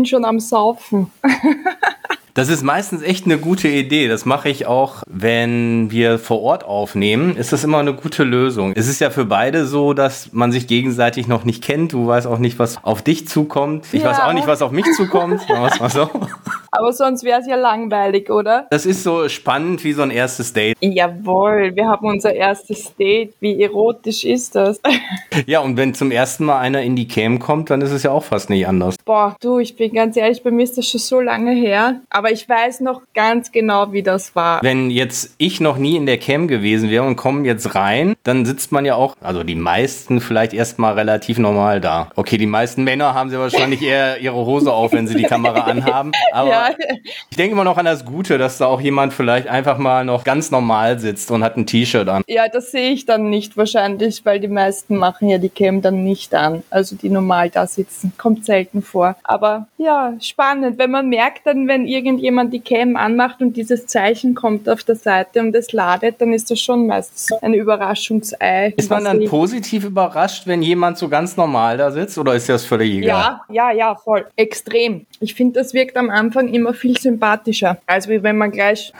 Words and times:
bin 0.00 0.06
schon 0.06 0.24
am 0.24 0.40
Saufen. 0.40 1.10
Das 2.32 2.48
ist 2.48 2.62
meistens 2.62 3.02
echt 3.02 3.24
eine 3.24 3.38
gute 3.38 3.66
Idee. 3.66 4.06
Das 4.06 4.24
mache 4.24 4.48
ich 4.48 4.64
auch, 4.64 5.02
wenn 5.08 5.90
wir 5.90 6.18
vor 6.18 6.40
Ort 6.42 6.64
aufnehmen. 6.64 7.36
Ist 7.36 7.52
das 7.52 7.64
immer 7.64 7.78
eine 7.78 7.92
gute 7.92 8.22
Lösung. 8.22 8.72
Es 8.76 8.86
ist 8.86 9.00
ja 9.00 9.10
für 9.10 9.24
beide 9.24 9.66
so, 9.66 9.94
dass 9.94 10.32
man 10.32 10.52
sich 10.52 10.68
gegenseitig 10.68 11.26
noch 11.26 11.44
nicht 11.44 11.62
kennt. 11.62 11.92
Du 11.92 12.06
weißt 12.06 12.28
auch 12.28 12.38
nicht, 12.38 12.60
was 12.60 12.84
auf 12.84 13.02
dich 13.02 13.26
zukommt. 13.26 13.86
Ich 13.92 14.04
ja. 14.04 14.10
weiß 14.10 14.20
auch 14.20 14.32
nicht, 14.32 14.46
was 14.46 14.62
auf 14.62 14.70
mich 14.70 14.86
zukommt. 14.96 15.42
mal 15.48 15.90
so. 15.90 16.08
Aber 16.72 16.92
sonst 16.92 17.24
wäre 17.24 17.40
es 17.40 17.46
ja 17.46 17.56
langweilig, 17.56 18.30
oder? 18.30 18.66
Das 18.70 18.86
ist 18.86 19.02
so 19.02 19.28
spannend 19.28 19.82
wie 19.84 19.92
so 19.92 20.02
ein 20.02 20.10
erstes 20.10 20.52
Date. 20.52 20.76
Jawohl, 20.80 21.72
wir 21.74 21.88
haben 21.88 22.06
unser 22.06 22.32
erstes 22.32 22.94
Date. 22.96 23.34
Wie 23.40 23.62
erotisch 23.62 24.24
ist 24.24 24.54
das? 24.54 24.80
Ja, 25.46 25.60
und 25.60 25.76
wenn 25.76 25.94
zum 25.94 26.10
ersten 26.10 26.44
Mal 26.44 26.58
einer 26.58 26.82
in 26.82 26.96
die 26.96 27.06
Cam 27.06 27.38
kommt, 27.38 27.70
dann 27.70 27.80
ist 27.82 27.92
es 27.92 28.02
ja 28.02 28.10
auch 28.10 28.24
fast 28.24 28.50
nicht 28.50 28.66
anders. 28.66 28.96
Boah, 29.04 29.36
du, 29.40 29.58
ich 29.58 29.76
bin 29.76 29.92
ganz 29.94 30.16
ehrlich, 30.16 30.42
bei 30.42 30.50
mir 30.50 30.64
ist 30.64 30.76
das 30.76 30.88
schon 30.88 31.00
so 31.00 31.20
lange 31.20 31.52
her. 31.52 32.00
Aber 32.10 32.32
ich 32.32 32.48
weiß 32.48 32.80
noch 32.80 33.02
ganz 33.14 33.52
genau, 33.52 33.92
wie 33.92 34.02
das 34.02 34.34
war. 34.34 34.60
Wenn 34.62 34.90
jetzt 34.90 35.34
ich 35.38 35.60
noch 35.60 35.78
nie 35.78 35.96
in 35.96 36.06
der 36.06 36.18
Cam 36.18 36.48
gewesen 36.48 36.90
wäre 36.90 37.04
und 37.04 37.16
komme 37.16 37.46
jetzt 37.46 37.74
rein, 37.74 38.14
dann 38.24 38.44
sitzt 38.44 38.72
man 38.72 38.84
ja 38.84 38.96
auch, 38.96 39.16
also 39.20 39.44
die 39.44 39.54
meisten 39.54 40.20
vielleicht 40.20 40.52
erstmal 40.52 40.94
relativ 40.94 41.38
normal 41.38 41.80
da. 41.80 42.10
Okay, 42.16 42.36
die 42.36 42.46
meisten 42.46 42.82
Männer 42.82 43.14
haben 43.14 43.30
sie 43.30 43.38
wahrscheinlich 43.38 43.82
eher 43.82 44.18
ihre 44.18 44.44
Hose 44.44 44.72
auf, 44.72 44.92
wenn 44.92 45.06
sie 45.06 45.14
die 45.14 45.24
Kamera 45.24 45.60
anhaben. 45.60 46.12
Aber 46.32 46.50
ja, 46.50 46.59
ich 47.30 47.36
denke 47.36 47.52
immer 47.52 47.64
noch 47.64 47.76
an 47.76 47.84
das 47.84 48.04
Gute, 48.04 48.38
dass 48.38 48.58
da 48.58 48.66
auch 48.66 48.80
jemand 48.80 49.12
vielleicht 49.12 49.48
einfach 49.48 49.78
mal 49.78 50.04
noch 50.04 50.24
ganz 50.24 50.50
normal 50.50 50.98
sitzt 50.98 51.30
und 51.30 51.42
hat 51.44 51.56
ein 51.56 51.66
T-Shirt 51.66 52.08
an. 52.08 52.22
Ja, 52.26 52.48
das 52.48 52.70
sehe 52.70 52.90
ich 52.90 53.06
dann 53.06 53.30
nicht 53.30 53.56
wahrscheinlich, 53.56 54.24
weil 54.24 54.40
die 54.40 54.48
meisten 54.48 54.96
machen 54.96 55.28
ja 55.28 55.38
die 55.38 55.48
Cam 55.48 55.82
dann 55.82 56.04
nicht 56.04 56.34
an. 56.34 56.62
Also 56.70 56.96
die 56.96 57.08
normal 57.08 57.50
da 57.50 57.66
sitzen. 57.66 58.12
Kommt 58.18 58.44
selten 58.44 58.82
vor. 58.82 59.16
Aber 59.24 59.66
ja, 59.78 60.14
spannend. 60.20 60.78
Wenn 60.78 60.90
man 60.90 61.08
merkt 61.08 61.46
dann, 61.46 61.68
wenn 61.68 61.86
irgendjemand 61.86 62.52
die 62.52 62.60
Cam 62.60 62.96
anmacht 62.96 63.40
und 63.40 63.56
dieses 63.56 63.86
Zeichen 63.86 64.34
kommt 64.34 64.68
auf 64.68 64.82
der 64.84 64.96
Seite 64.96 65.40
und 65.40 65.54
es 65.54 65.72
ladet, 65.72 66.20
dann 66.20 66.32
ist 66.32 66.50
das 66.50 66.60
schon 66.60 66.86
meistens 66.86 67.32
ein 67.42 67.54
Überraschungsei. 67.54 68.74
Ist 68.76 68.90
man 68.90 69.04
dann 69.04 69.24
positiv 69.26 69.84
überrascht, 69.84 70.46
wenn 70.46 70.62
jemand 70.62 70.98
so 70.98 71.08
ganz 71.08 71.36
normal 71.36 71.76
da 71.76 71.90
sitzt 71.90 72.18
oder 72.18 72.34
ist 72.34 72.48
das 72.48 72.64
völlig 72.64 72.94
egal? 72.94 73.08
Ja, 73.08 73.40
ja, 73.48 73.72
ja, 73.72 73.94
voll. 73.94 74.26
Extrem. 74.36 75.06
Ich 75.22 75.34
finde, 75.34 75.60
das 75.60 75.74
wirkt 75.74 75.98
am 75.98 76.08
Anfang 76.08 76.48
immer 76.48 76.72
viel 76.72 76.96
sympathischer, 76.96 77.78
als 77.84 78.08
wie 78.08 78.22
wenn 78.22 78.38
man 78.38 78.50
gleich. 78.50 78.90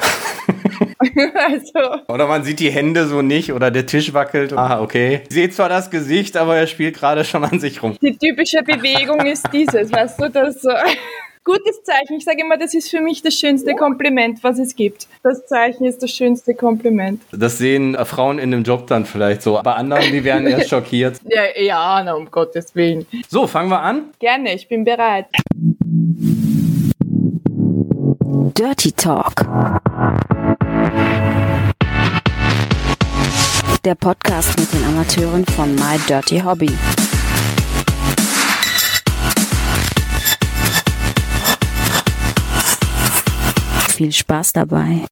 also. 1.34 2.02
Oder 2.08 2.26
man 2.26 2.44
sieht 2.44 2.60
die 2.60 2.70
Hände 2.70 3.06
so 3.06 3.22
nicht 3.22 3.54
oder 3.54 3.70
der 3.70 3.86
Tisch 3.86 4.12
wackelt. 4.12 4.52
Ah, 4.52 4.82
okay. 4.82 5.22
Ich 5.28 5.34
sehe 5.34 5.48
zwar 5.48 5.70
das 5.70 5.90
Gesicht, 5.90 6.36
aber 6.36 6.56
er 6.58 6.66
spielt 6.66 6.98
gerade 6.98 7.24
schon 7.24 7.42
an 7.42 7.58
sich 7.58 7.82
rum. 7.82 7.96
Die 8.02 8.18
typische 8.18 8.62
Bewegung 8.62 9.24
ist 9.24 9.48
dieses, 9.50 9.90
weißt 9.90 10.20
du, 10.20 10.28
das 10.28 10.60
so. 10.60 10.70
Gutes 11.42 11.82
Zeichen. 11.84 12.18
Ich 12.18 12.24
sage 12.24 12.42
immer, 12.42 12.58
das 12.58 12.74
ist 12.74 12.90
für 12.90 13.00
mich 13.00 13.22
das 13.22 13.32
schönste 13.32 13.74
Kompliment, 13.74 14.44
was 14.44 14.58
es 14.58 14.76
gibt. 14.76 15.08
Das 15.22 15.46
Zeichen 15.46 15.86
ist 15.86 16.02
das 16.02 16.10
schönste 16.10 16.54
Kompliment. 16.54 17.22
Das 17.32 17.56
sehen 17.56 17.96
Frauen 18.04 18.38
in 18.38 18.50
dem 18.50 18.62
Job 18.62 18.86
dann 18.86 19.06
vielleicht 19.06 19.40
so. 19.40 19.58
Aber 19.58 19.76
anderen, 19.76 20.12
die 20.12 20.22
werden 20.22 20.46
erst 20.46 20.68
schockiert. 20.68 21.18
Ja, 21.26 21.44
ja, 21.58 22.02
na, 22.04 22.12
um 22.12 22.30
Gottes 22.30 22.74
Willen. 22.74 23.06
So, 23.26 23.46
fangen 23.46 23.70
wir 23.70 23.80
an? 23.80 24.10
Gerne, 24.18 24.54
ich 24.54 24.68
bin 24.68 24.84
bereit. 24.84 25.26
Dirty 28.54 28.92
Talk. 28.92 29.44
Der 33.82 33.96
Podcast 33.96 34.56
mit 34.60 34.72
den 34.72 34.84
Amateuren 34.84 35.44
von 35.46 35.74
My 35.74 35.98
Dirty 36.06 36.38
Hobby. 36.38 36.70
Viel 43.88 44.12
Spaß 44.12 44.52
dabei. 44.52 45.06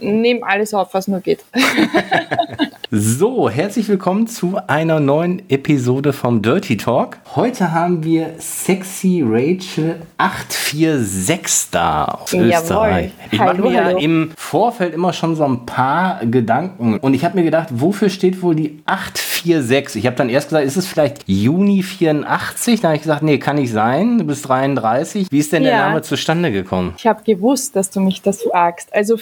Nehmen 0.00 0.44
alles 0.44 0.74
auf, 0.74 0.94
was 0.94 1.08
nur 1.08 1.20
geht. 1.20 1.44
So, 2.90 3.50
herzlich 3.50 3.86
willkommen 3.90 4.28
zu 4.28 4.58
einer 4.66 4.98
neuen 4.98 5.42
Episode 5.50 6.14
vom 6.14 6.40
Dirty 6.40 6.78
Talk. 6.78 7.18
Heute 7.36 7.72
haben 7.72 8.02
wir 8.02 8.30
Sexy 8.38 9.22
Rachel 9.22 9.96
846 10.16 11.68
da 11.70 12.04
aus 12.06 12.32
Jawohl. 12.32 12.48
Österreich. 12.48 13.10
Ich 13.30 13.38
mache 13.38 13.60
mir 13.60 13.84
hallo. 13.84 13.98
ja 13.98 13.98
im 13.98 14.30
Vorfeld 14.38 14.94
immer 14.94 15.12
schon 15.12 15.36
so 15.36 15.44
ein 15.44 15.66
paar 15.66 16.24
Gedanken 16.24 16.96
und 16.96 17.12
ich 17.12 17.26
habe 17.26 17.36
mir 17.36 17.44
gedacht, 17.44 17.68
wofür 17.72 18.08
steht 18.08 18.40
wohl 18.40 18.54
die 18.54 18.82
846? 18.86 20.00
Ich 20.00 20.06
habe 20.06 20.16
dann 20.16 20.30
erst 20.30 20.48
gesagt, 20.48 20.64
ist 20.64 20.76
es 20.78 20.86
vielleicht 20.86 21.24
Juni 21.26 21.82
84? 21.82 22.80
Dann 22.80 22.88
habe 22.88 22.96
ich 22.96 23.02
gesagt, 23.02 23.22
nee, 23.22 23.36
kann 23.36 23.56
nicht 23.56 23.70
sein, 23.70 24.16
du 24.16 24.24
bist 24.24 24.48
33. 24.48 25.26
Wie 25.30 25.38
ist 25.38 25.52
denn 25.52 25.62
ja. 25.62 25.72
der 25.72 25.80
Name 25.80 26.00
zustande 26.00 26.50
gekommen? 26.50 26.94
Ich 26.96 27.06
habe 27.06 27.22
gewusst, 27.22 27.76
dass 27.76 27.90
du 27.90 28.00
mich 28.00 28.22
das 28.22 28.44
fragst. 28.44 28.94
Also 28.94 29.18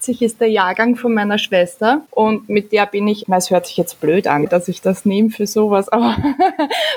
84 0.00 0.22
ist 0.22 0.40
der 0.40 0.48
Jahrgang 0.48 0.96
von 0.96 1.14
meiner 1.14 1.38
Schwester 1.38 2.02
und 2.10 2.48
mit 2.48 2.72
der 2.72 2.86
bin 2.86 3.08
ich, 3.08 3.26
es 3.28 3.50
hört 3.50 3.66
sich 3.66 3.76
jetzt 3.76 4.00
blöd 4.00 4.26
an, 4.26 4.46
dass 4.46 4.68
ich 4.68 4.80
das 4.80 5.04
nehme 5.04 5.30
für 5.30 5.46
sowas, 5.46 5.88
aber 5.92 6.16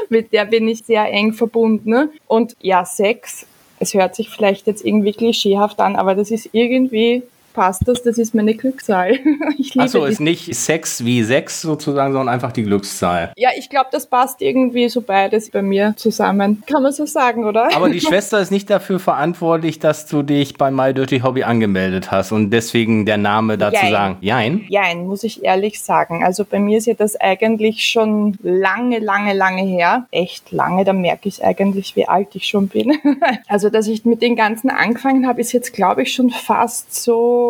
mit 0.09 0.33
der 0.33 0.45
bin 0.45 0.67
ich 0.67 0.83
sehr 0.85 1.05
eng 1.11 1.33
verbunden. 1.33 1.89
Ne? 1.89 2.09
Und 2.27 2.55
ja, 2.61 2.85
Sex, 2.85 3.45
es 3.79 3.93
hört 3.93 4.15
sich 4.15 4.29
vielleicht 4.29 4.67
jetzt 4.67 4.85
irgendwie 4.85 5.13
klischeehaft 5.13 5.79
an, 5.79 5.95
aber 5.95 6.15
das 6.15 6.31
ist 6.31 6.49
irgendwie 6.51 7.23
passt 7.57 7.87
das, 7.87 8.03
das 8.03 8.19
ist 8.19 8.35
meine 8.35 8.53
Glückszahl. 8.53 9.17
Achso, 9.79 10.05
ist 10.05 10.19
nicht 10.19 10.53
Sex 10.53 11.03
wie 11.03 11.23
Sex 11.23 11.63
sozusagen, 11.63 12.13
sondern 12.13 12.31
einfach 12.31 12.51
die 12.51 12.61
Glückszahl. 12.61 13.33
Ja, 13.35 13.49
ich 13.57 13.71
glaube, 13.71 13.87
das 13.91 14.05
passt 14.05 14.43
irgendwie 14.43 14.87
so 14.89 15.01
beides 15.01 15.49
bei 15.49 15.63
mir 15.63 15.95
zusammen. 15.97 16.61
Kann 16.67 16.83
man 16.83 16.91
so 16.91 17.07
sagen, 17.07 17.45
oder? 17.45 17.75
Aber 17.75 17.89
die 17.89 17.99
Schwester 18.07 18.39
ist 18.39 18.51
nicht 18.51 18.69
dafür 18.69 18.99
verantwortlich, 18.99 19.79
dass 19.79 20.05
du 20.05 20.21
dich 20.21 20.55
bei 20.55 20.69
My 20.69 20.93
Dirty 20.93 21.21
Hobby 21.21 21.45
angemeldet 21.45 22.11
hast 22.11 22.31
und 22.31 22.51
deswegen 22.51 23.07
der 23.07 23.17
Name 23.17 23.57
dazu 23.57 23.81
Jein. 23.81 23.91
sagen. 23.91 24.17
Jein? 24.21 24.65
Jein, 24.69 25.07
muss 25.07 25.23
ich 25.23 25.43
ehrlich 25.43 25.81
sagen. 25.81 26.23
Also 26.23 26.45
bei 26.45 26.59
mir 26.59 26.77
ist 26.77 26.85
ja 26.85 26.93
das 26.93 27.19
eigentlich 27.19 27.85
schon 27.85 28.37
lange, 28.43 28.99
lange, 28.99 29.33
lange 29.33 29.63
her. 29.63 30.05
Echt 30.11 30.51
lange, 30.51 30.85
da 30.85 30.93
merke 30.93 31.27
ich 31.27 31.43
eigentlich, 31.43 31.95
wie 31.95 32.07
alt 32.07 32.35
ich 32.35 32.45
schon 32.45 32.67
bin. 32.67 32.99
also, 33.47 33.71
dass 33.71 33.87
ich 33.87 34.05
mit 34.05 34.21
den 34.21 34.35
ganzen 34.35 34.69
angefangen 34.69 35.27
habe, 35.27 35.41
ist 35.41 35.53
jetzt, 35.53 35.73
glaube 35.73 36.03
ich, 36.03 36.13
schon 36.13 36.29
fast 36.29 36.93
so 36.93 37.46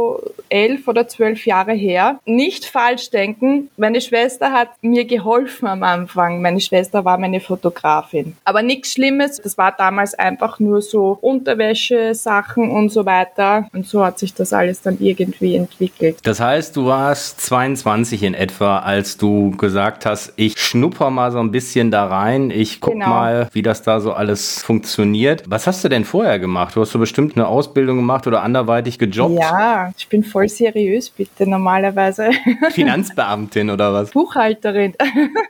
elf 0.50 0.88
oder 0.88 1.08
zwölf 1.08 1.46
Jahre 1.46 1.74
her. 1.74 2.19
Nicht 2.25 2.66
falsch 2.66 3.09
denken, 3.09 3.69
meine 3.78 4.02
Schwester 4.02 4.52
hat 4.52 4.69
mir 4.81 5.06
geholfen 5.06 5.68
am 5.68 5.84
Anfang. 5.84 6.41
Meine 6.41 6.59
Schwester 6.59 7.06
war 7.06 7.18
meine 7.18 7.40
Fotografin. 7.40 8.35
Aber 8.44 8.62
nichts 8.62 8.94
Schlimmes, 8.94 9.38
das 9.44 9.58
war 9.58 9.74
damals 9.78 10.13
einfach 10.13 10.59
nur 10.59 10.81
so 10.81 11.18
Unterwäsche, 11.22 12.13
Sachen 12.16 12.72
und 12.72 12.90
so 12.90 13.06
weiter. 13.06 13.68
Und 13.74 13.88
so 13.88 14.03
hat 14.03 14.19
sich 14.19 14.34
das 14.34 14.53
alles 14.53 14.81
dann 14.81 14.97
irgendwie 15.00 15.56
entwickelt. 15.56 16.18
Das 16.24 16.40
heißt, 16.40 16.75
du 16.75 16.85
warst 16.85 17.41
22 17.41 18.24
in 18.24 18.34
etwa, 18.34 18.79
als 18.79 19.18
du 19.18 19.52
gesagt 19.52 20.06
hast, 20.06 20.34
ich 20.35 20.58
schnupper 20.58 21.09
mal 21.09 21.31
so 21.31 21.40
ein 21.40 21.52
bisschen 21.52 21.91
da 21.91 22.06
rein, 22.06 22.52
ich 22.52 22.81
guck 22.81 22.94
genau. 22.94 23.09
mal, 23.09 23.50
wie 23.53 23.62
das 23.62 23.81
da 23.81 24.00
so 24.00 24.14
alles 24.14 24.62
funktioniert. 24.64 25.44
Was 25.47 25.68
hast 25.68 25.84
du 25.84 25.90
denn 25.90 26.06
vorher 26.06 26.40
gemacht? 26.40 26.75
Du 26.75 26.81
hast 26.81 26.91
so 26.91 27.00
bestimmt 27.00 27.35
eine 27.35 27.47
Ausbildung 27.47 27.97
gemacht 27.97 28.28
oder 28.28 28.44
anderweitig 28.44 29.00
gejobbt? 29.00 29.40
Ja, 29.40 29.77
ich 29.98 30.08
bin 30.08 30.24
voll 30.24 30.50
seriös, 30.50 31.10
bitte, 31.10 31.48
normalerweise. 31.48 32.30
Finanzbeamtin 32.72 33.70
oder 33.70 33.94
was? 33.94 34.12
Buchhalterin. 34.12 34.94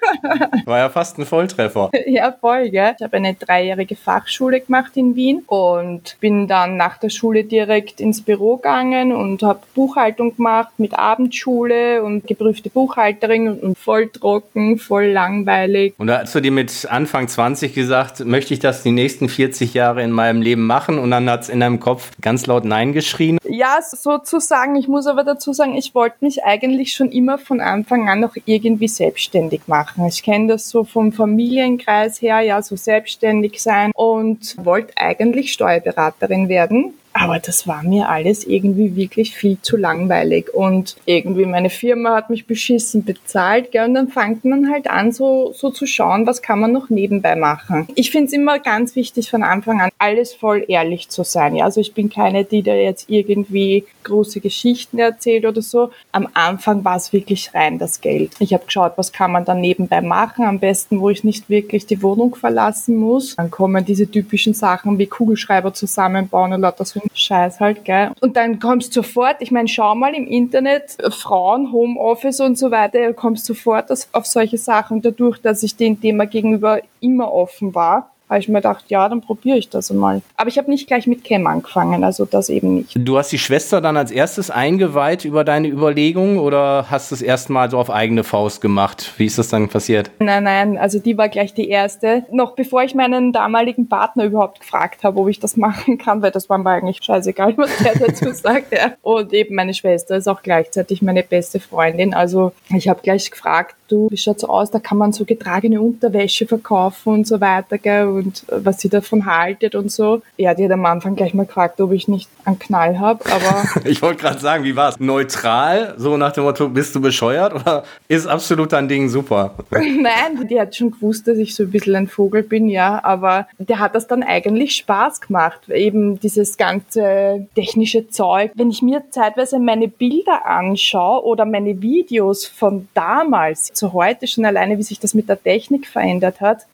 War 0.65 0.79
ja 0.79 0.89
fast 0.89 1.17
ein 1.17 1.25
Volltreffer. 1.25 1.91
Ja, 2.05 2.31
voll, 2.31 2.69
gell? 2.69 2.95
Ich 2.97 3.03
habe 3.03 3.17
eine 3.17 3.33
dreijährige 3.33 3.95
Fachschule 3.95 4.61
gemacht 4.61 4.95
in 4.95 5.15
Wien 5.15 5.43
und 5.47 6.17
bin 6.19 6.47
dann 6.47 6.77
nach 6.77 6.97
der 6.97 7.09
Schule 7.09 7.43
direkt 7.43 7.99
ins 7.99 8.21
Büro 8.21 8.57
gegangen 8.57 9.11
und 9.11 9.43
habe 9.43 9.59
Buchhaltung 9.75 10.35
gemacht 10.35 10.73
mit 10.77 10.93
Abendschule 10.93 12.03
und 12.03 12.27
geprüfte 12.27 12.69
Buchhalterin 12.69 13.49
und 13.59 13.77
voll 13.77 14.09
trocken, 14.09 14.77
voll 14.77 15.07
langweilig. 15.07 15.93
Und 15.97 16.07
da 16.07 16.19
hast 16.19 16.35
du 16.35 16.39
dir 16.39 16.51
mit 16.51 16.87
Anfang 16.89 17.27
20 17.27 17.73
gesagt, 17.73 18.25
möchte 18.25 18.53
ich 18.53 18.59
das 18.59 18.83
die 18.83 18.91
nächsten 18.91 19.29
40 19.29 19.73
Jahre 19.73 20.03
in 20.03 20.11
meinem 20.11 20.41
Leben 20.41 20.65
machen? 20.65 20.99
Und 20.99 21.11
dann 21.11 21.29
hat 21.29 21.43
es 21.43 21.49
in 21.49 21.59
deinem 21.59 21.79
Kopf 21.79 22.11
ganz 22.21 22.45
laut 22.47 22.65
Nein 22.65 22.93
geschrien? 22.93 23.37
Ja, 23.43 23.79
so 23.81 24.16
sozusagen. 24.17 24.75
Ich 24.75 24.87
muss 24.87 25.07
aber 25.07 25.23
dazu 25.23 25.53
sagen, 25.53 25.75
ich 25.75 25.93
wollte 25.93 26.17
mich 26.21 26.43
eigentlich 26.43 26.93
schon 26.93 27.11
immer 27.11 27.37
von 27.37 27.61
Anfang 27.61 28.09
an 28.09 28.19
noch 28.19 28.35
irgendwie 28.45 28.87
selbstständig 28.87 29.61
machen. 29.67 30.05
Ich 30.07 30.23
kenne 30.23 30.47
das 30.47 30.69
so 30.69 30.83
vom 30.83 31.11
Familienkreis 31.11 32.21
her, 32.21 32.41
ja, 32.41 32.61
so 32.61 32.75
selbstständig 32.75 33.61
sein 33.61 33.91
und 33.93 34.55
wollte 34.63 34.93
eigentlich 34.97 35.53
Steuerberaterin 35.53 36.49
werden 36.49 36.93
Aber 37.19 37.39
das 37.39 37.67
war 37.67 37.83
mir 37.83 38.09
alles 38.09 38.45
irgendwie 38.45 38.95
wirklich 38.95 39.35
viel 39.35 39.57
zu 39.61 39.75
langweilig. 39.75 40.53
Und 40.53 40.95
irgendwie 41.05 41.45
meine 41.45 41.69
Firma 41.69 42.15
hat 42.15 42.29
mich 42.29 42.45
beschissen 42.45 43.03
bezahlt. 43.03 43.71
Gell? 43.71 43.85
Und 43.85 43.95
dann 43.95 44.07
fängt 44.09 44.45
man 44.45 44.71
halt 44.71 44.87
an, 44.87 45.11
so, 45.11 45.51
so 45.53 45.71
zu 45.71 45.87
schauen, 45.87 46.27
was 46.27 46.41
kann 46.41 46.59
man 46.59 46.71
noch 46.71 46.89
nebenbei 46.89 47.35
machen. 47.35 47.87
Ich 47.95 48.11
finde 48.11 48.27
es 48.27 48.33
immer 48.33 48.59
ganz 48.59 48.95
wichtig 48.95 49.31
von 49.31 49.43
Anfang 49.43 49.81
an, 49.81 49.89
alles 49.97 50.33
voll 50.33 50.63
ehrlich 50.67 51.09
zu 51.09 51.23
sein. 51.23 51.55
Ja? 51.55 51.65
Also 51.65 51.81
ich 51.81 51.93
bin 51.93 52.09
keine, 52.09 52.43
die 52.43 52.61
da 52.61 52.73
jetzt 52.73 53.09
irgendwie 53.09 53.85
große 54.03 54.39
Geschichten 54.39 54.99
erzählt 54.99 55.45
oder 55.45 55.61
so. 55.61 55.89
Am 56.11 56.27
Anfang 56.33 56.85
war 56.85 56.97
es 56.97 57.13
wirklich 57.13 57.53
rein 57.53 57.79
das 57.79 57.99
Geld. 58.01 58.31
Ich 58.39 58.53
habe 58.53 58.65
geschaut, 58.65 58.93
was 58.95 59.11
kann 59.11 59.31
man 59.31 59.43
dann 59.43 59.59
nebenbei 59.59 60.01
machen. 60.01 60.45
Am 60.45 60.59
besten, 60.59 60.99
wo 60.99 61.09
ich 61.09 61.23
nicht 61.23 61.49
wirklich 61.49 61.87
die 61.87 62.01
Wohnung 62.03 62.35
verlassen 62.35 62.95
muss. 62.95 63.35
Dann 63.35 63.49
kommen 63.49 63.83
diese 63.83 64.09
typischen 64.09 64.53
Sachen 64.53 64.99
wie 64.99 65.07
Kugelschreiber 65.07 65.73
zusammenbauen 65.73 66.53
und 66.53 66.61
lauter 66.61 66.85
so 66.85 66.99
Scheiß 67.13 67.59
halt, 67.59 67.85
gell. 67.85 68.11
Und 68.21 68.35
dann 68.35 68.59
kommst 68.59 68.95
du 68.95 69.01
sofort, 69.01 69.37
ich 69.39 69.51
meine, 69.51 69.67
schau 69.67 69.95
mal 69.95 70.13
im 70.13 70.27
Internet, 70.27 70.97
Frauen, 71.09 71.71
Homeoffice 71.71 72.39
und 72.39 72.57
so 72.57 72.71
weiter, 72.71 73.13
kommst 73.13 73.45
sofort 73.45 73.91
auf 74.11 74.25
solche 74.25 74.57
Sachen 74.57 75.01
dadurch, 75.01 75.39
dass 75.39 75.63
ich 75.63 75.75
dem 75.75 75.99
Thema 75.99 76.25
gegenüber 76.25 76.81
immer 76.99 77.31
offen 77.31 77.73
war 77.75 78.11
habe 78.29 78.39
ich 78.39 78.47
mir 78.47 78.55
gedacht, 78.55 78.85
ja, 78.89 79.07
dann 79.07 79.21
probiere 79.21 79.57
ich 79.57 79.69
das 79.69 79.91
mal. 79.91 80.21
Aber 80.35 80.49
ich 80.49 80.57
habe 80.57 80.69
nicht 80.69 80.87
gleich 80.87 81.07
mit 81.07 81.23
Cam 81.23 81.47
angefangen, 81.47 82.03
also 82.03 82.25
das 82.25 82.49
eben 82.49 82.75
nicht. 82.75 82.95
Du 82.95 83.17
hast 83.17 83.31
die 83.31 83.37
Schwester 83.37 83.79
dann 83.81 83.95
als 83.95 84.11
erstes 84.11 84.51
eingeweiht 84.51 85.25
über 85.25 85.43
deine 85.43 85.67
Überlegungen 85.67 86.39
oder 86.39 86.87
hast 86.89 87.11
du 87.11 87.15
es 87.15 87.21
erstmal 87.21 87.71
so 87.71 87.77
auf 87.77 87.89
eigene 87.89 88.23
Faust 88.23 88.61
gemacht? 88.61 89.13
Wie 89.17 89.25
ist 89.25 89.37
das 89.37 89.49
dann 89.49 89.69
passiert? 89.69 90.11
Nein, 90.19 90.43
nein, 90.43 90.77
also 90.77 90.99
die 90.99 91.17
war 91.17 91.29
gleich 91.29 91.53
die 91.53 91.69
erste. 91.69 92.25
Noch 92.31 92.55
bevor 92.55 92.83
ich 92.83 92.95
meinen 92.95 93.31
damaligen 93.31 93.87
Partner 93.87 94.25
überhaupt 94.25 94.59
gefragt 94.59 95.03
habe, 95.03 95.19
ob 95.19 95.29
ich 95.29 95.39
das 95.39 95.55
machen 95.57 95.97
kann, 95.97 96.21
weil 96.21 96.31
das 96.31 96.49
war 96.49 96.57
mir 96.57 96.69
eigentlich 96.69 96.99
scheißegal, 97.01 97.57
was 97.57 97.77
der 97.77 97.97
dazu 97.97 98.31
sagt. 98.33 98.73
Ja. 98.73 98.93
Und 99.01 99.33
eben 99.33 99.55
meine 99.55 99.73
Schwester 99.73 100.17
ist 100.17 100.27
auch 100.27 100.43
gleichzeitig 100.43 101.01
meine 101.01 101.23
beste 101.23 101.59
Freundin. 101.59 102.13
Also 102.13 102.51
ich 102.69 102.89
habe 102.89 102.99
gleich 103.01 103.31
gefragt, 103.31 103.75
du, 103.87 104.09
wie 104.11 104.17
schaut's 104.17 104.43
aus? 104.43 104.71
Da 104.71 104.79
kann 104.79 104.97
man 104.97 105.13
so 105.13 105.25
getragene 105.25 105.81
Unterwäsche 105.81 106.45
verkaufen 106.45 107.13
und 107.13 107.27
so 107.27 107.39
weiter, 107.39 107.77
gell? 107.77 108.16
Und 108.17 108.43
äh, 108.49 108.65
was 108.65 108.79
sie 108.79 108.89
davon 108.89 109.25
haltet 109.25 109.75
und 109.75 109.91
so. 109.91 110.21
Ja, 110.37 110.53
die 110.53 110.65
hat 110.65 110.71
am 110.71 110.85
Anfang 110.85 111.15
gleich 111.15 111.33
mal 111.33 111.45
gefragt, 111.45 111.79
ob 111.81 111.91
ich 111.91 112.07
nicht 112.07 112.29
einen 112.45 112.59
Knall 112.59 112.99
habe, 112.99 113.23
aber. 113.31 113.65
ich 113.85 114.01
wollte 114.01 114.21
gerade 114.21 114.39
sagen, 114.39 114.63
wie 114.63 114.75
war's? 114.75 114.99
Neutral, 114.99 115.93
so 115.97 116.17
nach 116.17 116.31
dem 116.31 116.43
Motto, 116.43 116.69
bist 116.69 116.95
du 116.95 117.01
bescheuert 117.01 117.53
oder 117.53 117.83
ist 118.07 118.27
absolut 118.27 118.73
dein 118.73 118.87
Ding 118.87 119.09
super? 119.09 119.55
Nein, 119.71 120.47
die 120.49 120.59
hat 120.59 120.75
schon 120.75 120.91
gewusst, 120.91 121.27
dass 121.27 121.37
ich 121.37 121.55
so 121.55 121.63
ein 121.63 121.71
bisschen 121.71 121.95
ein 121.95 122.07
Vogel 122.07 122.43
bin, 122.43 122.67
ja, 122.67 123.03
aber 123.03 123.47
der 123.57 123.79
hat 123.79 123.95
das 123.95 124.07
dann 124.07 124.23
eigentlich 124.23 124.75
Spaß 124.75 125.21
gemacht. 125.21 125.69
Eben 125.69 126.19
dieses 126.19 126.57
ganze 126.57 127.47
technische 127.55 128.09
Zeug. 128.09 128.51
Wenn 128.55 128.69
ich 128.69 128.81
mir 128.81 129.03
zeitweise 129.09 129.59
meine 129.59 129.87
Bilder 129.87 130.45
anschaue 130.45 131.23
oder 131.23 131.45
meine 131.45 131.81
Videos 131.81 132.45
von 132.45 132.87
damals, 132.93 133.71
zu 133.73 133.93
heute 133.93 134.27
schon 134.27 134.45
alleine, 134.45 134.77
wie 134.77 134.83
sich 134.83 134.99
das 134.99 135.13
mit 135.13 135.29
der 135.29 135.41
Technik 135.41 135.87
verändert 135.87 136.41
hat. 136.41 136.65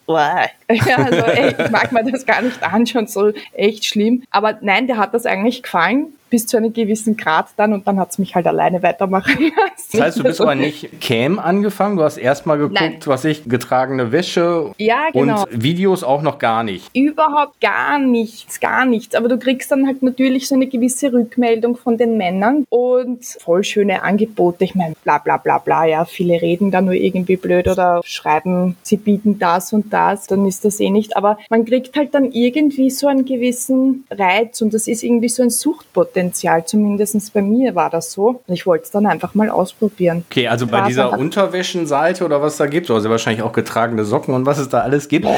Ja, 0.86 0.96
also 0.98 1.18
ich 1.34 1.72
mag 1.72 1.92
mir 1.92 2.04
das 2.10 2.26
gar 2.26 2.42
nicht 2.42 2.62
anschauen, 2.64 3.08
so 3.08 3.32
echt 3.54 3.86
schlimm. 3.86 4.24
Aber 4.32 4.58
nein, 4.62 4.88
der 4.88 4.98
hat 4.98 5.14
das 5.14 5.26
eigentlich 5.26 5.64
gefallen 5.64 6.14
bis 6.34 6.48
zu 6.48 6.58
einem 6.58 6.74
gewissen 6.74 7.16
Grad 7.16 7.50
dann 7.58 7.74
und 7.74 7.86
dann 7.86 8.00
hat 8.00 8.10
es 8.10 8.18
mich 8.18 8.34
halt 8.34 8.48
alleine 8.48 8.82
weitermachen 8.82 9.38
lassen. 9.56 9.90
Das 9.92 10.02
heißt, 10.02 10.18
du 10.18 10.24
bist 10.24 10.42
aber 10.42 10.56
nicht 10.56 11.00
Cam 11.00 11.38
angefangen, 11.38 11.96
du 11.96 12.02
hast 12.02 12.18
erstmal 12.18 12.58
geguckt, 12.58 12.82
Nein. 12.82 12.98
was 13.06 13.24
ich, 13.24 13.44
getragene 13.46 14.12
Wäsche 14.12 14.72
ja, 14.80 15.12
genau. 15.14 15.44
und 15.44 15.62
Videos 15.64 16.04
auch 16.04 16.24
noch 16.24 16.40
gar 16.40 16.64
nicht. 16.64 16.90
Überhaupt 16.96 17.62
gar 17.62 18.00
nichts, 18.00 18.60
gar 18.60 18.86
nichts. 18.86 19.14
Aber 19.14 19.28
du 19.28 19.38
kriegst 19.38 19.72
dann 19.72 19.86
halt 19.86 20.02
natürlich 20.02 20.48
so 20.48 20.56
eine 20.56 20.66
gewisse 20.66 21.14
Rückmeldung 21.14 21.78
von 21.78 22.00
den 22.00 22.18
Männern 22.18 22.66
und 22.70 23.24
voll 23.24 23.64
schöne 23.64 24.02
Angebote. 24.02 24.64
Ich 24.64 24.74
meine, 24.74 24.96
bla 25.04 25.20
bla 25.20 25.38
bla 25.38 25.60
bla, 25.60 25.86
ja, 25.86 26.04
viele 26.04 26.42
reden 26.42 26.72
da 26.72 26.82
nur 26.82 26.96
irgendwie 26.96 27.38
blöd 27.38 27.68
oder 27.68 28.02
schreiben, 28.06 28.76
sie 28.82 28.98
bieten 28.98 29.38
das 29.38 29.72
und 29.72 29.94
das, 29.94 30.26
dann 30.26 30.48
ist 30.48 30.66
das 30.66 30.80
eh 30.80 30.90
nicht. 30.90 31.16
Aber 31.16 31.38
man 31.52 31.64
kriegt 31.64 31.96
halt 31.96 32.16
dann 32.16 32.32
irgendwie 32.32 32.90
so 32.90 33.06
einen 33.06 33.24
gewissen 33.24 34.06
Reiz 34.10 34.64
und 34.64 34.74
das 34.74 34.88
ist 34.88 35.04
irgendwie 35.04 35.30
so 35.30 35.44
ein 35.44 35.52
Suchtpotenzial 35.52 36.23
Potenzial. 36.24 36.66
Zumindest 36.66 37.34
bei 37.34 37.42
mir 37.42 37.76
war 37.76 37.90
das 37.90 38.12
so. 38.12 38.42
Ich 38.48 38.66
wollte 38.66 38.86
es 38.86 38.92
dann 38.92 39.06
einfach 39.06 39.36
mal 39.36 39.50
ausprobieren. 39.50 40.24
Okay, 40.30 40.48
also 40.48 40.68
bei 40.68 40.82
dieser 40.82 41.18
Unterwäschenseite 41.18 42.24
oder 42.24 42.42
was 42.42 42.58
da 42.58 42.66
gibt, 42.66 42.90
also 42.90 43.10
wahrscheinlich 43.10 43.44
auch 43.44 43.52
getragene 43.52 44.06
Socken 44.06 44.34
und 44.34 44.46
was 44.46 44.58
es 44.58 44.70
da 44.70 44.80
alles 44.80 45.08
gibt. 45.08 45.28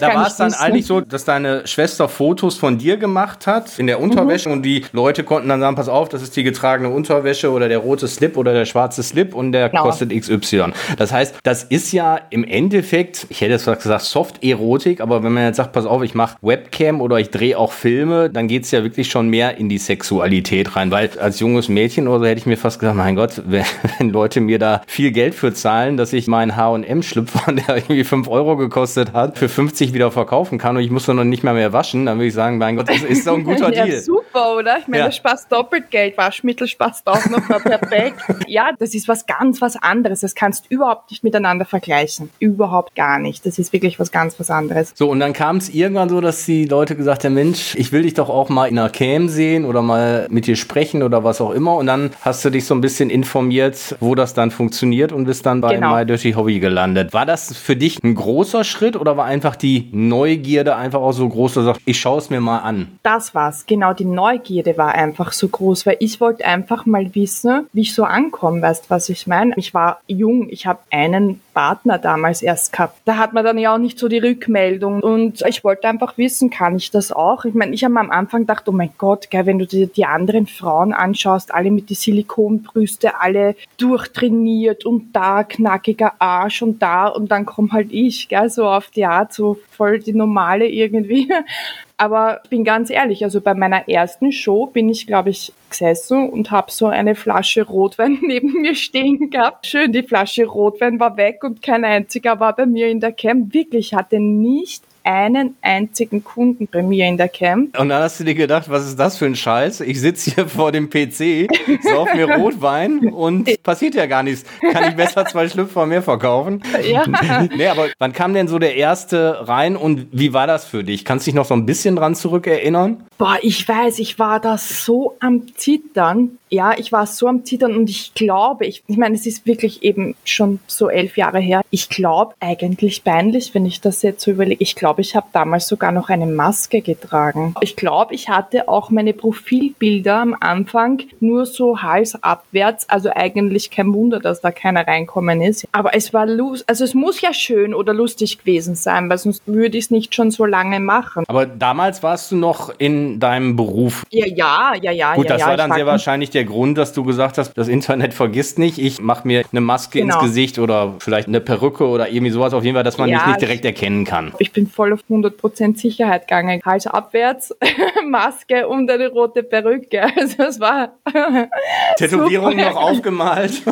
Da 0.00 0.14
war 0.14 0.26
es 0.26 0.36
dann 0.36 0.48
wissen. 0.48 0.60
eigentlich 0.60 0.86
so, 0.86 1.00
dass 1.00 1.24
deine 1.24 1.66
Schwester 1.66 2.08
Fotos 2.08 2.56
von 2.56 2.78
dir 2.78 2.96
gemacht 2.96 3.46
hat 3.46 3.78
in 3.78 3.86
der 3.86 4.00
Unterwäsche 4.00 4.48
mhm. 4.48 4.56
und 4.56 4.62
die 4.62 4.84
Leute 4.92 5.24
konnten 5.24 5.48
dann 5.48 5.60
sagen, 5.60 5.76
pass 5.76 5.88
auf, 5.88 6.08
das 6.08 6.22
ist 6.22 6.36
die 6.36 6.42
getragene 6.42 6.90
Unterwäsche 6.90 7.50
oder 7.50 7.68
der 7.68 7.78
rote 7.78 8.06
Slip 8.06 8.36
oder 8.36 8.52
der 8.52 8.64
schwarze 8.64 9.02
Slip 9.02 9.34
und 9.34 9.52
der 9.52 9.70
genau. 9.70 9.82
kostet 9.82 10.10
XY. 10.10 10.72
Das 10.96 11.12
heißt, 11.12 11.36
das 11.42 11.64
ist 11.64 11.92
ja 11.92 12.20
im 12.30 12.44
Endeffekt, 12.44 13.26
ich 13.28 13.40
hätte 13.40 13.52
jetzt 13.52 13.64
gesagt, 13.64 14.02
Soft-Erotik, 14.02 15.00
aber 15.00 15.22
wenn 15.22 15.32
man 15.32 15.44
jetzt 15.44 15.56
sagt, 15.56 15.72
pass 15.72 15.86
auf, 15.86 16.02
ich 16.02 16.14
mache 16.14 16.36
Webcam 16.42 17.00
oder 17.00 17.18
ich 17.18 17.30
drehe 17.30 17.58
auch 17.58 17.72
Filme, 17.72 18.30
dann 18.30 18.46
geht 18.46 18.64
es 18.64 18.70
ja 18.70 18.82
wirklich 18.82 19.08
schon 19.10 19.28
mehr 19.28 19.56
in 19.56 19.68
die 19.68 19.77
die 19.78 19.84
Sexualität 19.84 20.76
rein, 20.76 20.90
weil 20.90 21.10
als 21.18 21.40
junges 21.40 21.68
Mädchen 21.68 22.08
oder 22.08 22.20
so 22.20 22.26
hätte 22.26 22.40
ich 22.40 22.46
mir 22.46 22.56
fast 22.56 22.80
gesagt, 22.80 22.96
mein 22.96 23.14
Gott, 23.14 23.42
wenn, 23.46 23.64
wenn 23.98 24.10
Leute 24.10 24.40
mir 24.40 24.58
da 24.58 24.82
viel 24.86 25.12
Geld 25.12 25.34
für 25.34 25.54
zahlen, 25.54 25.96
dass 25.96 26.12
ich 26.12 26.26
meinen 26.26 26.56
H&M-Schlüpfer, 26.56 27.52
der 27.52 27.76
irgendwie 27.76 28.04
5 28.04 28.28
Euro 28.28 28.56
gekostet 28.56 29.12
hat, 29.12 29.38
für 29.38 29.48
50 29.48 29.94
wieder 29.94 30.10
verkaufen 30.10 30.58
kann 30.58 30.76
und 30.76 30.82
ich 30.82 30.90
muss 30.90 31.06
dann 31.06 31.16
noch 31.16 31.24
nicht 31.24 31.44
mehr 31.44 31.54
mehr 31.54 31.72
waschen, 31.72 32.06
dann 32.06 32.18
würde 32.18 32.28
ich 32.28 32.34
sagen, 32.34 32.58
mein 32.58 32.76
Gott, 32.76 32.88
das 32.88 33.02
ist 33.02 33.26
doch 33.26 33.34
ein 33.34 33.44
guter 33.44 33.72
ja, 33.72 33.84
Deal. 33.84 34.00
super, 34.00 34.56
oder? 34.56 34.78
Ich 34.78 34.88
meine, 34.88 35.04
ja. 35.04 35.12
sparst 35.12 35.50
doppelt 35.50 35.90
Geld, 35.90 36.16
Waschmittel 36.18 36.66
sparst 36.66 37.06
auch 37.06 37.24
noch 37.26 37.48
mal 37.48 37.60
perfekt. 37.60 38.20
ja, 38.46 38.70
das 38.78 38.94
ist 38.94 39.08
was 39.08 39.26
ganz 39.26 39.60
was 39.60 39.76
anderes. 39.76 40.20
Das 40.20 40.34
kannst 40.34 40.66
du 40.66 40.74
überhaupt 40.74 41.10
nicht 41.10 41.22
miteinander 41.24 41.64
vergleichen. 41.64 42.30
Überhaupt 42.38 42.94
gar 42.94 43.18
nicht. 43.18 43.46
Das 43.46 43.58
ist 43.58 43.72
wirklich 43.72 43.98
was 44.00 44.10
ganz 44.10 44.38
was 44.40 44.50
anderes. 44.50 44.92
So, 44.94 45.10
und 45.10 45.20
dann 45.20 45.32
kam 45.32 45.58
es 45.58 45.68
irgendwann 45.68 46.08
so, 46.08 46.20
dass 46.20 46.44
die 46.44 46.64
Leute 46.64 46.96
gesagt 46.96 47.24
haben, 47.24 47.34
Mensch, 47.34 47.74
ich 47.76 47.92
will 47.92 48.02
dich 48.02 48.14
doch 48.14 48.28
auch 48.28 48.48
mal 48.48 48.66
in 48.66 48.78
einer 48.78 48.90
Cam 48.90 49.28
sehen 49.28 49.57
oder 49.64 49.82
mal 49.82 50.26
mit 50.30 50.46
dir 50.46 50.56
sprechen 50.56 51.02
oder 51.02 51.24
was 51.24 51.40
auch 51.40 51.50
immer. 51.50 51.76
Und 51.76 51.86
dann 51.86 52.10
hast 52.22 52.44
du 52.44 52.50
dich 52.50 52.64
so 52.66 52.74
ein 52.74 52.80
bisschen 52.80 53.10
informiert, 53.10 53.96
wo 54.00 54.14
das 54.14 54.34
dann 54.34 54.50
funktioniert 54.50 55.12
und 55.12 55.24
bist 55.24 55.46
dann 55.46 55.60
bei 55.60 55.74
genau. 55.74 55.94
My 55.94 56.06
Dirty 56.06 56.32
Hobby 56.32 56.60
gelandet. 56.60 57.12
War 57.12 57.26
das 57.26 57.56
für 57.56 57.76
dich 57.76 58.02
ein 58.02 58.14
großer 58.14 58.64
Schritt 58.64 58.96
oder 58.96 59.16
war 59.16 59.24
einfach 59.24 59.56
die 59.56 59.88
Neugierde 59.92 60.76
einfach 60.76 61.00
auch 61.00 61.12
so 61.12 61.28
groß, 61.28 61.54
dass 61.54 61.62
du 61.62 61.66
sagst, 61.66 61.82
ich 61.84 61.98
schaue 61.98 62.18
es 62.18 62.30
mir 62.30 62.40
mal 62.40 62.58
an? 62.58 62.88
Das 63.02 63.34
war's. 63.34 63.64
Genau, 63.66 63.92
die 63.92 64.04
Neugierde 64.04 64.76
war 64.76 64.94
einfach 64.94 65.32
so 65.32 65.48
groß, 65.48 65.86
weil 65.86 65.96
ich 66.00 66.20
wollte 66.20 66.44
einfach 66.44 66.86
mal 66.86 67.14
wissen, 67.14 67.66
wie 67.72 67.82
ich 67.82 67.94
so 67.94 68.04
ankomme, 68.04 68.62
weißt 68.62 68.90
was 68.90 69.08
ich 69.08 69.26
meine? 69.26 69.52
Ich 69.56 69.74
war 69.74 70.00
jung, 70.06 70.48
ich 70.50 70.66
habe 70.66 70.80
einen 70.90 71.40
Partner 71.58 71.98
damals 71.98 72.40
erst 72.40 72.72
gehabt. 72.72 73.00
Da 73.04 73.16
hat 73.16 73.32
man 73.32 73.44
dann 73.44 73.58
ja 73.58 73.74
auch 73.74 73.78
nicht 73.78 73.98
so 73.98 74.06
die 74.06 74.18
Rückmeldung 74.18 75.00
und 75.00 75.42
ich 75.44 75.64
wollte 75.64 75.88
einfach 75.88 76.16
wissen, 76.16 76.50
kann 76.50 76.76
ich 76.76 76.92
das 76.92 77.10
auch? 77.10 77.44
Ich 77.44 77.54
meine, 77.54 77.74
ich 77.74 77.82
habe 77.82 77.98
am 77.98 78.12
Anfang 78.12 78.42
gedacht, 78.42 78.68
oh 78.68 78.72
mein 78.72 78.90
Gott, 78.96 79.28
gell, 79.28 79.44
wenn 79.48 79.58
du 79.58 79.66
dir 79.66 79.86
die 79.86 80.04
anderen 80.04 80.46
Frauen 80.46 80.92
anschaust, 80.92 81.54
alle 81.54 81.70
mit 81.70 81.88
die 81.88 81.94
Silikonbrüste, 81.94 83.18
alle 83.18 83.56
durchtrainiert 83.78 84.84
und 84.84 85.16
da 85.16 85.42
knackiger 85.42 86.12
Arsch 86.18 86.60
und 86.60 86.82
da 86.82 87.06
und 87.06 87.30
dann 87.30 87.46
komm 87.46 87.72
halt 87.72 87.88
ich, 87.90 88.28
gell, 88.28 88.50
so 88.50 88.66
auf 88.68 88.90
die 88.90 89.06
Art, 89.06 89.32
so 89.32 89.58
voll 89.70 90.00
die 90.00 90.12
normale 90.12 90.68
irgendwie. 90.68 91.32
Aber 91.96 92.42
ich 92.44 92.50
bin 92.50 92.62
ganz 92.62 92.90
ehrlich, 92.90 93.24
also 93.24 93.40
bei 93.40 93.54
meiner 93.54 93.88
ersten 93.88 94.30
Show 94.30 94.66
bin 94.66 94.88
ich, 94.88 95.06
glaube 95.06 95.30
ich, 95.30 95.52
gesessen 95.70 96.28
und 96.28 96.50
habe 96.50 96.70
so 96.70 96.86
eine 96.86 97.14
Flasche 97.14 97.62
Rotwein 97.62 98.18
neben 98.22 98.60
mir 98.60 98.74
stehen 98.74 99.30
gehabt. 99.30 99.66
Schön, 99.66 99.92
die 99.92 100.02
Flasche 100.02 100.44
Rotwein 100.44 101.00
war 101.00 101.16
weg 101.16 101.42
und 101.42 101.62
kein 101.62 101.84
einziger 101.84 102.38
war 102.38 102.54
bei 102.54 102.66
mir 102.66 102.88
in 102.88 103.00
der 103.00 103.12
Cam. 103.12 103.52
Wirklich, 103.52 103.94
hatte 103.94 104.20
nicht 104.20 104.84
einen 105.08 105.56
einzigen 105.62 106.22
Kunden 106.22 106.68
bei 106.70 106.82
mir 106.82 107.06
in 107.06 107.16
der 107.16 107.30
Camp. 107.30 107.78
Und 107.78 107.88
dann 107.88 108.02
hast 108.02 108.20
du 108.20 108.24
dir 108.24 108.34
gedacht, 108.34 108.68
was 108.68 108.86
ist 108.86 108.98
das 108.98 109.16
für 109.16 109.24
ein 109.24 109.36
Scheiß? 109.36 109.80
Ich 109.80 110.00
sitze 110.02 110.32
hier 110.32 110.46
vor 110.46 110.70
dem 110.70 110.90
PC, 110.90 111.48
sauf 111.80 112.12
mir 112.12 112.30
Rotwein 112.36 113.08
und 113.08 113.62
passiert 113.62 113.94
ja 113.94 114.04
gar 114.04 114.22
nichts. 114.22 114.44
Kann 114.60 114.90
ich 114.90 114.96
besser 114.96 115.24
zwei 115.24 115.48
Schlüpfer 115.48 115.86
mehr 115.86 116.02
verkaufen? 116.02 116.62
Ja. 116.82 117.06
nee, 117.56 117.68
aber 117.68 117.86
wann 117.98 118.12
kam 118.12 118.34
denn 118.34 118.48
so 118.48 118.58
der 118.58 118.76
erste 118.76 119.48
rein 119.48 119.76
und 119.76 120.08
wie 120.12 120.34
war 120.34 120.46
das 120.46 120.66
für 120.66 120.84
dich? 120.84 121.06
Kannst 121.06 121.26
du 121.26 121.30
dich 121.30 121.36
noch 121.36 121.46
so 121.46 121.54
ein 121.54 121.64
bisschen 121.64 121.96
dran 121.96 122.14
zurückerinnern? 122.14 123.04
Boah, 123.16 123.38
ich 123.40 123.66
weiß, 123.66 124.00
ich 124.00 124.18
war 124.18 124.40
da 124.40 124.58
so 124.58 125.16
am 125.20 125.54
Zittern. 125.56 126.38
Ja, 126.50 126.76
ich 126.76 126.92
war 126.92 127.06
so 127.06 127.26
am 127.26 127.44
Zittern 127.44 127.76
und 127.76 127.90
ich 127.90 128.14
glaube, 128.14 128.66
ich, 128.66 128.82
ich 128.86 128.96
meine, 128.96 129.14
es 129.14 129.26
ist 129.26 129.46
wirklich 129.46 129.82
eben 129.82 130.14
schon 130.24 130.60
so 130.66 130.88
elf 130.88 131.16
Jahre 131.16 131.40
her. 131.40 131.62
Ich 131.70 131.88
glaube 131.88 132.34
eigentlich 132.40 133.04
peinlich, 133.04 133.54
wenn 133.54 133.66
ich 133.66 133.80
das 133.80 134.02
jetzt 134.02 134.22
so 134.22 134.30
überlege. 134.30 134.62
Ich 134.62 134.74
glaube, 134.74 135.00
ich 135.00 135.16
habe 135.16 135.26
damals 135.32 135.68
sogar 135.68 135.92
noch 135.92 136.08
eine 136.08 136.26
Maske 136.26 136.80
getragen. 136.80 137.54
Ich 137.60 137.76
glaube, 137.76 138.14
ich 138.14 138.28
hatte 138.28 138.68
auch 138.68 138.90
meine 138.90 139.12
Profilbilder 139.12 140.16
am 140.16 140.36
Anfang 140.40 141.02
nur 141.20 141.46
so 141.46 141.82
halsabwärts. 141.82 142.88
Also 142.88 143.10
eigentlich 143.14 143.70
kein 143.70 143.92
Wunder, 143.92 144.20
dass 144.20 144.40
da 144.40 144.50
keiner 144.50 144.86
reinkommen 144.86 145.42
ist. 145.42 145.66
Aber 145.72 145.94
es 145.94 146.12
war 146.14 146.26
lust, 146.26 146.68
also 146.68 146.84
es 146.84 146.94
muss 146.94 147.20
ja 147.20 147.32
schön 147.32 147.74
oder 147.74 147.94
lustig 147.94 148.38
gewesen 148.38 148.74
sein, 148.74 149.10
weil 149.10 149.18
sonst 149.18 149.42
würde 149.46 149.78
ich 149.78 149.84
es 149.84 149.90
nicht 149.90 150.14
schon 150.14 150.30
so 150.30 150.44
lange 150.44 150.80
machen. 150.80 151.24
Aber 151.28 151.46
damals 151.46 152.02
warst 152.02 152.32
du 152.32 152.36
noch 152.36 152.72
in 152.78 153.20
deinem 153.20 153.56
Beruf. 153.56 154.04
Ja, 154.10 154.26
ja, 154.26 154.74
ja, 154.80 154.92
ja. 154.92 155.14
Gut, 155.14 155.26
ja, 155.26 155.34
das 155.34 155.42
ja, 155.42 155.48
war 155.48 155.56
dann 155.56 155.72
sehr 155.72 155.86
wahrscheinlich 155.86 156.30
der 156.30 156.37
Grund, 156.44 156.78
dass 156.78 156.92
du 156.92 157.04
gesagt 157.04 157.38
hast, 157.38 157.52
das 157.54 157.68
Internet 157.68 158.14
vergisst 158.14 158.58
nicht. 158.58 158.78
Ich 158.78 159.00
mache 159.00 159.26
mir 159.26 159.44
eine 159.50 159.60
Maske 159.60 160.00
Genau. 160.00 160.14
ins 160.16 160.24
Gesicht 160.24 160.58
oder 160.58 160.94
vielleicht 160.98 161.28
eine 161.28 161.40
Perücke 161.40 161.86
oder 161.86 162.08
irgendwie 162.10 162.30
sowas 162.32 162.52
auf 162.54 162.64
jeden 162.64 162.74
Fall, 162.74 162.84
dass 162.84 162.98
man 162.98 163.08
Ja, 163.08 163.18
mich 163.18 163.26
nicht 163.26 163.34
ich- 163.36 163.40
direkt 163.46 163.64
erkennen 163.64 164.04
kann. 164.04 164.32
Ich 164.38 164.52
bin 164.52 164.66
voll 164.66 164.92
auf 164.92 165.00
100% 165.08 165.78
Sicherheit 165.78 166.22
gegangen. 166.28 166.60
Hals 166.64 166.86
abwärts, 166.86 167.54
Maske 168.06 168.66
und 168.68 168.90
eine 168.90 169.08
rote 169.08 169.42
Perücke. 169.42 170.02
Also 170.18 170.42
es 170.42 170.60
war... 170.60 170.92
Tätowierung 171.96 172.56
noch 172.56 172.76
aufgemalt. 172.76 173.62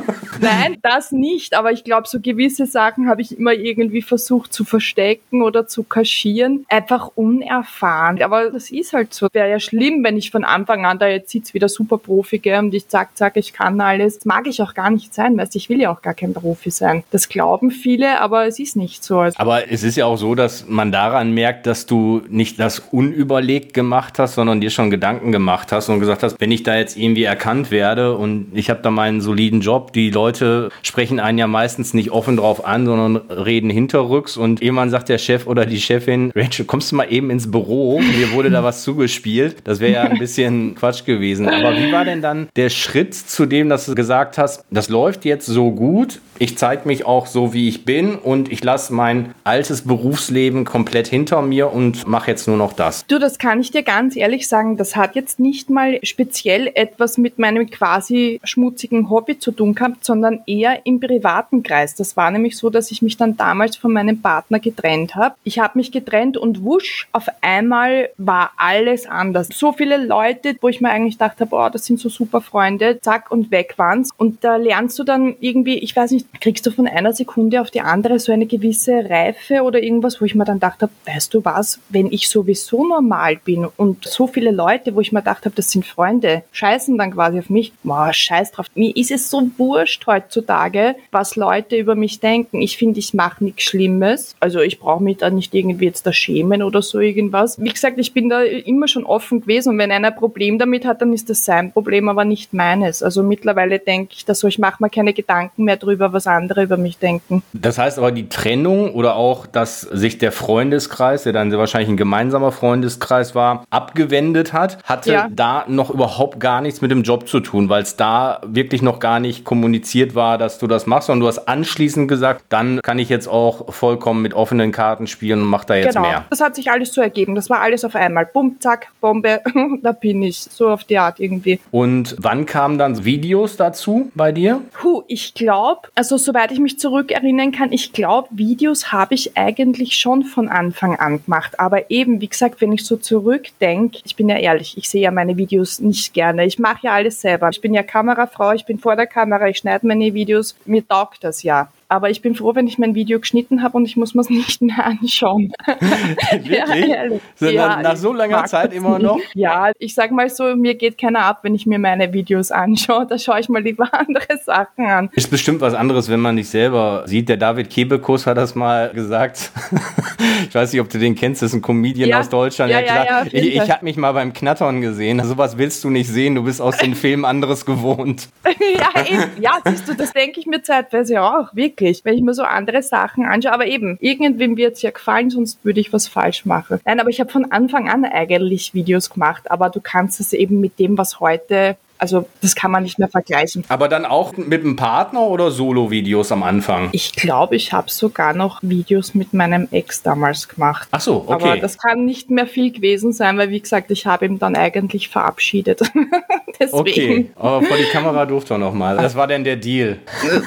Nein, 0.41 0.77
das 0.83 1.13
nicht, 1.13 1.55
aber 1.55 1.73
ich 1.73 1.85
glaube, 1.85 2.07
so 2.09 2.21
gewisse 2.21 2.67
Sachen 2.67 3.09
habe 3.09 3.21
ich 3.23 3.37
immer 3.39 3.53
irgendwie 3.53 4.03
versucht 4.03 4.53
zu 4.53 4.65
verstecken 4.65 5.43
oder 5.43 5.67
zu 5.67 5.83
kaschieren. 5.83 6.67
Einfach 6.69 7.11
unerfahren. 7.15 8.23
Aber 8.23 8.51
das 8.51 8.71
ist 8.71 8.93
halt 8.93 9.15
so. 9.15 9.29
Wäre 9.33 9.51
ja 9.51 9.61
schlimm, 9.61 10.03
wenn 10.05 10.17
ich 10.17 10.31
von 10.31 10.45
Anfang 10.45 10.85
an 10.87 10.99
da 10.99 11.09
jetzt 11.09 11.31
sitze 11.31 11.55
wie 11.55 11.59
der 11.59 11.69
Superprofi 11.69 12.39
gell, 12.39 12.56
und 12.59 12.75
ich 12.75 12.89
zack, 12.89 13.17
zack, 13.17 13.37
ich 13.37 13.53
kann 13.53 13.81
alles. 13.81 14.19
Das 14.19 14.25
mag 14.25 14.47
ich 14.47 14.63
auch 14.63 14.75
gar 14.75 14.91
nicht 14.91 15.15
sein, 15.15 15.37
weißt 15.37 15.55
du, 15.55 15.59
ich 15.59 15.69
will 15.69 15.81
ja 15.81 15.93
auch 15.93 16.03
gar 16.03 16.15
kein 16.15 16.35
Profi 16.35 16.71
sein. 16.71 17.05
Das 17.11 17.29
glauben 17.29 17.71
viele, 17.71 18.21
aber 18.21 18.47
es 18.47 18.59
ist 18.59 18.77
nicht 18.77 19.05
so. 19.05 19.21
Also, 19.21 19.39
Aber 19.39 19.71
es 19.71 19.83
ist 19.83 19.97
ja 19.97 20.07
auch 20.07 20.17
so, 20.17 20.35
dass 20.35 20.67
man 20.69 20.93
daran 20.93 21.33
merkt, 21.33 21.67
dass 21.67 21.87
du 21.87 22.23
nicht 22.29 22.59
das 22.59 22.79
unüberlegt 22.79 23.75
gemacht 23.75 24.19
hast, 24.19 24.35
sondern 24.35 24.61
dir 24.61 24.71
schon 24.71 24.91
Gedanken 24.91 25.33
gemacht 25.33 25.73
hast 25.73 25.89
und 25.89 26.01
gesagt 26.01 26.23
hast, 26.23 26.41
wenn 26.41 26.53
ich 26.53 26.63
da 26.63 26.77
jetzt 26.77 26.97
irgendwie 26.97 27.25
erkannt 27.25 27.71
werde 27.71 28.17
und 28.17 28.49
ich 28.55 28.71
habe 28.71 28.81
da 28.83 28.91
meinen 28.91 29.21
soliden 29.21 29.61
Job, 29.61 29.93
die 29.93 30.11
Leute 30.11 30.71
sprechen 30.83 31.21
einen 31.21 31.39
ja 31.39 31.47
meistens 31.47 31.95
nicht 31.95 32.11
offen 32.11 32.37
drauf 32.37 32.65
an, 32.65 32.87
sondern 32.87 33.17
reden 33.31 33.71
hinterrücks 33.71 34.37
und 34.37 34.63
irgendwann 34.63 34.91
sagt 34.91 35.09
der 35.09 35.19
Chef 35.19 35.47
oder 35.47 35.67
die 35.67 35.81
Chefin, 35.81 36.33
Rachel, 36.35 36.65
kommst 36.65 36.93
du 36.93 36.97
mal 36.97 37.11
eben 37.11 37.31
ins 37.31 37.51
Büro? 37.51 38.01
Mir 38.01 38.33
wurde 38.33 38.51
da 38.51 38.63
was 38.63 38.83
zugespielt. 38.83 39.57
Das 39.65 39.81
wäre 39.81 39.93
ja 39.93 40.03
ein 40.03 40.19
bisschen 40.19 40.75
Quatsch 40.75 41.05
gewesen. 41.05 41.49
Aber 41.49 41.77
wie 41.77 41.93
war 41.93 42.05
denn 42.05 42.23
dann 42.23 42.46
der 42.55 42.71
Schritt 42.71 43.15
zu 43.15 43.47
dem, 43.47 43.69
dass 43.69 43.87
du 43.87 43.95
gesagt 43.95 44.39
hast, 44.39 44.65
das 44.71 44.89
läuft 44.89 45.25
jetzt 45.25 45.47
so 45.47 45.71
gut, 45.71 46.21
ich 46.39 46.59
zeige 46.59 46.87
mich 46.87 47.07
auch 47.07 47.27
so, 47.27 47.55
wie 47.55 47.69
ich 47.69 47.85
bin 47.85 48.17
und 48.17 48.53
ich 48.53 48.63
lasse 48.63 48.93
mein 48.93 49.35
altes 49.45 49.83
Berufsleben 49.83 50.65
komplett 50.65 51.07
hinter 51.07 51.41
mir 51.41 51.73
und 51.73 52.07
mache 52.07 52.31
jetzt 52.31 52.47
nur 52.47 52.57
noch 52.57 52.75
das. 52.75 53.07
Du, 53.07 53.19
das 53.19 53.39
kann 53.39 53.61
ich 53.61 53.71
dir 53.71 53.83
ganz 53.83 54.17
ehrlich 54.17 54.47
sagen, 54.47 54.77
das 54.77 54.97
hat 54.97 55.15
jetzt 55.15 55.41
nicht 55.41 55.71
mal 55.71 55.99
speziell 56.03 56.71
etwas 56.75 57.17
mit 57.17 57.39
meinem 57.39 57.71
quasi 57.71 58.41
schmutzigen 58.45 59.09
Hobby 59.09 59.39
zu 59.39 59.51
tun 59.51 59.75
gehabt, 59.75 60.05
sondern 60.05 60.41
eher 60.47 60.85
im 60.85 61.01
privaten 61.01 61.63
Kreis. 61.63 61.95
Das 61.95 62.17
war 62.17 62.31
nämlich 62.31 62.57
so, 62.57 62.69
dass 62.69 62.91
ich 62.91 63.01
mich 63.01 63.17
dann 63.17 63.37
damals 63.37 63.77
von 63.77 63.93
meinem 63.93 64.21
Partner 64.21 64.61
getrennt 64.61 65.15
habe. 65.15 65.37
Ich 65.45 65.59
habe 65.59 65.79
mich 65.79 65.91
getrennt 65.91 66.37
und 66.37 66.63
wusch, 66.63 67.09
auf 67.13 67.29
einmal 67.41 68.11
war 68.19 68.53
alles 68.59 69.07
anders. 69.07 69.49
So 69.55 69.73
viele 69.73 69.97
Leute, 70.05 70.57
wo 70.61 70.69
ich 70.69 70.81
mir 70.81 70.91
eigentlich 70.91 71.19
dachte, 71.19 71.47
boah, 71.47 71.71
das 71.71 71.87
sind 71.87 71.99
so 71.99 72.09
super 72.09 72.36
Freunde, 72.41 73.01
zack 73.01 73.31
und 73.31 73.51
weg 73.51 73.75
waren's. 73.77 74.11
Und 74.17 74.45
da 74.45 74.57
lernst 74.57 74.99
du 74.99 75.05
dann 75.05 75.37
irgendwie, 75.41 75.79
ich 75.79 75.95
weiß 75.95 76.11
nicht, 76.11 76.41
kriegst 76.41 76.67
du 76.67 76.71
von 76.71 76.87
einer 76.87 77.13
Sekunde 77.13 77.61
auf 77.61 77.71
die 77.71 77.81
andere 77.81 78.19
so 78.19 78.33
eine 78.33 78.47
gewisse 78.47 79.09
Reife 79.09 79.63
oder 79.63 79.83
irgendwas, 79.83 80.21
wo 80.21 80.25
ich 80.25 80.35
mir 80.35 80.45
dann 80.45 80.61
dachte, 80.61 80.89
weißt 81.07 81.35
du 81.35 81.45
was, 81.45 81.81
wenn 81.89 82.11
ich 82.13 82.29
sowieso 82.29 82.87
normal 82.87 83.37
bin 83.37 83.67
und 83.77 84.05
so 84.05 84.27
viele 84.27 84.51
Leute, 84.51 84.95
wo 84.95 85.01
ich 85.01 85.13
mir 85.13 85.21
gedacht 85.21 85.45
habe, 85.45 85.55
das 85.55 85.71
sind 85.71 85.87
Freunde, 85.87 86.43
scheißen 86.53 86.97
dann 86.99 87.13
quasi 87.13 87.39
auf 87.39 87.51
mich, 87.51 87.73
boah, 87.83 88.13
scheiß 88.13 88.53
drauf. 88.53 88.67
Mir 88.75 88.95
ist 88.97 89.11
es 89.11 89.31
so 89.31 89.51
wurscht 89.57 90.07
heutzutage, 90.07 90.97
was 91.11 91.37
Leute 91.37 91.77
über 91.77 91.95
mich 91.95 92.21
denken. 92.21 92.61
Ich 92.61 92.77
finde, 92.77 92.99
ich 92.99 93.15
mache 93.15 93.45
nichts 93.45 93.65
Schlimmes. 93.65 94.35
Also 94.41 94.61
ich 94.61 94.79
brauche 94.79 95.03
mich 95.03 95.19
da 95.19 95.31
nicht 95.31 95.55
irgendwie 95.55 95.87
jetzt 95.87 96.07
da 96.07 96.13
schämen 96.13 96.63
oder 96.63 96.83
so 96.83 97.01
irgendwas. 97.01 97.61
Wie 97.61 97.69
gesagt, 97.69 97.99
ich 97.99 98.13
bin 98.13 98.29
da 98.29 98.43
immer 98.43 98.89
schon 98.89 99.05
offen 99.05 99.41
gewesen 99.41 99.71
und 99.71 99.79
wenn 99.79 99.93
einer 99.93 100.09
ein 100.09 100.17
Problem 100.17 100.59
damit 100.59 100.85
hat, 100.85 101.01
dann 101.03 101.13
ist 101.13 101.31
das 101.31 101.45
sein 101.45 101.73
Problem, 101.73 102.09
aber 102.09 102.25
nicht 102.27 102.53
meines. 102.53 103.03
Also 103.03 103.23
mittlerweile 103.23 103.79
denke 103.79 104.15
ich 104.17 104.25
das 104.25 104.41
so, 104.41 104.49
ich 104.49 104.59
mache 104.59 104.83
mir 104.83 104.91
keine 104.91 105.13
Gedanken 105.13 105.65
mehr 105.65 105.77
drüber, 105.77 106.13
was 106.13 106.27
andere 106.27 106.63
über 106.63 106.77
mich 106.77 106.99
denken. 106.99 107.43
Das 107.53 107.79
heißt 107.79 107.99
aber 107.99 108.13
die 108.13 108.29
Trennung 108.29 108.93
oder 108.95 109.17
auch, 109.17 109.47
dass 109.47 109.81
sich 109.81 110.19
der 110.19 110.33
Freundeskreis, 110.33 111.23
der 111.25 111.33
dann 111.33 111.53
wahrscheinlich 111.57 111.89
ein 111.91 111.97
gemeinsamer 111.97 112.53
Freundeskreis 112.53 113.35
war, 113.35 113.65
abgewendet 113.71 114.53
hat, 114.53 114.79
hatte 114.85 115.13
Ja. 115.13 115.29
da 115.31 115.65
noch 115.69 115.91
überhaupt 115.91 116.41
gar 116.41 116.61
nichts 116.61 116.81
mit 116.81 116.91
dem 116.91 117.03
Job 117.03 117.29
zu 117.29 117.41
tun, 117.41 117.69
weil 117.69 117.83
es 117.83 117.97
da 117.97 118.41
wirklich 118.47 118.83
noch 118.83 118.99
gar 118.99 119.21
nicht 119.21 119.45
kommuniziert 119.45 120.15
war, 120.15 120.39
dass 120.39 120.59
du 120.59 120.67
das 120.67 120.87
machst, 120.87 121.07
sondern 121.07 121.21
du 121.21 121.29
hast 121.29 121.47
anschließend 121.49 122.09
gesagt, 122.09 122.45
dann 122.49 122.81
kann 122.83 122.99
ich 122.99 123.09
jetzt 123.09 123.29
auch 123.29 123.73
vollkommen 123.73 124.23
mit 124.23 124.35
offenen 124.35 124.73
Karten 124.73 125.07
spielen 125.07 125.43
und 125.43 125.49
mach 125.49 125.65
da 125.65 125.75
jetzt 125.77 125.95
genau. 125.95 126.09
mehr. 126.09 126.25
Das 126.31 126.41
hat 126.41 126.55
sich 126.57 126.71
alles 126.71 126.93
so 126.93 127.01
ergeben. 127.01 127.35
Das 127.35 127.49
war 127.51 127.61
alles 127.61 127.85
auf 127.85 127.95
einmal. 127.95 128.27
Bumm, 128.27 128.57
zack, 128.61 128.89
Bombe, 129.01 129.41
da 129.83 129.93
bin 129.93 130.23
ich. 130.23 130.39
So 130.39 130.69
auf 130.69 130.85
die 130.85 130.99
Art 130.99 131.21
irgendwie. 131.21 131.61
Und 131.71 132.16
wann 132.19 132.47
kamen 132.47 132.79
dann 132.79 133.05
Videos 133.05 133.57
dazu 133.57 134.11
bei 134.15 134.33
dir? 134.33 134.61
Puh, 134.73 135.03
ich 135.09 135.35
glaube, 135.35 135.89
also 135.95 136.17
soweit 136.17 136.53
ich 136.53 136.59
mich 136.59 136.79
zurückerinnern 136.79 137.53
kann, 137.53 137.73
ich 137.73 137.93
glaube, 137.93 138.29
Videos 138.33 138.93
habe 138.93 139.15
ich 139.15 139.37
eigentlich 139.37 139.97
schon 139.97 140.25
von 140.25 140.49
Anfang 140.49 140.97
an 140.97 141.23
gemacht. 141.25 141.59
Aber 141.59 141.91
eben, 141.91 142.21
wie 142.21 142.29
gesagt, 142.29 142.61
wenn 142.61 142.73
ich 142.73 142.85
so 142.85 142.97
zurückdenke, 142.97 144.01
ich 144.05 144.17
bin 144.17 144.29
ja 144.29 144.37
ehrlich, 144.37 144.77
ich 144.77 144.89
sehe 144.89 145.03
ja 145.03 145.11
meine 145.11 145.37
Videos 145.37 145.81
nicht 145.81 146.15
gerne. 146.15 146.45
Ich 146.45 146.59
mache 146.59 146.87
ja 146.87 146.93
alles 146.93 147.21
selber. 147.21 147.49
Ich 147.51 147.61
bin 147.61 147.75
ja 147.75 147.83
Kamerafrau, 147.83 148.53
ich 148.53 148.67
bin 148.67 148.79
vor 148.79 148.97
der 148.97 149.07
Kamera, 149.07 149.49
ich 149.49 149.59
schneide 149.59 149.87
meine 149.87 150.15
Videos. 150.15 150.57
Mir 150.65 150.87
taugt 150.87 151.25
das 151.25 151.43
ja. 151.43 151.69
Aber 151.89 152.11
ich 152.11 152.21
bin 152.23 152.35
froh, 152.35 152.55
wenn 152.55 152.67
ich 152.67 152.79
mein 152.79 152.95
Video 152.95 153.21
geschnitten 153.21 153.63
habe 153.63 153.77
und 153.77 153.85
ich 153.87 153.97
muss 153.97 154.15
mir 154.15 154.21
es 154.23 154.31
nicht 154.31 154.61
mehr 154.63 154.85
anschauen. 154.85 155.53
Wirklich? 156.33 156.89
ehrlich. 156.89 157.21
So, 157.37 157.51
nach- 157.51 157.83
nach 157.83 157.97
so 157.97 158.13
langer 158.13 158.45
Zeit 158.45 158.73
immer 158.73 158.99
nicht. 158.99 159.03
noch? 159.07 159.19
Ja, 159.35 159.71
ich 159.79 159.95
sag 159.95 160.11
mal 160.11 160.29
so, 160.29 160.57
mir 160.57 160.75
geht 160.75 160.99
keiner 160.99 161.21
ab, 161.25 161.41
wenn 161.43 161.55
ich 161.55 161.67
mir 161.67 161.79
meine 161.79 162.13
Videos 162.13 162.51
anschaue. 162.51 163.07
Da 163.07 163.19
schaue 163.19 163.41
ich 163.41 163.49
mal 163.49 163.63
lieber 163.63 163.89
andere 163.93 164.39
Sachen 164.45 164.85
an. 164.87 165.11
Ist 165.15 165.31
bestimmt 165.31 165.61
was 165.61 165.75
anderes, 165.75 166.09
wenn 166.11 166.21
man 166.21 166.37
dich 166.37 166.49
selber 166.49 167.05
sieht. 167.07 167.29
Der 167.29 167.37
David 167.37 167.71
Kebekus 167.71 168.27
hat 168.27 168.37
das 168.37 168.55
mal 168.55 168.91
gesagt. 168.91 169.51
ich 170.49 170.55
weiß 170.55 170.73
nicht, 170.73 170.81
ob 170.81 170.89
du 170.89 170.99
den 170.99 171.15
kennst. 171.15 171.43
Das 171.43 171.51
ist 171.51 171.55
ein 171.57 171.63
Comedian 171.63 172.09
Ja. 172.09 172.21
aus 172.21 172.29
Deutschland. 172.29 172.71
Ja, 172.73 172.81
ja, 172.81 173.05
ja, 173.05 173.23
ich, 173.31 173.55
ich 173.57 173.71
habe 173.71 173.85
mich 173.85 173.97
mal 173.97 174.13
beim 174.13 174.33
Knattern 174.33 174.81
gesehen. 174.81 175.23
Sowas 175.25 175.57
willst 175.59 175.85
du 175.85 175.91
nicht 175.91 176.09
sehen. 176.09 176.35
Du 176.35 176.43
bist 176.45 176.61
aus 176.61 176.77
den 176.79 176.95
Filmen 176.95 177.25
anderes 177.25 177.65
gewohnt. 177.65 178.29
ja, 178.45 179.03
eben. 179.05 179.25
ja, 179.41 179.53
siehst 179.65 179.89
du, 179.89 179.95
das 179.95 180.13
denke 180.13 180.41
ich 180.41 180.47
mir 180.47 180.63
zeitweise 180.63 181.23
auch, 181.23 181.55
wirklich, 181.55 181.76
wenn 182.05 182.15
ich 182.15 182.23
mir 182.23 182.35
so 182.35 182.43
andere 182.43 182.83
Sachen 182.83 183.25
anschaue. 183.25 183.53
Aber 183.53 183.67
eben, 183.67 183.99
irgendwem 184.01 184.57
wird 184.57 184.75
es 184.75 184.83
ja 184.83 184.91
gefallen, 184.91 185.31
sonst 185.31 185.65
würde 185.65 185.81
ich 185.81 185.93
was 185.93 186.09
falsch 186.09 186.45
machen. 186.45 186.81
Nein, 186.85 187.01
aber 187.01 187.11
ich 187.11 187.21
habe 187.21 187.31
von 187.31 187.51
Anfang 187.53 187.89
an 187.89 188.05
eigentlich 188.05 188.75
Videos 188.75 189.11
gemacht, 189.11 189.51
aber 189.51 189.71
du 189.71 189.81
kannst 189.81 190.21
es 190.21 190.33
eben 190.33 190.61
mit 190.61 190.79
dem, 190.79 190.99
was 190.99 191.21
heute, 191.21 191.77
also 191.99 192.27
das 192.43 192.55
kann 192.55 192.71
man 192.71 192.83
nicht 192.83 192.99
mehr 192.99 193.09
vergleichen. 193.09 193.65
Aber 193.69 193.89
dann 193.89 194.05
auch 194.05 194.37
mit 194.37 194.63
einem 194.63 194.77
Partner 194.77 195.23
oder 195.23 195.51
Solo-Videos 195.51 196.33
am 196.33 196.43
Anfang? 196.43 196.89
Ich 196.93 197.15
glaube, 197.15 197.57
ich 197.57 197.73
habe 197.73 197.91
sogar 197.91 198.35
noch 198.35 198.61
Videos 198.63 199.15
mit 199.15 199.33
meinem 199.33 199.69
Ex 199.71 200.03
damals 200.03 200.49
gemacht. 200.49 200.89
Ach 200.91 201.01
so, 201.01 201.25
Aber 201.29 201.53
okay. 201.53 201.61
das 201.61 201.79
kann 201.79 202.05
nicht 202.05 202.31
mehr 202.31 202.47
viel 202.47 202.73
gewesen 202.73 203.13
sein, 203.13 203.39
weil 203.39 203.51
wie 203.51 203.61
gesagt, 203.61 203.91
ich 203.91 204.07
habe 204.07 204.27
ihn 204.27 204.39
dann 204.39 204.57
eigentlich 204.57 205.09
verabschiedet. 205.09 205.81
Deswegen. 206.61 206.73
Okay, 206.73 207.31
aber 207.37 207.63
vor 207.63 207.77
die 207.77 207.85
Kamera 207.85 208.25
durfte 208.25 208.55
er 208.55 208.59
noch 208.59 208.73
mal. 208.73 208.97
Das 208.97 209.15
war 209.15 209.27
denn 209.27 209.45
der 209.45 209.57
Deal. 209.57 209.99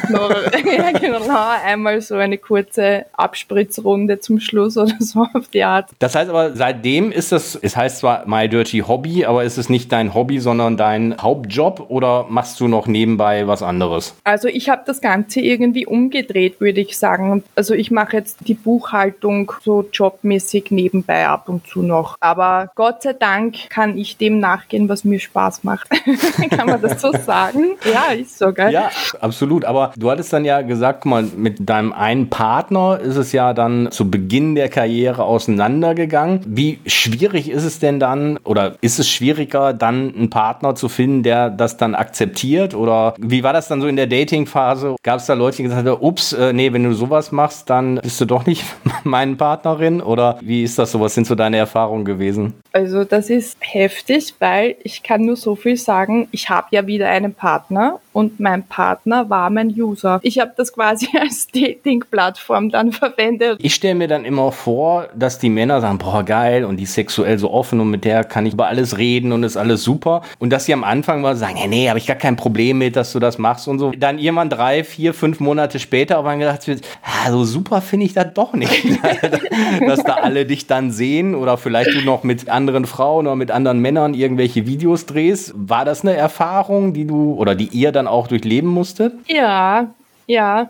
Ja, 0.09 0.91
genau, 0.91 1.19
einmal 1.65 2.01
so 2.01 2.15
eine 2.15 2.37
kurze 2.37 3.05
Abspritzrunde 3.13 4.19
zum 4.19 4.39
Schluss 4.39 4.77
oder 4.77 4.93
so 4.99 5.25
auf 5.33 5.47
die 5.53 5.63
Art. 5.63 5.89
Das 5.99 6.15
heißt 6.15 6.29
aber, 6.29 6.55
seitdem 6.55 7.11
ist 7.11 7.31
das, 7.31 7.55
es 7.55 7.75
heißt 7.75 7.99
zwar 7.99 8.27
My 8.27 8.47
Dirty 8.47 8.79
Hobby, 8.79 9.25
aber 9.25 9.43
ist 9.43 9.57
es 9.57 9.69
nicht 9.69 9.91
dein 9.91 10.13
Hobby, 10.13 10.39
sondern 10.39 10.77
dein 10.77 11.21
Hauptjob 11.39 11.85
oder 11.89 12.25
machst 12.29 12.59
du 12.59 12.67
noch 12.67 12.87
nebenbei 12.87 13.47
was 13.47 13.63
anderes? 13.63 14.15
Also 14.23 14.47
ich 14.47 14.69
habe 14.69 14.83
das 14.85 14.99
Ganze 14.99 15.39
irgendwie 15.39 15.85
umgedreht, 15.85 16.59
würde 16.59 16.81
ich 16.81 16.97
sagen. 16.97 17.43
Also 17.55 17.73
ich 17.73 17.91
mache 17.91 18.17
jetzt 18.17 18.37
die 18.47 18.53
Buchhaltung 18.53 19.51
so 19.63 19.87
jobmäßig 19.91 20.71
nebenbei 20.71 21.27
ab 21.27 21.47
und 21.47 21.65
zu 21.65 21.81
noch. 21.81 22.17
Aber 22.19 22.71
Gott 22.75 23.03
sei 23.03 23.13
Dank 23.13 23.69
kann 23.69 23.97
ich 23.97 24.17
dem 24.17 24.39
nachgehen, 24.39 24.89
was 24.89 25.03
mir 25.03 25.19
Spaß 25.19 25.63
macht. 25.63 25.89
kann 26.49 26.67
man 26.67 26.81
das 26.81 27.01
so 27.01 27.11
sagen? 27.13 27.77
Ja, 27.91 28.13
ist 28.13 28.37
so, 28.37 28.51
gell? 28.51 28.71
Ja, 28.71 28.89
absolut. 29.21 29.63
Aber 29.63 29.93
du 29.95 30.11
hattest 30.11 30.33
dann 30.33 30.43
ja 30.43 30.61
gesagt, 30.61 31.01
guck 31.01 31.09
mal, 31.11 31.23
mit 31.23 31.69
deinem 31.69 31.93
einen 31.93 32.29
Partner 32.29 32.99
ist 32.99 33.15
es 33.15 33.31
ja 33.31 33.53
dann 33.53 33.89
zu 33.91 34.11
Beginn 34.11 34.55
der 34.55 34.69
Karriere 34.69 35.23
auseinandergegangen. 35.23 36.41
Wie 36.45 36.79
schwierig 36.85 37.49
ist 37.49 37.63
es 37.63 37.79
denn 37.79 37.99
dann 37.99 38.37
oder 38.43 38.75
ist 38.81 38.99
es 38.99 39.09
schwieriger, 39.09 39.73
dann 39.73 40.13
einen 40.15 40.29
Partner 40.29 40.75
zu 40.75 40.89
finden, 40.89 41.23
der 41.29 41.49
das 41.51 41.77
dann 41.77 41.93
akzeptiert? 41.93 42.73
Oder 42.73 43.13
wie 43.19 43.43
war 43.43 43.53
das 43.53 43.67
dann 43.67 43.81
so 43.81 43.87
in 43.87 43.95
der 43.95 44.07
Dating-Phase? 44.07 44.95
Gab 45.03 45.19
es 45.19 45.27
da 45.27 45.33
Leute, 45.33 45.57
die 45.57 45.63
gesagt 45.63 45.87
haben, 45.87 46.01
ups, 46.01 46.33
äh, 46.33 46.53
nee, 46.53 46.73
wenn 46.73 46.83
du 46.83 46.93
sowas 46.93 47.31
machst, 47.31 47.69
dann 47.69 47.99
bist 48.01 48.19
du 48.19 48.25
doch 48.25 48.45
nicht 48.45 48.63
meine 49.03 49.35
Partnerin? 49.35 50.01
Oder 50.01 50.39
wie 50.41 50.63
ist 50.63 50.79
das 50.79 50.91
so? 50.91 50.99
Was 50.99 51.13
sind 51.13 51.27
so 51.27 51.35
deine 51.35 51.57
Erfahrungen 51.57 52.05
gewesen? 52.05 52.55
Also 52.71 53.03
das 53.03 53.29
ist 53.29 53.57
heftig, 53.61 54.33
weil 54.39 54.75
ich 54.83 55.03
kann 55.03 55.25
nur 55.25 55.35
so 55.35 55.55
viel 55.55 55.77
sagen, 55.77 56.27
ich 56.31 56.49
habe 56.49 56.67
ja 56.71 56.87
wieder 56.87 57.09
einen 57.09 57.33
Partner 57.33 57.99
und 58.13 58.39
mein 58.39 58.63
Partner 58.63 59.29
war 59.29 59.49
mein 59.49 59.69
User. 59.69 60.19
Ich 60.23 60.39
habe 60.39 60.51
das 60.57 60.73
quasi 60.73 61.07
als 61.19 61.47
Dating-Plattform 61.47 62.69
dann 62.69 62.91
verwendet. 62.91 63.59
Ich 63.61 63.75
stelle 63.75 63.95
mir 63.95 64.07
dann 64.07 64.25
immer 64.25 64.51
vor, 64.51 65.07
dass 65.15 65.39
die 65.39 65.49
Männer 65.49 65.81
sagen, 65.81 65.99
boah, 65.99 66.23
geil, 66.23 66.65
und 66.65 66.77
die 66.77 66.83
ist 66.83 66.93
sexuell 66.95 67.37
so 67.37 67.51
offen 67.51 67.79
und 67.79 67.89
mit 67.89 68.03
der 68.03 68.23
kann 68.23 68.45
ich 68.45 68.53
über 68.53 68.67
alles 68.67 68.97
reden 68.97 69.31
und 69.31 69.43
ist 69.43 69.57
alles 69.57 69.83
super. 69.83 70.21
Und 70.39 70.51
dass 70.51 70.65
sie 70.65 70.73
am 70.73 70.83
Anfang 70.83 71.18
mal 71.19 71.35
sagen, 71.35 71.57
ja, 71.57 71.67
nee, 71.67 71.89
habe 71.89 71.99
ich 71.99 72.07
gar 72.07 72.15
kein 72.15 72.35
Problem 72.35 72.77
mit, 72.77 72.95
dass 72.95 73.11
du 73.11 73.19
das 73.19 73.37
machst 73.37 73.67
und 73.67 73.79
so. 73.79 73.91
Dann 73.91 74.19
irgendwann 74.19 74.49
drei, 74.49 74.83
vier, 74.83 75.13
fünf 75.13 75.39
Monate 75.39 75.79
später 75.79 76.17
aber 76.17 76.35
gedacht 76.35 76.67
wird, 76.67 76.81
ah, 77.03 77.31
so 77.31 77.43
super 77.43 77.81
finde 77.81 78.05
ich 78.05 78.13
das 78.13 78.33
doch 78.33 78.53
nicht. 78.53 78.71
dass 79.87 80.03
da 80.03 80.15
alle 80.15 80.45
dich 80.45 80.67
dann 80.67 80.91
sehen 80.91 81.35
oder 81.35 81.57
vielleicht 81.57 81.93
du 81.93 82.01
noch 82.01 82.23
mit 82.23 82.49
anderen 82.49 82.85
Frauen 82.85 83.27
oder 83.27 83.35
mit 83.35 83.51
anderen 83.51 83.79
Männern 83.79 84.13
irgendwelche 84.13 84.65
Videos 84.65 85.05
drehst. 85.05 85.53
War 85.55 85.85
das 85.85 86.01
eine 86.01 86.15
Erfahrung, 86.15 86.93
die 86.93 87.05
du 87.05 87.33
oder 87.33 87.55
die 87.55 87.67
ihr 87.67 87.91
dann 87.91 88.07
auch 88.07 88.27
durchleben 88.27 88.69
musstet? 88.69 89.13
Ja, 89.27 89.87
ja. 90.27 90.69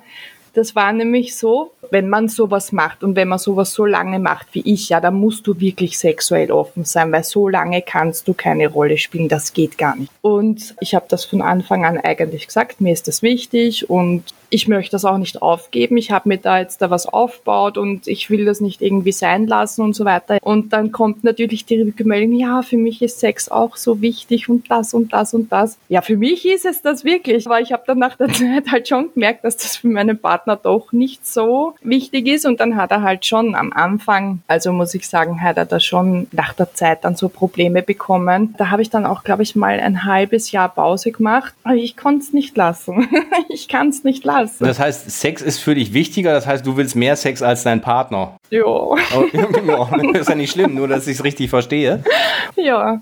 Das 0.60 0.76
war 0.76 0.92
nämlich 0.92 1.38
so, 1.38 1.72
wenn 1.90 2.10
man 2.10 2.28
sowas 2.28 2.74
macht 2.74 3.02
und 3.02 3.16
wenn 3.16 3.30
man 3.30 3.40
sowas 3.40 3.72
so 3.72 3.86
lange 3.86 4.20
macht 4.20 4.48
wie 4.52 4.60
ich, 4.70 4.90
ja, 4.90 5.00
dann 5.00 5.14
musst 5.14 5.48
du 5.48 5.58
wirklich 5.58 5.98
sexuell 5.98 6.52
offen 6.52 6.84
sein, 6.84 7.14
weil 7.14 7.24
so 7.24 7.48
lange 7.48 7.82
kannst 7.82 8.28
du 8.28 8.34
keine 8.34 8.68
Rolle 8.68 8.98
spielen, 8.98 9.30
das 9.30 9.54
geht 9.54 9.78
gar 9.78 9.96
nicht. 9.96 10.12
Und 10.22 10.76
ich 10.82 10.96
habe 10.96 11.06
das 11.08 11.24
von 11.24 11.42
Anfang 11.42 11.86
an 11.86 11.98
eigentlich 11.98 12.46
gesagt, 12.46 12.82
mir 12.82 12.92
ist 12.92 13.08
das 13.08 13.22
wichtig 13.22 13.90
und 13.90 14.26
ich 14.50 14.68
möchte 14.68 14.92
das 14.92 15.06
auch 15.06 15.18
nicht 15.18 15.42
aufgeben. 15.42 15.98
Ich 15.98 16.12
habe 16.12 16.30
mir 16.30 16.38
da 16.38 16.60
jetzt 16.60 16.82
da 16.82 16.90
was 16.90 17.06
aufgebaut 17.06 17.78
und 17.78 18.08
ich 18.08 18.30
will 18.30 18.46
das 18.46 18.62
nicht 18.62 18.82
irgendwie 18.82 19.12
sein 19.12 19.48
lassen 19.48 19.82
und 19.82 19.96
so 19.96 20.06
weiter. 20.06 20.38
Und 20.42 20.74
dann 20.74 20.92
kommt 20.92 21.24
natürlich 21.24 21.66
die 21.66 21.82
Rückmeldung, 21.82 22.34
ja, 22.34 22.62
für 22.62 22.78
mich 22.78 23.02
ist 23.02 23.20
Sex 23.20 23.50
auch 23.50 23.76
so 23.76 24.02
wichtig 24.02 24.50
und 24.50 24.70
das 24.72 24.94
und 24.94 25.14
das 25.14 25.34
und 25.34 25.52
das. 25.52 25.78
Ja, 25.88 26.02
für 26.02 26.18
mich 26.18 26.46
ist 26.46 26.66
es 26.66 26.82
das 26.82 27.04
wirklich, 27.04 27.46
aber 27.46 27.62
ich 27.62 27.72
habe 27.72 27.84
dann 27.86 28.00
nach 28.00 28.16
der 28.18 28.28
Zeit 28.34 28.72
halt 28.72 28.88
schon 28.88 29.14
gemerkt, 29.14 29.44
dass 29.44 29.58
das 29.58 29.78
für 29.78 29.88
meinen 29.88 30.20
Partner 30.20 30.56
doch 30.56 30.92
nicht 30.92 31.26
so 31.26 31.76
wichtig 31.82 32.28
ist 32.28 32.46
und 32.46 32.60
dann 32.60 32.76
hat 32.76 32.92
er 32.92 33.02
halt 33.02 33.26
schon 33.26 33.56
am 33.56 33.72
Anfang, 33.72 34.42
also 34.48 34.72
muss 34.72 34.94
ich 34.94 35.08
sagen, 35.08 35.42
hat 35.42 35.58
er 35.58 35.66
da 35.66 35.80
schon 35.80 36.28
nach 36.32 36.54
der 36.54 36.74
Zeit 36.74 37.04
dann 37.04 37.16
so 37.16 37.30
Probleme 37.30 37.82
bekommen. 37.82 38.56
Da 38.58 38.72
habe 38.72 38.82
ich 38.82 38.90
dann 38.90 39.06
auch, 39.06 39.24
glaube 39.24 39.44
ich, 39.44 39.56
mal 39.56 39.80
ein 39.80 40.06
halbes 40.06 40.52
Jahr 40.52 40.70
Pause 40.70 41.12
gemacht, 41.12 41.54
aber 41.64 41.76
ich 41.76 41.96
konnte 41.96 42.24
es 42.24 42.34
nicht 42.34 42.58
lassen. 42.58 43.08
ich 43.50 43.68
kann 43.68 43.90
es 43.90 44.04
nicht 44.04 44.24
lassen. 44.26 44.39
Das 44.60 44.80
heißt, 44.80 45.10
Sex 45.12 45.42
ist 45.42 45.60
für 45.60 45.76
dich 45.76 45.94
wichtiger, 45.94 46.34
das 46.34 46.48
heißt, 46.48 46.66
du 46.66 46.78
willst 46.78 46.96
mehr 46.96 47.16
Sex 47.16 47.42
als 47.42 47.64
dein 47.64 47.82
Partner. 47.82 48.39
Ja. 48.50 48.64
Oh, 48.66 48.96
ist 50.14 50.30
ja 50.30 50.36
nicht 50.36 50.52
schlimm, 50.52 50.76
nur 50.76 50.88
dass 50.88 51.08
ich 51.08 51.18
es 51.18 51.24
richtig 51.24 51.50
verstehe. 51.50 52.04
Ja. 52.56 53.02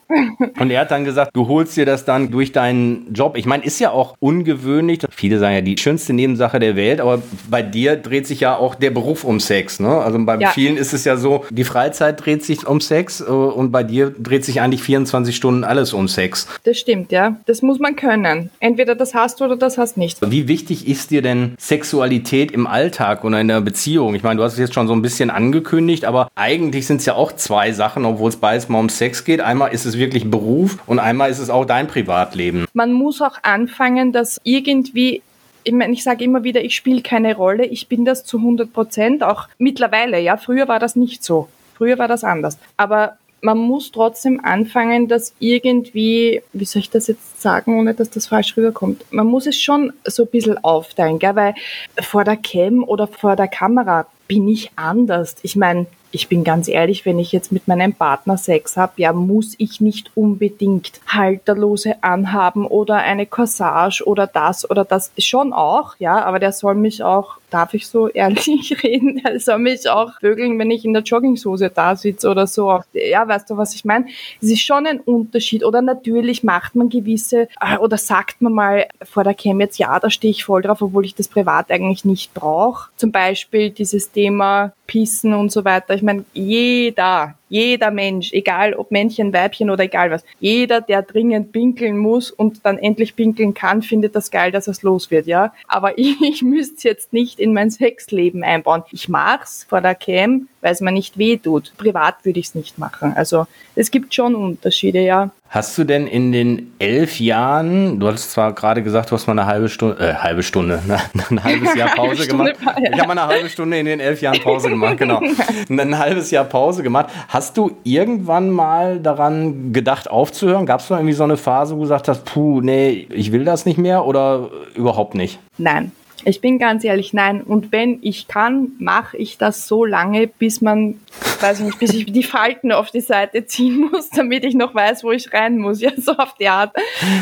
Und 0.59 0.71
er 0.71 0.81
hat 0.81 0.91
dann 0.91 1.05
gesagt, 1.05 1.31
du 1.33 1.47
holst 1.47 1.77
dir 1.77 1.85
das 1.85 2.05
dann 2.05 2.31
durch 2.31 2.51
deinen 2.51 3.13
Job. 3.13 3.37
Ich 3.37 3.45
meine, 3.45 3.63
ist 3.63 3.79
ja 3.79 3.91
auch 3.91 4.15
ungewöhnlich. 4.19 4.99
Viele 5.09 5.39
sagen 5.39 5.55
ja 5.55 5.61
die 5.61 5.77
schönste 5.77 6.13
Nebensache 6.13 6.59
der 6.59 6.75
Welt, 6.75 6.99
aber 6.99 7.21
bei 7.49 7.61
dir 7.61 7.95
dreht 7.95 8.27
sich 8.27 8.41
ja 8.41 8.57
auch 8.57 8.75
der 8.75 8.91
Beruf 8.91 9.23
um 9.23 9.39
Sex. 9.39 9.79
Ne? 9.79 9.89
Also 9.89 10.23
bei 10.25 10.37
ja. 10.37 10.49
vielen 10.49 10.77
ist 10.77 10.93
es 10.93 11.05
ja 11.05 11.17
so, 11.17 11.45
die 11.49 11.63
Freizeit 11.63 12.23
dreht 12.23 12.43
sich 12.43 12.67
um 12.67 12.81
Sex 12.81 13.21
äh, 13.21 13.25
und 13.25 13.71
bei 13.71 13.83
dir 13.83 14.13
dreht 14.17 14.45
sich 14.45 14.61
eigentlich 14.61 14.83
24 14.83 15.35
Stunden 15.35 15.63
alles 15.63 15.93
um 15.93 16.07
Sex. 16.07 16.47
Das 16.63 16.77
stimmt, 16.77 17.11
ja. 17.11 17.37
Das 17.45 17.61
muss 17.61 17.79
man 17.79 17.95
können. 17.95 18.49
Entweder 18.59 18.95
das 18.95 19.13
hast 19.13 19.39
du 19.39 19.45
oder 19.45 19.55
das 19.55 19.77
hast 19.77 19.97
nicht. 19.97 20.17
Wie 20.29 20.47
wichtig 20.47 20.87
ist 20.87 21.11
dir 21.11 21.21
denn 21.21 21.55
Sexualität 21.59 22.51
im 22.51 22.67
Alltag 22.67 23.23
oder 23.23 23.39
in 23.39 23.47
der 23.47 23.61
Beziehung? 23.61 24.15
Ich 24.15 24.23
meine, 24.23 24.37
du 24.37 24.43
hast 24.43 24.53
es 24.53 24.59
jetzt 24.59 24.73
schon 24.73 24.87
so 24.87 24.93
ein 24.93 25.01
bisschen 25.01 25.29
angekündigt, 25.37 26.03
aber 26.03 26.29
eigentlich 26.35 26.87
sind 26.87 26.97
es 26.97 27.05
ja 27.05 27.13
auch 27.13 27.31
zwei 27.31 27.71
Sachen, 27.71 28.05
obwohl 28.05 28.29
es 28.29 28.37
beides 28.37 28.69
mal 28.69 28.79
um 28.79 28.89
Sex 28.89 29.23
geht. 29.23 29.39
Einmal 29.39 29.71
ist 29.71 29.85
es 29.85 29.97
wirklich 29.97 30.29
Beruf 30.29 30.79
und 30.87 30.99
einmal 30.99 31.29
ist 31.29 31.39
es 31.39 31.51
auch 31.51 31.63
dein 31.63 31.87
Privatleben. 31.87 32.65
Man 32.73 32.91
muss 32.91 33.21
auch 33.21 33.37
anfangen, 33.43 34.11
das 34.11 34.41
irgendwie 34.43 35.21
ich 35.63 35.73
meine, 35.73 35.91
ich 35.91 36.03
sage 36.03 36.23
immer 36.23 36.45
wieder, 36.45 36.63
ich 36.63 36.77
spiele 36.77 37.01
keine 37.01 37.35
Rolle. 37.35 37.65
Ich 37.65 37.89
bin 37.89 38.05
das 38.05 38.23
zu 38.23 38.37
100 38.37 38.71
Prozent, 38.71 39.21
auch 39.21 39.49
mittlerweile. 39.57 40.17
Ja, 40.17 40.37
früher 40.37 40.69
war 40.69 40.79
das 40.79 40.95
nicht 40.95 41.25
so. 41.25 41.49
Früher 41.75 41.97
war 41.97 42.07
das 42.07 42.23
anders. 42.23 42.57
Aber 42.77 43.17
man 43.41 43.57
muss 43.57 43.91
trotzdem 43.91 44.39
anfangen, 44.43 45.09
das 45.09 45.33
irgendwie, 45.39 46.41
wie 46.53 46.65
soll 46.65 46.79
ich 46.79 46.89
das 46.89 47.07
jetzt 47.07 47.41
sagen, 47.41 47.77
ohne 47.77 47.93
dass 47.93 48.09
das 48.09 48.27
falsch 48.27 48.55
rüberkommt? 48.55 49.03
Man 49.11 49.27
muss 49.27 49.45
es 49.45 49.59
schon 49.59 49.91
so 50.05 50.23
ein 50.23 50.29
bisschen 50.29 50.57
aufteilen, 50.63 51.19
gell? 51.19 51.35
weil 51.35 51.55
vor 52.01 52.23
der 52.23 52.37
Cam 52.37 52.85
oder 52.85 53.07
vor 53.07 53.35
der 53.35 53.49
Kamera 53.49 54.07
bin 54.27 54.47
ich 54.47 54.71
anders. 54.75 55.35
Ich 55.41 55.55
meine, 55.55 55.87
ich 56.11 56.27
bin 56.27 56.43
ganz 56.43 56.67
ehrlich, 56.67 57.05
wenn 57.05 57.19
ich 57.19 57.31
jetzt 57.31 57.51
mit 57.51 57.67
meinem 57.67 57.93
Partner 57.93 58.37
Sex 58.37 58.77
habe, 58.77 58.93
ja, 58.97 59.13
muss 59.13 59.55
ich 59.57 59.81
nicht 59.81 60.11
unbedingt 60.15 60.99
Halterlose 61.07 62.01
anhaben 62.01 62.65
oder 62.65 62.95
eine 62.95 63.25
Corsage 63.25 64.03
oder 64.05 64.27
das 64.27 64.69
oder 64.69 64.85
das. 64.85 65.11
Schon 65.17 65.53
auch, 65.53 65.95
ja, 65.99 66.23
aber 66.23 66.39
der 66.39 66.51
soll 66.51 66.75
mich 66.75 67.03
auch 67.03 67.37
darf 67.49 67.73
ich 67.73 67.87
so 67.87 68.07
ehrlich 68.13 68.83
reden? 68.83 69.21
Er 69.23 69.39
soll 69.39 69.59
mich 69.59 69.89
auch 69.89 70.19
vögeln, 70.19 70.57
wenn 70.59 70.71
ich 70.71 70.85
in 70.85 70.93
der 70.93 71.03
Jogginghose 71.03 71.69
da 71.69 71.95
sitze 71.95 72.29
oder 72.29 72.47
so. 72.47 72.79
Ja, 72.93 73.27
weißt 73.27 73.49
du, 73.49 73.57
was 73.57 73.73
ich 73.75 73.85
meine? 73.85 74.07
Es 74.41 74.49
ist 74.49 74.61
schon 74.61 74.85
ein 74.87 74.99
Unterschied. 74.99 75.63
Oder 75.63 75.81
natürlich 75.81 76.43
macht 76.43 76.75
man 76.75 76.89
gewisse, 76.89 77.47
äh, 77.61 77.77
oder 77.77 77.97
sagt 77.97 78.41
man 78.41 78.53
mal 78.53 78.87
vor 79.03 79.23
der 79.23 79.33
Cam 79.33 79.59
jetzt, 79.61 79.77
ja, 79.77 79.99
da 79.99 80.09
stehe 80.09 80.31
ich 80.31 80.43
voll 80.45 80.61
drauf, 80.61 80.81
obwohl 80.81 81.05
ich 81.05 81.15
das 81.15 81.27
privat 81.27 81.71
eigentlich 81.71 82.05
nicht 82.05 82.33
brauche. 82.33 82.89
Zum 82.97 83.11
Beispiel 83.11 83.69
dieses 83.69 84.11
Thema 84.11 84.73
Pissen 84.87 85.33
und 85.33 85.51
so 85.51 85.65
weiter. 85.65 85.96
Ich 85.97 86.03
meine, 86.03 86.25
jeder, 86.33 87.35
jeder 87.49 87.91
Mensch, 87.91 88.31
egal 88.33 88.73
ob 88.73 88.91
Männchen, 88.91 89.33
Weibchen 89.33 89.69
oder 89.69 89.85
egal 89.85 90.11
was, 90.11 90.23
jeder, 90.39 90.79
der 90.79 91.01
dringend 91.01 91.51
pinkeln 91.51 91.97
muss 91.97 92.29
und 92.29 92.65
dann 92.65 92.77
endlich 92.77 93.15
pinkeln 93.15 93.53
kann, 93.53 93.81
findet 93.81 94.15
das 94.15 94.29
geil, 94.31 94.51
dass 94.51 94.67
es 94.67 94.83
los 94.83 95.09
wird, 95.09 95.25
ja. 95.25 95.53
Aber 95.67 95.97
ich, 95.97 96.21
ich 96.21 96.41
müsste 96.43 96.87
jetzt 96.87 97.13
nicht 97.13 97.39
in 97.39 97.53
mein 97.53 97.71
Sexleben 97.71 98.43
einbauen. 98.43 98.83
Ich 98.91 99.09
mach's 99.09 99.65
vor 99.67 99.81
der 99.81 99.95
Cam, 99.95 100.47
weil 100.61 100.73
es 100.73 100.81
mir 100.81 100.91
nicht 100.91 101.17
weh 101.17 101.37
tut. 101.37 101.73
Privat 101.77 102.23
würde 102.23 102.39
ich 102.39 102.47
es 102.47 102.55
nicht 102.55 102.77
machen. 102.77 103.13
Also 103.15 103.47
es 103.75 103.91
gibt 103.91 104.13
schon 104.13 104.35
Unterschiede, 104.35 104.99
ja. 104.99 105.31
Hast 105.49 105.77
du 105.77 105.85
denn 105.85 106.07
in 106.07 106.33
den 106.33 106.73
elf 106.77 107.21
Jahren, 107.21 107.99
du 107.99 108.07
hast 108.07 108.31
zwar 108.31 108.53
gerade 108.53 108.83
gesagt, 108.83 109.11
du 109.11 109.15
hast 109.15 109.27
mal 109.27 109.33
eine 109.33 109.45
halbe 109.45 109.69
Stunde, 109.69 109.97
äh, 109.99 110.13
halbe 110.15 110.43
Stunde, 110.43 110.81
ne, 110.87 110.99
ein 111.29 111.43
halbes 111.43 111.73
Jahr 111.75 111.89
Pause 111.95 112.27
gemacht. 112.27 112.55
Ich 112.59 112.99
habe 112.99 113.07
mal 113.07 113.17
eine 113.17 113.27
halbe 113.27 113.49
Stunde 113.49 113.79
in 113.79 113.85
den 113.85 114.01
elf 114.01 114.21
Jahren 114.21 114.41
Pause 114.41 114.69
gemacht, 114.69 114.97
genau. 114.97 115.21
ein 115.69 115.97
halbes 115.97 116.31
Jahr 116.31 116.43
Pause 116.43 116.83
gemacht. 116.83 117.07
Hast 117.29 117.55
du 117.55 117.71
irgendwann 117.83 118.49
mal 118.49 118.99
daran 118.99 119.71
gedacht, 119.71 120.09
aufzuhören? 120.09 120.65
Gab 120.65 120.81
es 120.81 120.89
da 120.89 120.97
irgendwie 120.97 121.13
so 121.13 121.23
eine 121.23 121.37
Phase, 121.37 121.75
wo 121.75 121.77
du 121.77 121.83
gesagt 121.83 122.09
hast, 122.09 122.25
puh, 122.25 122.59
nee, 122.59 123.07
ich 123.09 123.31
will 123.31 123.45
das 123.45 123.65
nicht 123.65 123.77
mehr 123.77 124.05
oder 124.05 124.49
überhaupt 124.75 125.15
nicht? 125.15 125.39
Nein, 125.57 125.93
ich 126.25 126.41
bin 126.41 126.59
ganz 126.59 126.83
ehrlich, 126.83 127.13
nein. 127.13 127.41
Und 127.41 127.71
wenn 127.71 127.99
ich 128.01 128.27
kann, 128.27 128.71
mache 128.79 129.17
ich 129.17 129.37
das 129.37 129.67
so 129.67 129.85
lange, 129.85 130.27
bis 130.27 130.61
man, 130.61 130.99
weiß 131.41 131.59
ich 131.59 131.65
nicht, 131.65 131.79
bis 131.79 131.93
ich 131.93 132.11
die 132.11 132.23
Falten 132.23 132.71
auf 132.71 132.91
die 132.91 133.01
Seite 133.01 133.45
ziehen 133.45 133.89
muss, 133.91 134.09
damit 134.09 134.43
ich 134.43 134.55
noch 134.55 134.73
weiß, 134.73 135.03
wo 135.03 135.11
ich 135.11 135.33
rein 135.33 135.57
muss. 135.57 135.81
Ja, 135.87 135.91
so 135.95 136.13
auf 136.13 136.33
die 136.33 136.47
Art. 136.47 136.75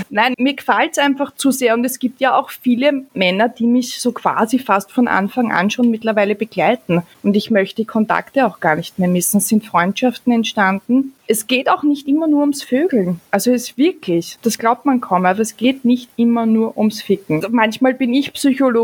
Nein, 0.10 0.34
mir 0.38 0.54
gefällt 0.54 0.94
es 0.94 0.98
einfach 0.98 1.36
zu 1.36 1.52
sehr. 1.52 1.74
Und 1.74 1.84
es 1.84 2.00
gibt 2.00 2.22
ja 2.22 2.38
auch 2.40 2.50
viele 2.50 3.06
Männer, 3.14 3.50
die 3.50 3.68
mich 3.68 4.00
so 4.00 4.14
quasi 4.14 4.60
fast 4.60 4.92
von 4.92 5.08
Anfang 5.08 5.52
an 5.52 5.70
schon 5.70 5.92
mittlerweile 5.92 6.36
begleiten. 6.36 7.04
Und 7.22 7.36
ich 7.36 7.52
möchte 7.52 7.76
die 7.76 7.86
Kontakte 7.86 8.48
auch 8.48 8.62
gar 8.62 8.78
nicht 8.78 8.98
mehr 8.98 9.10
missen. 9.10 9.38
Es 9.38 9.50
sind 9.50 9.66
Freundschaften 9.66 10.32
entstanden, 10.32 11.14
es 11.28 11.48
geht 11.48 11.70
auch 11.70 11.84
nicht 11.84 12.08
immer 12.08 12.28
nur 12.28 12.42
ums 12.42 12.64
Vögeln. 12.64 13.20
Also 13.32 13.52
es 13.52 13.70
ist 13.70 13.78
wirklich, 13.78 14.38
das 14.42 14.58
glaubt 14.58 14.86
man 14.86 15.02
kaum, 15.02 15.26
aber 15.26 15.40
es 15.40 15.58
geht 15.58 15.86
nicht 15.86 16.10
immer 16.18 16.46
nur 16.46 16.78
ums 16.78 17.02
Ficken. 17.02 17.44
Manchmal 17.50 17.94
bin 17.94 18.14
ich 18.14 18.32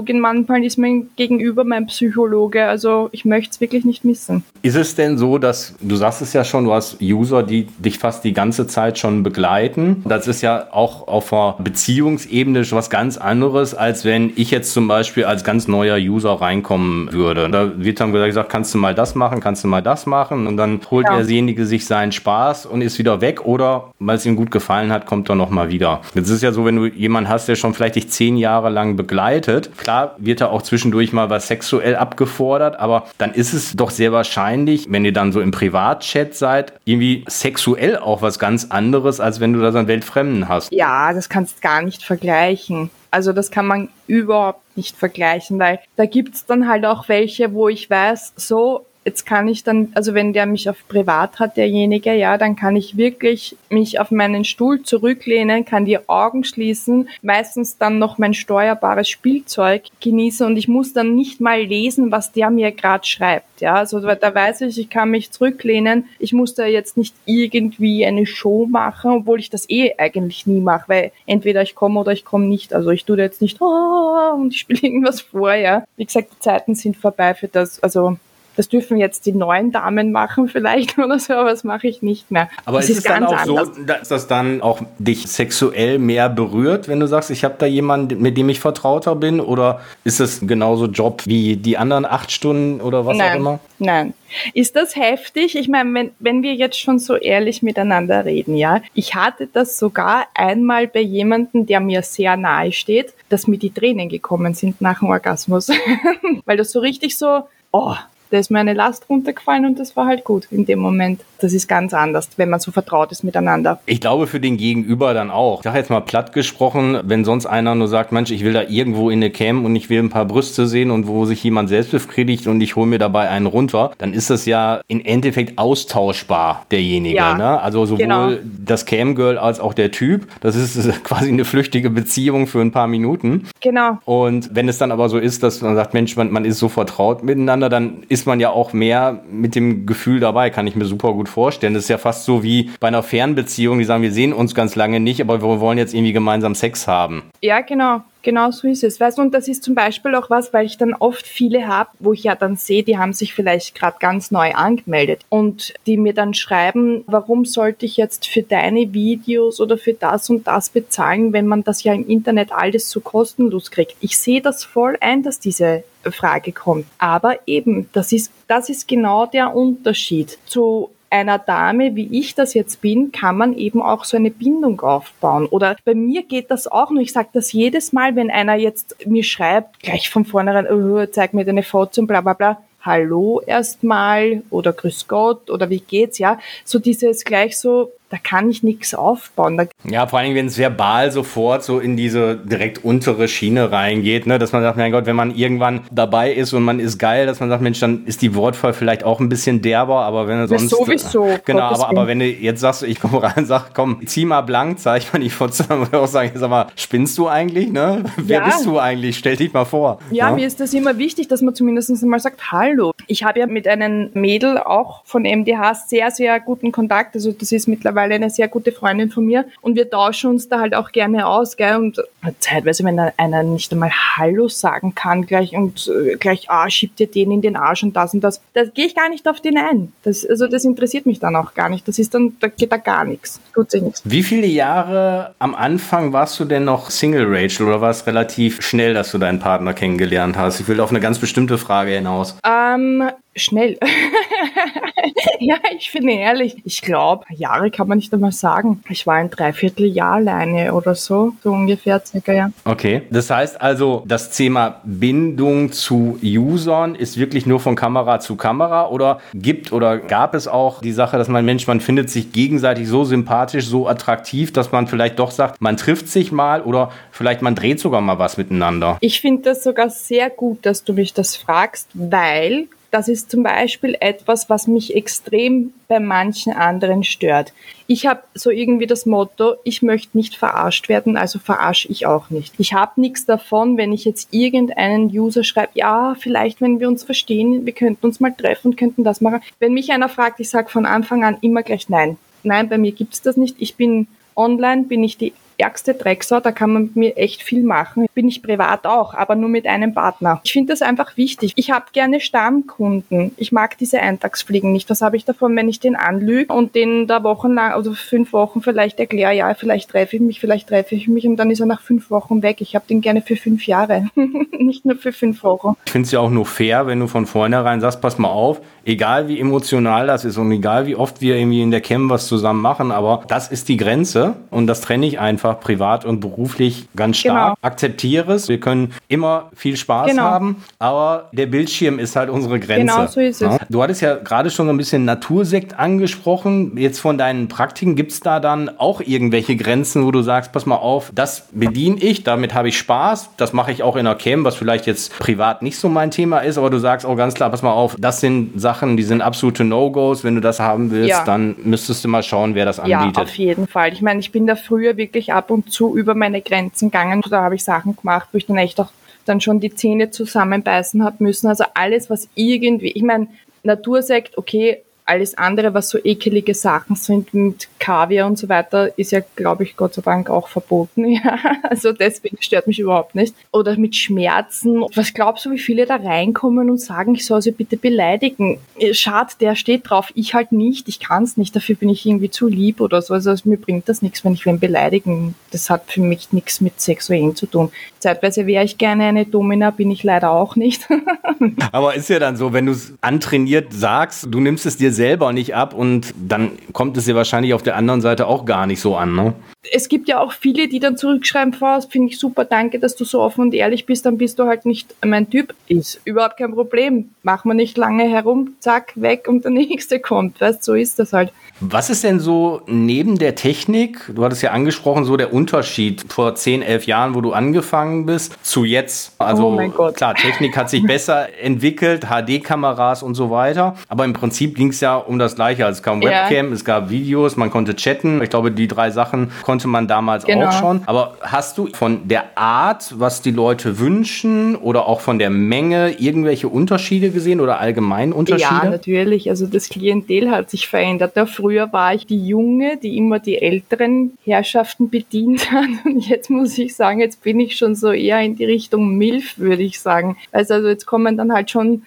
Psychologin, 0.01 0.19
manchmal 0.19 0.63
ist 0.63 0.77
mein 0.77 1.09
Gegenüber 1.15 1.63
mein 1.63 1.87
Psychologe. 1.87 2.65
Also 2.65 3.09
ich 3.11 3.25
möchte 3.25 3.51
es 3.51 3.61
wirklich 3.61 3.85
nicht 3.85 4.03
missen. 4.03 4.43
Ist 4.61 4.75
es 4.75 4.95
denn 4.95 5.17
so, 5.17 5.37
dass 5.37 5.75
du 5.81 5.95
sagst 5.95 6.21
es 6.21 6.33
ja 6.33 6.43
schon, 6.43 6.65
du 6.65 6.73
hast 6.73 7.01
User, 7.01 7.43
die 7.43 7.67
dich 7.79 7.99
fast 7.99 8.23
die 8.23 8.33
ganze 8.33 8.67
Zeit 8.67 8.97
schon 8.97 9.23
begleiten. 9.23 10.03
Das 10.05 10.27
ist 10.27 10.41
ja 10.41 10.67
auch 10.71 11.07
auf 11.07 11.33
einer 11.33 11.55
Beziehungsebene 11.59 12.61
was 12.71 12.89
ganz 12.89 13.17
anderes, 13.17 13.73
als 13.73 14.05
wenn 14.05 14.31
ich 14.35 14.51
jetzt 14.51 14.73
zum 14.73 14.87
Beispiel 14.87 15.25
als 15.25 15.43
ganz 15.43 15.67
neuer 15.67 15.97
User 15.97 16.33
reinkommen 16.33 17.11
würde. 17.11 17.49
Da 17.49 17.71
wird 17.77 17.99
dann 17.99 18.13
gesagt, 18.13 18.49
kannst 18.49 18.73
du 18.73 18.77
mal 18.77 18.95
das 18.95 19.15
machen, 19.15 19.39
kannst 19.39 19.63
du 19.63 19.67
mal 19.67 19.81
das 19.81 20.05
machen 20.05 20.47
und 20.47 20.57
dann 20.57 20.79
holt 20.89 21.07
ja. 21.07 21.17
derjenige 21.17 21.65
sich 21.65 21.85
seinen 21.85 22.11
Spaß 22.11 22.65
und 22.65 22.81
ist 22.81 22.99
wieder 22.99 23.19
weg 23.21 23.45
oder 23.45 23.91
weil 23.99 24.17
es 24.17 24.25
ihm 24.25 24.35
gut 24.35 24.51
gefallen 24.51 24.91
hat, 24.91 25.05
kommt 25.05 25.29
er 25.29 25.35
nochmal 25.35 25.69
wieder. 25.69 26.01
Jetzt 26.13 26.29
ist 26.29 26.43
ja 26.43 26.51
so, 26.51 26.65
wenn 26.65 26.75
du 26.75 26.85
jemanden 26.85 27.29
hast, 27.29 27.47
der 27.47 27.55
schon 27.55 27.73
vielleicht 27.73 27.95
dich 27.95 28.09
zehn 28.09 28.37
Jahre 28.37 28.69
lang 28.69 28.95
begleitet, 28.95 29.71
klar 29.77 29.90
wird 30.17 30.41
er 30.41 30.51
auch 30.51 30.61
zwischendurch 30.61 31.13
mal 31.13 31.29
was 31.29 31.47
sexuell 31.47 31.95
abgefordert, 31.95 32.79
aber 32.79 33.07
dann 33.17 33.33
ist 33.33 33.53
es 33.53 33.73
doch 33.75 33.89
sehr 33.89 34.11
wahrscheinlich, 34.11 34.87
wenn 34.89 35.05
ihr 35.05 35.13
dann 35.13 35.31
so 35.31 35.41
im 35.41 35.51
Privatchat 35.51 36.33
seid, 36.33 36.73
irgendwie 36.85 37.25
sexuell 37.27 37.97
auch 37.97 38.21
was 38.21 38.39
ganz 38.39 38.67
anderes, 38.69 39.19
als 39.19 39.39
wenn 39.39 39.53
du 39.53 39.61
da 39.61 39.71
so 39.71 39.77
einen 39.77 39.87
Weltfremden 39.87 40.47
hast. 40.47 40.71
Ja, 40.71 41.13
das 41.13 41.29
kannst 41.29 41.57
du 41.57 41.61
gar 41.61 41.81
nicht 41.81 42.03
vergleichen. 42.03 42.89
Also 43.11 43.33
das 43.33 43.51
kann 43.51 43.67
man 43.67 43.89
überhaupt 44.07 44.61
nicht 44.77 44.95
vergleichen, 44.95 45.59
weil 45.59 45.79
da 45.97 46.05
gibt's 46.05 46.45
dann 46.45 46.67
halt 46.67 46.85
auch 46.85 47.09
welche, 47.09 47.53
wo 47.53 47.67
ich 47.67 47.89
weiß, 47.89 48.33
so 48.37 48.85
jetzt 49.03 49.25
kann 49.25 49.47
ich 49.47 49.63
dann, 49.63 49.91
also 49.95 50.13
wenn 50.13 50.33
der 50.33 50.45
mich 50.45 50.69
auf 50.69 50.87
privat 50.87 51.39
hat, 51.39 51.57
derjenige, 51.57 52.13
ja, 52.13 52.37
dann 52.37 52.55
kann 52.55 52.75
ich 52.75 52.97
wirklich 52.97 53.55
mich 53.69 53.99
auf 53.99 54.11
meinen 54.11 54.45
Stuhl 54.45 54.83
zurücklehnen, 54.83 55.65
kann 55.65 55.85
die 55.85 56.07
Augen 56.07 56.43
schließen, 56.43 57.09
meistens 57.21 57.77
dann 57.77 57.99
noch 57.99 58.17
mein 58.17 58.33
steuerbares 58.33 59.09
Spielzeug 59.09 59.83
genießen 60.01 60.45
und 60.45 60.57
ich 60.57 60.67
muss 60.67 60.93
dann 60.93 61.15
nicht 61.15 61.41
mal 61.41 61.61
lesen, 61.61 62.11
was 62.11 62.31
der 62.31 62.49
mir 62.51 62.71
gerade 62.71 63.05
schreibt, 63.05 63.61
ja, 63.61 63.75
also 63.75 63.99
da 63.99 64.35
weiß 64.35 64.61
ich, 64.61 64.77
ich 64.77 64.89
kann 64.89 65.09
mich 65.09 65.31
zurücklehnen, 65.31 66.05
ich 66.19 66.33
muss 66.33 66.53
da 66.53 66.65
jetzt 66.65 66.97
nicht 66.97 67.15
irgendwie 67.25 68.05
eine 68.05 68.25
Show 68.25 68.67
machen, 68.67 69.11
obwohl 69.11 69.39
ich 69.39 69.49
das 69.49 69.69
eh 69.69 69.93
eigentlich 69.97 70.45
nie 70.45 70.59
mache, 70.59 70.89
weil 70.89 71.11
entweder 71.25 71.61
ich 71.61 71.75
komme 71.75 71.99
oder 71.99 72.11
ich 72.11 72.25
komme 72.25 72.45
nicht, 72.45 72.73
also 72.73 72.91
ich 72.91 73.05
tue 73.05 73.17
da 73.17 73.23
jetzt 73.23 73.41
nicht, 73.41 73.61
oh, 73.61 74.33
und 74.35 74.53
ich 74.53 74.59
spiele 74.59 74.81
irgendwas 74.81 75.21
vor, 75.21 75.53
ja. 75.53 75.85
Wie 75.97 76.05
gesagt, 76.05 76.29
die 76.33 76.39
Zeiten 76.39 76.75
sind 76.75 76.97
vorbei 76.97 77.33
für 77.33 77.47
das, 77.47 77.81
also 77.81 78.17
das 78.61 78.69
dürfen 78.69 78.97
jetzt 78.97 79.25
die 79.25 79.31
neuen 79.31 79.71
Damen 79.71 80.11
machen 80.11 80.47
vielleicht 80.47 80.95
oder 80.99 81.17
so, 81.17 81.33
aber 81.33 81.49
das 81.49 81.63
mache 81.63 81.87
ich 81.87 82.03
nicht 82.03 82.29
mehr. 82.29 82.47
Aber 82.63 82.77
das 82.77 82.91
ist, 82.91 82.91
ist 82.91 82.97
es 82.99 83.03
dann 83.05 83.25
auch 83.25 83.35
anders. 83.35 83.75
so, 83.75 83.83
dass 83.83 84.07
das 84.07 84.27
dann 84.27 84.61
auch 84.61 84.83
dich 84.99 85.25
sexuell 85.25 85.97
mehr 85.97 86.29
berührt, 86.29 86.87
wenn 86.87 86.99
du 86.99 87.07
sagst, 87.07 87.31
ich 87.31 87.43
habe 87.43 87.55
da 87.57 87.65
jemanden, 87.65 88.21
mit 88.21 88.37
dem 88.37 88.49
ich 88.49 88.59
vertrauter 88.59 89.15
bin? 89.15 89.39
Oder 89.39 89.81
ist 90.03 90.19
das 90.19 90.41
genauso 90.41 90.85
Job 90.85 91.23
wie 91.25 91.55
die 91.55 91.79
anderen 91.79 92.05
acht 92.05 92.31
Stunden 92.31 92.81
oder 92.81 93.03
was 93.07 93.17
nein, 93.17 93.31
auch 93.31 93.35
immer? 93.35 93.59
Nein. 93.79 94.13
Ist 94.53 94.75
das 94.75 94.95
heftig? 94.95 95.55
Ich 95.55 95.67
meine, 95.67 95.91
wenn, 95.95 96.11
wenn 96.19 96.43
wir 96.43 96.53
jetzt 96.53 96.79
schon 96.79 96.99
so 96.99 97.15
ehrlich 97.15 97.63
miteinander 97.63 98.25
reden, 98.25 98.55
ja. 98.55 98.83
Ich 98.93 99.15
hatte 99.15 99.47
das 99.51 99.79
sogar 99.79 100.27
einmal 100.35 100.87
bei 100.87 101.01
jemandem, 101.01 101.65
der 101.65 101.79
mir 101.79 102.03
sehr 102.03 102.37
nahe 102.37 102.71
steht, 102.71 103.15
dass 103.29 103.47
mir 103.47 103.57
die 103.57 103.73
Tränen 103.73 104.07
gekommen 104.07 104.53
sind 104.53 104.81
nach 104.81 104.99
dem 104.99 105.09
Orgasmus. 105.09 105.69
Weil 106.45 106.57
das 106.57 106.71
so 106.71 106.79
richtig 106.79 107.17
so, 107.17 107.47
oh, 107.71 107.95
da 108.31 108.39
ist 108.39 108.49
mir 108.49 108.59
eine 108.59 108.73
Last 108.73 109.09
runtergefallen 109.09 109.65
und 109.65 109.79
das 109.79 109.95
war 109.95 110.07
halt 110.07 110.23
gut 110.23 110.47
in 110.51 110.65
dem 110.65 110.79
Moment. 110.79 111.21
Das 111.41 111.53
ist 111.53 111.67
ganz 111.67 111.93
anders, 111.93 112.29
wenn 112.37 112.49
man 112.49 112.59
so 112.59 112.71
vertraut 112.71 113.11
ist 113.11 113.23
miteinander. 113.23 113.79
Ich 113.85 113.99
glaube 113.99 114.27
für 114.27 114.39
den 114.39 114.57
Gegenüber 114.57 115.13
dann 115.13 115.29
auch. 115.29 115.59
Ich 115.59 115.63
sage 115.63 115.77
jetzt 115.77 115.89
mal 115.89 115.99
platt 115.99 116.33
gesprochen, 116.33 116.99
wenn 117.03 117.25
sonst 117.25 117.45
einer 117.45 117.75
nur 117.75 117.89
sagt, 117.89 118.11
Mensch, 118.11 118.31
ich 118.31 118.43
will 118.43 118.53
da 118.53 118.63
irgendwo 118.63 119.09
in 119.09 119.19
eine 119.19 119.31
Cam 119.31 119.65
und 119.65 119.75
ich 119.75 119.89
will 119.89 119.99
ein 119.99 120.09
paar 120.09 120.25
Brüste 120.25 120.67
sehen 120.67 120.89
und 120.89 121.07
wo 121.07 121.25
sich 121.25 121.43
jemand 121.43 121.69
selbst 121.69 121.91
befriedigt 121.91 122.47
und 122.47 122.61
ich 122.61 122.75
hole 122.75 122.87
mir 122.87 122.99
dabei 122.99 123.29
einen 123.29 123.45
runter, 123.45 123.91
dann 123.97 124.13
ist 124.13 124.29
das 124.29 124.45
ja 124.45 124.81
im 124.87 125.03
Endeffekt 125.03 125.57
austauschbar, 125.57 126.65
derjenige. 126.71 127.17
Ja, 127.17 127.37
ne? 127.37 127.59
Also 127.59 127.85
sowohl 127.85 127.97
genau. 127.97 128.31
das 128.65 128.85
Cam-Girl 128.85 129.37
als 129.37 129.59
auch 129.59 129.73
der 129.73 129.91
Typ. 129.91 130.27
Das 130.39 130.55
ist 130.55 131.03
quasi 131.03 131.29
eine 131.29 131.43
flüchtige 131.43 131.89
Beziehung 131.89 132.47
für 132.47 132.61
ein 132.61 132.71
paar 132.71 132.87
Minuten. 132.87 133.47
Genau. 133.59 133.99
Und 134.05 134.55
wenn 134.55 134.69
es 134.69 134.77
dann 134.77 134.91
aber 134.91 135.09
so 135.09 135.17
ist, 135.17 135.43
dass 135.43 135.61
man 135.61 135.75
sagt, 135.75 135.93
Mensch, 135.93 136.15
man, 136.15 136.31
man 136.31 136.45
ist 136.45 136.59
so 136.59 136.69
vertraut 136.69 137.23
miteinander, 137.23 137.67
dann 137.67 138.03
ist 138.07 138.21
ist 138.21 138.27
man 138.27 138.39
ja 138.39 138.51
auch 138.51 138.71
mehr 138.71 139.23
mit 139.31 139.55
dem 139.55 139.87
Gefühl 139.87 140.19
dabei, 140.19 140.51
kann 140.51 140.67
ich 140.67 140.75
mir 140.75 140.85
super 140.85 141.13
gut 141.13 141.27
vorstellen. 141.31 141.73
Das 141.73 141.83
ist 141.83 141.89
ja 141.89 141.97
fast 141.97 142.25
so 142.25 142.43
wie 142.43 142.69
bei 142.79 142.87
einer 142.87 143.03
Fernbeziehung, 143.03 143.79
die 143.79 143.85
sagen, 143.85 144.03
wir 144.03 144.11
sehen 144.11 144.33
uns 144.33 144.53
ganz 144.53 144.75
lange 144.75 144.99
nicht, 144.99 145.21
aber 145.21 145.41
wir 145.41 145.59
wollen 145.59 145.77
jetzt 145.77 145.93
irgendwie 145.93 146.13
gemeinsam 146.13 146.55
Sex 146.55 146.87
haben. 146.87 147.23
Ja, 147.41 147.61
genau. 147.61 148.01
Genau 148.23 148.51
so 148.51 148.67
ist 148.67 148.83
es. 148.83 148.99
Weißt 148.99 149.17
du, 149.17 149.23
und 149.23 149.33
das 149.33 149.47
ist 149.47 149.63
zum 149.63 149.73
Beispiel 149.73 150.13
auch 150.15 150.29
was, 150.29 150.53
weil 150.53 150.65
ich 150.65 150.77
dann 150.77 150.93
oft 150.93 151.25
viele 151.25 151.67
habe, 151.67 151.89
wo 151.99 152.13
ich 152.13 152.23
ja 152.23 152.35
dann 152.35 152.55
sehe, 152.55 152.83
die 152.83 152.97
haben 152.97 153.13
sich 153.13 153.33
vielleicht 153.33 153.73
gerade 153.73 153.97
ganz 153.99 154.29
neu 154.29 154.53
angemeldet 154.53 155.25
und 155.29 155.73
die 155.87 155.97
mir 155.97 156.13
dann 156.13 156.33
schreiben, 156.33 157.03
warum 157.07 157.45
sollte 157.45 157.85
ich 157.85 157.97
jetzt 157.97 158.27
für 158.27 158.43
deine 158.43 158.93
Videos 158.93 159.59
oder 159.59 159.77
für 159.77 159.93
das 159.93 160.29
und 160.29 160.45
das 160.45 160.69
bezahlen, 160.69 161.33
wenn 161.33 161.47
man 161.47 161.63
das 161.63 161.83
ja 161.83 161.93
im 161.93 162.07
Internet 162.07 162.51
alles 162.51 162.89
so 162.91 162.99
kostenlos 162.99 163.71
kriegt. 163.71 163.95
Ich 164.01 164.19
sehe 164.19 164.41
das 164.41 164.63
voll 164.63 164.97
ein, 165.01 165.23
dass 165.23 165.39
diese 165.39 165.83
Frage 166.03 166.51
kommt. 166.51 166.85
Aber 166.99 167.39
eben, 167.47 167.89
das 167.93 168.11
ist, 168.11 168.31
das 168.47 168.69
ist 168.69 168.87
genau 168.87 169.25
der 169.25 169.55
Unterschied 169.55 170.37
zu 170.45 170.91
einer 171.11 171.37
Dame, 171.37 171.95
wie 171.95 172.17
ich 172.17 172.35
das 172.35 172.53
jetzt 172.53 172.81
bin, 172.81 173.11
kann 173.11 173.37
man 173.37 173.53
eben 173.53 173.81
auch 173.81 174.05
so 174.05 174.17
eine 174.17 174.31
Bindung 174.31 174.79
aufbauen. 174.81 175.45
Oder 175.45 175.75
bei 175.83 175.93
mir 175.93 176.23
geht 176.23 176.49
das 176.49 176.67
auch 176.67 176.89
nur. 176.89 177.01
Ich 177.01 177.13
sage 177.13 177.29
das 177.33 177.51
jedes 177.51 177.93
Mal, 177.93 178.15
wenn 178.15 178.31
einer 178.31 178.55
jetzt 178.55 179.05
mir 179.05 179.23
schreibt, 179.23 179.81
gleich 179.81 180.09
von 180.09 180.25
vornherein, 180.25 180.67
oh, 180.67 181.05
zeig 181.05 181.33
mir 181.33 181.45
deine 181.45 181.63
Foto 181.63 182.01
und 182.01 182.07
bla 182.07 182.21
bla 182.21 182.33
bla. 182.33 182.61
Hallo 182.83 183.41
erstmal 183.45 184.41
oder 184.49 184.73
Grüß 184.73 185.07
Gott 185.07 185.51
oder 185.51 185.69
wie 185.69 185.81
geht's, 185.81 186.17
ja. 186.17 186.39
So 186.65 186.79
dieses 186.79 187.23
gleich 187.23 187.59
so, 187.59 187.91
da 188.11 188.17
kann 188.17 188.49
ich 188.49 188.61
nichts 188.61 188.93
aufbauen. 188.93 189.57
Da 189.57 189.65
ja, 189.89 190.05
vor 190.05 190.19
allem, 190.19 190.35
wenn 190.35 190.47
es 190.47 190.57
verbal 190.57 191.11
sofort 191.11 191.63
so 191.63 191.79
in 191.79 191.95
diese 191.95 192.35
direkt 192.35 192.83
untere 192.83 193.27
Schiene 193.27 193.71
reingeht, 193.71 194.27
ne, 194.27 194.37
dass 194.37 194.51
man 194.51 194.61
sagt, 194.61 194.77
mein 194.77 194.91
Gott, 194.91 195.05
wenn 195.05 195.15
man 195.15 195.33
irgendwann 195.33 195.81
dabei 195.91 196.33
ist 196.33 196.53
und 196.53 196.63
man 196.63 196.79
ist 196.79 196.97
geil, 196.97 197.25
dass 197.25 197.39
man 197.39 197.49
sagt, 197.49 197.61
Mensch, 197.61 197.79
dann 197.79 198.05
ist 198.05 198.21
die 198.21 198.35
Wortwahl 198.35 198.73
vielleicht 198.73 199.05
auch 199.05 199.21
ein 199.21 199.29
bisschen 199.29 199.61
derber, 199.61 200.01
aber 200.01 200.27
wenn 200.27 200.39
du 200.39 200.47
sonst. 200.47 200.69
Sowieso. 200.69 201.21
Genau, 201.45 201.63
aber, 201.63 201.89
aber 201.89 202.07
wenn 202.07 202.19
du 202.19 202.25
jetzt 202.25 202.61
sagst, 202.61 202.83
ich 202.83 202.99
komme 202.99 203.23
rein 203.23 203.33
und 203.37 203.45
sag, 203.45 203.73
komm, 203.73 204.05
zieh 204.05 204.25
mal 204.25 204.41
blank, 204.41 204.79
zeig 204.79 205.11
mal 205.11 205.19
die 205.19 205.29
Fotos, 205.29 205.65
dann 205.67 205.79
würde 205.79 205.89
ich 205.93 205.97
auch 205.97 206.07
sagen, 206.07 206.31
sag 206.35 206.49
mal, 206.49 206.67
spinnst 206.75 207.17
du 207.17 207.27
eigentlich, 207.27 207.71
ne? 207.71 208.03
Wer 208.17 208.39
ja. 208.39 208.45
bist 208.45 208.65
du 208.65 208.77
eigentlich? 208.77 209.17
Stell 209.17 209.37
dich 209.37 209.51
mal 209.53 209.65
vor. 209.65 209.99
Ja, 210.11 210.29
ja, 210.29 210.35
mir 210.35 210.45
ist 210.45 210.59
das 210.59 210.73
immer 210.73 210.97
wichtig, 210.97 211.27
dass 211.29 211.41
man 211.41 211.55
zumindest 211.55 211.89
mal 212.03 212.19
sagt, 212.19 212.51
hallo. 212.51 212.91
Ich 213.07 213.23
habe 213.23 213.39
ja 213.39 213.47
mit 213.47 213.67
einem 213.67 214.11
Mädel 214.13 214.57
auch 214.57 215.03
von 215.05 215.23
MDH 215.23 215.73
sehr, 215.87 216.11
sehr 216.11 216.39
guten 216.39 216.71
Kontakt. 216.71 217.15
Also 217.15 217.31
das 217.31 217.51
ist 217.51 217.67
mittlerweile 217.67 218.00
mittlerweile 218.01 218.15
eine 218.15 218.29
sehr 218.29 218.47
gute 218.47 218.71
Freundin 218.71 219.09
von 219.09 219.25
mir 219.25 219.45
und 219.61 219.75
wir 219.75 219.89
tauschen 219.89 220.31
uns 220.31 220.49
da 220.49 220.59
halt 220.59 220.75
auch 220.75 220.91
gerne 220.91 221.27
aus, 221.27 221.57
gell? 221.57 221.75
Und 221.75 222.01
zeitweise, 222.39 222.83
wenn 222.83 222.99
einer 222.99 223.43
nicht 223.43 223.71
einmal 223.71 223.91
Hallo 223.91 224.47
sagen 224.47 224.95
kann 224.95 225.25
gleich 225.25 225.53
und 225.53 225.87
äh, 225.87 226.15
gleich, 226.17 226.49
ah, 226.49 226.69
schiebt 226.69 226.99
dir 226.99 227.07
den 227.07 227.31
in 227.31 227.41
den 227.41 227.55
Arsch 227.55 227.83
und 227.83 227.95
das 227.95 228.13
und 228.13 228.21
das, 228.21 228.41
da 228.53 228.63
gehe 228.65 228.85
ich 228.85 228.95
gar 228.95 229.09
nicht 229.09 229.27
auf 229.27 229.41
den 229.41 229.57
ein. 229.57 229.93
Das, 230.03 230.25
also 230.25 230.47
das 230.47 230.65
interessiert 230.65 231.05
mich 231.05 231.19
dann 231.19 231.35
auch 231.35 231.53
gar 231.53 231.69
nicht. 231.69 231.87
Das 231.87 231.99
ist 231.99 232.13
dann, 232.13 232.37
da 232.39 232.47
geht 232.47 232.71
da 232.71 232.77
gar 232.77 233.05
nichts. 233.05 233.39
Tut 233.53 233.71
sich 233.71 233.81
nichts. 233.81 234.01
Wie 234.05 234.23
viele 234.23 234.47
Jahre 234.47 235.33
am 235.39 235.55
Anfang 235.55 236.13
warst 236.13 236.39
du 236.39 236.45
denn 236.45 236.65
noch 236.65 236.89
Single, 236.89 237.25
Rachel, 237.27 237.67
oder 237.67 237.81
war 237.81 237.89
es 237.89 238.07
relativ 238.07 238.61
schnell, 238.61 238.93
dass 238.93 239.11
du 239.11 239.17
deinen 239.17 239.39
Partner 239.39 239.73
kennengelernt 239.73 240.37
hast? 240.37 240.59
Ich 240.59 240.67
will 240.67 240.79
auf 240.79 240.89
eine 240.89 240.99
ganz 240.99 241.19
bestimmte 241.19 241.57
Frage 241.57 241.91
hinaus. 241.91 242.37
Ähm, 242.45 243.09
schnell. 243.35 243.77
ja, 245.39 245.55
ich 245.75 245.89
finde 245.89 246.13
ehrlich, 246.13 246.57
ich 246.65 246.81
glaube, 246.81 247.25
Jahre 247.29 247.71
kann 247.71 247.87
man 247.87 247.97
nicht 247.97 248.13
einmal 248.13 248.31
sagen. 248.31 248.83
Ich 248.89 249.07
war 249.07 249.15
ein 249.15 249.29
Dreivierteljahr 249.29 250.15
alleine 250.15 250.73
oder 250.73 250.95
so, 250.95 251.33
so 251.43 251.51
ungefähr 251.51 252.01
circa, 252.05 252.33
ja. 252.33 252.51
Okay, 252.65 253.03
das 253.09 253.29
heißt 253.29 253.61
also, 253.61 254.03
das 254.05 254.31
Thema 254.31 254.81
Bindung 254.83 255.71
zu 255.71 256.19
Usern 256.21 256.95
ist 256.95 257.17
wirklich 257.17 257.45
nur 257.45 257.59
von 257.59 257.75
Kamera 257.75 258.19
zu 258.19 258.35
Kamera 258.35 258.89
oder 258.89 259.19
gibt 259.33 259.71
oder 259.71 259.97
gab 259.97 260.35
es 260.35 260.47
auch 260.47 260.81
die 260.81 260.91
Sache, 260.91 261.17
dass 261.17 261.27
man 261.27 261.45
Mensch, 261.45 261.67
man 261.67 261.79
findet 261.79 262.09
sich 262.09 262.31
gegenseitig 262.31 262.87
so 262.87 263.03
sympathisch, 263.03 263.65
so 263.65 263.87
attraktiv, 263.87 264.51
dass 264.51 264.71
man 264.71 264.87
vielleicht 264.87 265.19
doch 265.19 265.31
sagt, 265.31 265.61
man 265.61 265.77
trifft 265.77 266.09
sich 266.09 266.31
mal 266.31 266.61
oder 266.61 266.91
vielleicht 267.11 267.41
man 267.41 267.55
dreht 267.55 267.79
sogar 267.79 268.01
mal 268.01 268.19
was 268.19 268.37
miteinander? 268.37 268.97
Ich 269.01 269.21
finde 269.21 269.43
das 269.43 269.63
sogar 269.63 269.89
sehr 269.89 270.29
gut, 270.29 270.65
dass 270.65 270.83
du 270.83 270.93
mich 270.93 271.13
das 271.13 271.35
fragst, 271.35 271.89
weil 271.93 272.67
das 272.91 273.07
ist 273.07 273.31
zum 273.31 273.41
Beispiel 273.41 273.95
etwas, 273.99 274.49
was 274.49 274.67
mich 274.67 274.95
extrem 274.95 275.73
bei 275.87 275.99
manchen 275.99 276.51
anderen 276.51 277.03
stört. 277.05 277.53
Ich 277.87 278.05
habe 278.05 278.21
so 278.33 278.49
irgendwie 278.49 278.85
das 278.85 279.05
Motto, 279.05 279.55
ich 279.63 279.81
möchte 279.81 280.17
nicht 280.17 280.35
verarscht 280.35 280.89
werden, 280.89 281.15
also 281.15 281.39
verarsche 281.39 281.87
ich 281.89 282.05
auch 282.05 282.29
nicht. 282.29 282.53
Ich 282.57 282.73
habe 282.73 282.99
nichts 282.99 283.25
davon, 283.25 283.77
wenn 283.77 283.93
ich 283.93 284.03
jetzt 284.03 284.33
irgendeinen 284.33 285.05
User 285.05 285.45
schreibe, 285.45 285.71
ja, 285.75 286.15
vielleicht, 286.19 286.59
wenn 286.59 286.81
wir 286.81 286.89
uns 286.89 287.03
verstehen, 287.03 287.65
wir 287.65 287.73
könnten 287.73 288.05
uns 288.05 288.19
mal 288.19 288.33
treffen 288.33 288.75
könnten 288.75 289.05
das 289.05 289.21
machen. 289.21 289.41
Wenn 289.59 289.73
mich 289.73 289.91
einer 289.91 290.09
fragt, 290.09 290.41
ich 290.41 290.49
sage 290.49 290.69
von 290.69 290.85
Anfang 290.85 291.23
an 291.23 291.37
immer 291.41 291.63
gleich 291.63 291.87
nein. 291.87 292.17
Nein, 292.43 292.69
bei 292.69 292.77
mir 292.77 292.91
gibt 292.91 293.13
es 293.13 293.21
das 293.21 293.37
nicht. 293.37 293.55
Ich 293.59 293.75
bin 293.75 294.07
online, 294.35 294.83
bin 294.83 295.03
ich 295.03 295.17
die 295.17 295.33
ärgste 295.61 295.93
Drecksau, 295.93 296.39
da 296.39 296.51
kann 296.51 296.73
man 296.73 296.83
mit 296.83 296.95
mir 296.95 297.17
echt 297.17 297.43
viel 297.43 297.63
machen. 297.63 298.07
Bin 298.13 298.27
ich 298.27 298.43
privat 298.43 298.85
auch, 298.85 299.13
aber 299.13 299.35
nur 299.35 299.49
mit 299.49 299.65
einem 299.65 299.93
Partner. 299.93 300.41
Ich 300.43 300.53
finde 300.53 300.73
das 300.73 300.81
einfach 300.81 301.17
wichtig. 301.17 301.53
Ich 301.55 301.71
habe 301.71 301.85
gerne 301.93 302.19
Stammkunden. 302.19 303.31
Ich 303.37 303.51
mag 303.51 303.77
diese 303.77 303.99
Eintagsfliegen 303.99 304.71
nicht. 304.71 304.89
Was 304.89 305.01
habe 305.01 305.17
ich 305.17 305.25
davon, 305.25 305.55
wenn 305.55 305.69
ich 305.69 305.79
den 305.79 305.95
anlüge 305.95 306.53
und 306.53 306.75
den 306.75 307.07
da 307.07 307.23
wochenlang, 307.23 307.71
also 307.71 307.93
fünf 307.93 308.33
Wochen 308.33 308.61
vielleicht 308.61 308.99
erkläre, 308.99 309.33
ja, 309.33 309.53
vielleicht 309.53 309.89
treffe 309.89 310.17
ich 310.17 310.21
mich, 310.21 310.39
vielleicht 310.39 310.69
treffe 310.69 310.95
ich 310.95 311.07
mich 311.07 311.27
und 311.27 311.37
dann 311.37 311.51
ist 311.51 311.59
er 311.59 311.65
nach 311.65 311.81
fünf 311.81 312.09
Wochen 312.09 312.41
weg. 312.43 312.61
Ich 312.61 312.75
habe 312.75 312.85
den 312.87 313.01
gerne 313.01 313.21
für 313.21 313.35
fünf 313.35 313.67
Jahre, 313.67 314.07
nicht 314.59 314.85
nur 314.85 314.95
für 314.95 315.13
fünf 315.13 315.43
Wochen. 315.43 315.75
Ich 315.85 315.91
finde 315.91 316.05
es 316.05 316.11
ja 316.11 316.19
auch 316.19 316.29
nur 316.29 316.45
fair, 316.45 316.87
wenn 316.87 316.99
du 316.99 317.07
von 317.07 317.25
vornherein 317.25 317.81
sagst, 317.81 318.01
pass 318.01 318.17
mal 318.17 318.29
auf, 318.29 318.61
egal 318.85 319.27
wie 319.27 319.39
emotional 319.39 320.07
das 320.07 320.25
ist 320.25 320.37
und 320.37 320.51
egal 320.51 320.85
wie 320.85 320.95
oft 320.95 321.21
wir 321.21 321.35
irgendwie 321.35 321.61
in 321.61 321.71
der 321.71 321.81
Cam 321.81 322.09
was 322.09 322.27
zusammen 322.27 322.61
machen, 322.61 322.91
aber 322.91 323.23
das 323.27 323.49
ist 323.49 323.69
die 323.69 323.77
Grenze 323.77 324.35
und 324.49 324.67
das 324.67 324.81
trenne 324.81 325.05
ich 325.05 325.19
einfach 325.19 325.50
privat 325.59 326.05
und 326.05 326.19
beruflich 326.19 326.87
ganz 326.95 327.17
stark. 327.17 327.55
Genau. 327.55 327.67
Akzeptiere 327.67 328.33
es. 328.33 328.47
Wir 328.47 328.59
können 328.59 328.93
immer 329.07 329.49
viel 329.55 329.77
Spaß 329.77 330.09
genau. 330.09 330.23
haben, 330.23 330.63
aber 330.79 331.29
der 331.31 331.47
Bildschirm 331.47 331.99
ist 331.99 332.15
halt 332.15 332.29
unsere 332.29 332.59
Grenze. 332.59 332.95
Genau 332.95 333.07
so 333.07 333.19
ist 333.19 333.41
es. 333.41 333.57
Du 333.69 333.81
hattest 333.83 334.01
ja 334.01 334.15
gerade 334.15 334.49
schon 334.49 334.67
so 334.67 334.73
ein 334.73 334.77
bisschen 334.77 335.05
Natursekt 335.05 335.77
angesprochen. 335.77 336.77
Jetzt 336.77 336.99
von 336.99 337.17
deinen 337.17 337.47
Praktiken 337.47 337.95
gibt 337.95 338.11
es 338.11 338.19
da 338.19 338.39
dann 338.39 338.69
auch 338.77 339.01
irgendwelche 339.01 339.55
Grenzen, 339.55 340.05
wo 340.05 340.11
du 340.11 340.21
sagst, 340.21 340.51
pass 340.51 340.65
mal 340.65 340.75
auf, 340.75 341.11
das 341.13 341.47
bediene 341.51 341.97
ich, 341.97 342.23
damit 342.23 342.53
habe 342.53 342.69
ich 342.69 342.77
Spaß, 342.77 343.31
das 343.37 343.53
mache 343.53 343.71
ich 343.71 343.83
auch 343.83 343.95
in 343.95 344.05
der 344.05 344.15
Cam, 344.15 344.43
was 344.43 344.55
vielleicht 344.55 344.87
jetzt 344.87 345.17
privat 345.19 345.61
nicht 345.61 345.77
so 345.77 345.89
mein 345.89 346.11
Thema 346.11 346.39
ist, 346.39 346.57
aber 346.57 346.69
du 346.69 346.77
sagst 346.77 347.05
auch 347.05 347.15
ganz 347.15 347.33
klar, 347.33 347.49
pass 347.49 347.61
mal 347.61 347.71
auf, 347.71 347.95
das 347.99 348.19
sind 348.19 348.59
Sachen, 348.59 348.97
die 348.97 349.03
sind 349.03 349.21
absolute 349.21 349.63
No-Gos. 349.63 350.23
Wenn 350.23 350.35
du 350.35 350.41
das 350.41 350.59
haben 350.59 350.91
willst, 350.91 351.09
ja. 351.09 351.23
dann 351.25 351.55
müsstest 351.63 352.03
du 352.03 352.07
mal 352.07 352.23
schauen, 352.23 352.55
wer 352.55 352.65
das 352.65 352.79
anbietet. 352.79 353.17
Ja, 353.17 353.23
auf 353.23 353.35
jeden 353.35 353.67
Fall. 353.67 353.93
Ich 353.93 354.01
meine, 354.01 354.19
ich 354.19 354.31
bin 354.31 354.47
da 354.47 354.55
früher 354.55 354.97
wirklich 354.97 355.30
ab 355.31 355.51
und 355.51 355.71
zu 355.71 355.95
über 355.95 356.15
meine 356.15 356.41
Grenzen 356.41 356.89
gegangen. 356.89 357.21
Da 357.29 357.43
habe 357.43 357.55
ich 357.55 357.63
Sachen 357.63 357.95
gemacht, 357.95 358.29
wo 358.31 358.37
ich 358.37 358.45
dann 358.45 358.57
echt 358.57 358.79
auch 358.79 358.91
dann 359.25 359.41
schon 359.41 359.59
die 359.59 359.73
Zähne 359.73 360.11
zusammenbeißen 360.11 361.03
habe 361.03 361.23
müssen. 361.23 361.47
Also 361.47 361.65
alles, 361.73 362.09
was 362.09 362.27
irgendwie, 362.35 362.91
ich 362.91 363.03
meine, 363.03 363.27
Natursekt, 363.63 364.37
okay, 364.37 364.81
alles 365.11 365.37
andere, 365.37 365.73
was 365.73 365.89
so 365.89 365.99
ekelige 366.01 366.53
Sachen 366.53 366.95
sind 366.95 367.33
mit 367.33 367.67
Kaviar 367.79 368.27
und 368.27 368.37
so 368.37 368.47
weiter, 368.47 368.97
ist 368.97 369.11
ja, 369.11 369.19
glaube 369.35 369.63
ich, 369.63 369.75
Gott 369.75 369.93
sei 369.93 370.01
Dank 370.01 370.29
auch 370.29 370.47
verboten. 370.47 371.05
Ja, 371.11 371.37
also 371.63 371.91
deswegen 371.91 372.41
stört 372.41 372.67
mich 372.67 372.79
überhaupt 372.79 373.15
nicht. 373.15 373.35
Oder 373.51 373.75
mit 373.75 373.97
Schmerzen. 373.97 374.81
Was 374.95 375.13
glaubst 375.13 375.45
du, 375.45 375.51
wie 375.51 375.59
viele 375.59 375.85
da 375.85 375.97
reinkommen 375.97 376.69
und 376.69 376.79
sagen, 376.79 377.15
ich 377.15 377.25
soll 377.25 377.41
sie 377.41 377.51
bitte 377.51 377.75
beleidigen? 377.75 378.59
Schade, 378.93 379.33
der 379.41 379.55
steht 379.55 379.89
drauf. 379.89 380.09
Ich 380.15 380.33
halt 380.33 380.53
nicht. 380.53 380.87
Ich 380.87 380.99
kann 381.01 381.23
es 381.23 381.35
nicht. 381.35 381.53
Dafür 381.53 381.75
bin 381.75 381.89
ich 381.89 382.05
irgendwie 382.05 382.29
zu 382.29 382.47
lieb 382.47 382.79
oder 382.79 383.01
so. 383.01 383.13
Also 383.13 383.35
mir 383.43 383.57
bringt 383.57 383.89
das 383.89 384.01
nichts, 384.01 384.23
wenn 384.23 384.33
ich 384.33 384.45
wen 384.45 384.59
beleidigen. 384.59 385.35
Das 385.51 385.69
hat 385.69 385.91
für 385.91 386.01
mich 386.01 386.31
nichts 386.31 386.61
mit 386.61 386.79
Sexuellen 386.79 387.35
zu 387.35 387.45
tun. 387.45 387.71
Zeitweise 387.99 388.47
wäre 388.47 388.63
ich 388.63 388.77
gerne 388.77 389.05
eine 389.05 389.25
Domina, 389.25 389.69
bin 389.71 389.91
ich 389.91 390.03
leider 390.03 390.31
auch 390.31 390.55
nicht. 390.55 390.87
Aber 391.71 391.93
ist 391.93 392.09
ja 392.09 392.19
dann 392.19 392.37
so, 392.37 392.53
wenn 392.53 392.67
du 392.67 392.71
es 392.71 392.93
antrainiert 393.01 393.73
sagst, 393.73 394.27
du 394.29 394.39
nimmst 394.39 394.65
es 394.65 394.77
dir 394.77 394.93
selber 395.01 395.33
nicht 395.33 395.55
ab 395.55 395.73
und 395.73 396.13
dann 396.15 396.51
kommt 396.73 396.95
es 396.95 397.05
dir 397.05 397.15
wahrscheinlich 397.15 397.55
auf 397.55 397.63
der 397.63 397.75
anderen 397.75 398.01
Seite 398.01 398.27
auch 398.27 398.45
gar 398.45 398.67
nicht 398.67 398.79
so 398.79 398.95
an, 398.95 399.15
ne? 399.15 399.33
Es 399.73 399.89
gibt 399.89 400.07
ja 400.07 400.19
auch 400.19 400.31
viele, 400.31 400.67
die 400.67 400.79
dann 400.79 400.95
zurückschreiben, 400.95 401.53
Faust, 401.53 401.91
finde 401.91 402.09
ich 402.09 402.19
super, 402.19 402.45
danke, 402.45 402.77
dass 402.77 402.95
du 402.95 403.03
so 403.03 403.19
offen 403.19 403.41
und 403.41 403.53
ehrlich 403.55 403.87
bist, 403.87 404.05
dann 404.05 404.19
bist 404.19 404.37
du 404.37 404.45
halt 404.45 404.65
nicht 404.65 404.93
mein 405.03 405.27
Typ. 405.27 405.55
Ist 405.67 406.01
überhaupt 406.05 406.37
kein 406.37 406.53
Problem. 406.53 407.09
Mach 407.23 407.45
mal 407.45 407.53
nicht 407.53 407.77
lange 407.77 408.03
herum, 408.09 408.55
zack, 408.59 408.93
weg 408.95 409.27
und 409.27 409.43
der 409.43 409.51
nächste 409.51 409.99
kommt. 409.99 410.41
Weißt, 410.41 410.63
so 410.63 410.73
ist 410.73 410.97
das 410.97 411.13
halt. 411.13 411.31
Was 411.59 411.91
ist 411.91 412.03
denn 412.03 412.19
so 412.19 412.61
neben 412.65 413.19
der 413.19 413.35
Technik, 413.35 414.11
du 414.15 414.23
hattest 414.23 414.41
ja 414.41 414.49
angesprochen, 414.49 415.05
so 415.05 415.15
der 415.15 415.31
Unterschied 415.31 416.11
vor 416.11 416.33
10, 416.33 416.63
11 416.63 416.87
Jahren, 416.87 417.13
wo 417.13 417.21
du 417.21 417.33
angefangen 417.33 418.07
bist, 418.07 418.35
zu 418.43 418.63
jetzt? 418.63 419.13
Also 419.19 419.49
oh 419.49 419.51
mein 419.51 419.71
Gott. 419.71 419.95
klar, 419.95 420.15
Technik 420.15 420.57
hat 420.57 420.71
sich 420.71 420.83
besser 420.87 421.27
entwickelt, 421.39 422.07
HD-Kameras 422.07 423.03
und 423.03 423.13
so 423.13 423.29
weiter, 423.29 423.75
aber 423.87 424.05
im 424.05 424.13
Prinzip 424.13 424.55
ging 424.55 424.69
es 424.69 424.79
ja 424.79 424.95
um 424.95 425.19
das 425.19 425.35
Gleiche. 425.35 425.67
Also 425.67 425.77
es 425.77 425.83
kam 425.83 426.01
Webcam, 426.01 426.47
ja. 426.47 426.53
es 426.53 426.65
gab 426.65 426.89
Videos, 426.89 427.37
man 427.37 427.51
konnte 427.51 427.75
chatten. 427.75 428.23
Ich 428.23 428.31
glaube, 428.31 428.51
die 428.51 428.67
drei 428.67 428.89
Sachen 428.89 429.31
konnte 429.43 429.67
man 429.67 429.87
damals 429.87 430.25
genau. 430.25 430.47
auch 430.47 430.53
schon. 430.53 430.81
Aber 430.87 431.17
hast 431.21 431.59
du 431.59 431.67
von 431.73 432.07
der 432.07 432.35
Art, 432.39 432.95
was 432.97 433.21
die 433.21 433.31
Leute 433.31 433.77
wünschen 433.77 434.55
oder 434.55 434.87
auch 434.87 435.01
von 435.01 435.19
der 435.19 435.29
Menge 435.29 435.91
irgendwelche 435.99 436.49
Unterschiede 436.49 437.10
gesehen 437.11 437.39
oder 437.39 437.59
allgemein 437.59 438.13
Unterschiede? 438.13 438.61
Ja, 438.63 438.69
natürlich. 438.69 439.29
Also 439.29 439.47
das 439.47 439.69
Klientel 439.69 440.31
hat 440.31 440.49
sich 440.49 440.67
verändert. 440.67 441.11
Da 441.15 441.25
früher 441.25 441.71
war 441.73 441.93
ich 441.93 442.05
die 442.05 442.25
Junge, 442.25 442.77
die 442.77 442.97
immer 442.97 443.19
die 443.19 443.41
älteren 443.41 444.17
Herrschaften 444.23 444.89
bedient 444.89 445.51
hat. 445.51 445.69
Und 445.85 446.07
jetzt 446.07 446.29
muss 446.29 446.57
ich 446.57 446.75
sagen, 446.75 446.99
jetzt 446.99 447.23
bin 447.23 447.39
ich 447.39 447.57
schon 447.57 447.75
so 447.75 447.91
eher 447.91 448.21
in 448.21 448.35
die 448.35 448.45
Richtung 448.45 448.97
Milf, 448.97 449.37
würde 449.37 449.63
ich 449.63 449.79
sagen. 449.79 450.17
Also, 450.31 450.53
also 450.55 450.67
jetzt 450.67 450.85
kommen 450.85 451.17
dann 451.17 451.33
halt 451.33 451.51
schon 451.51 451.83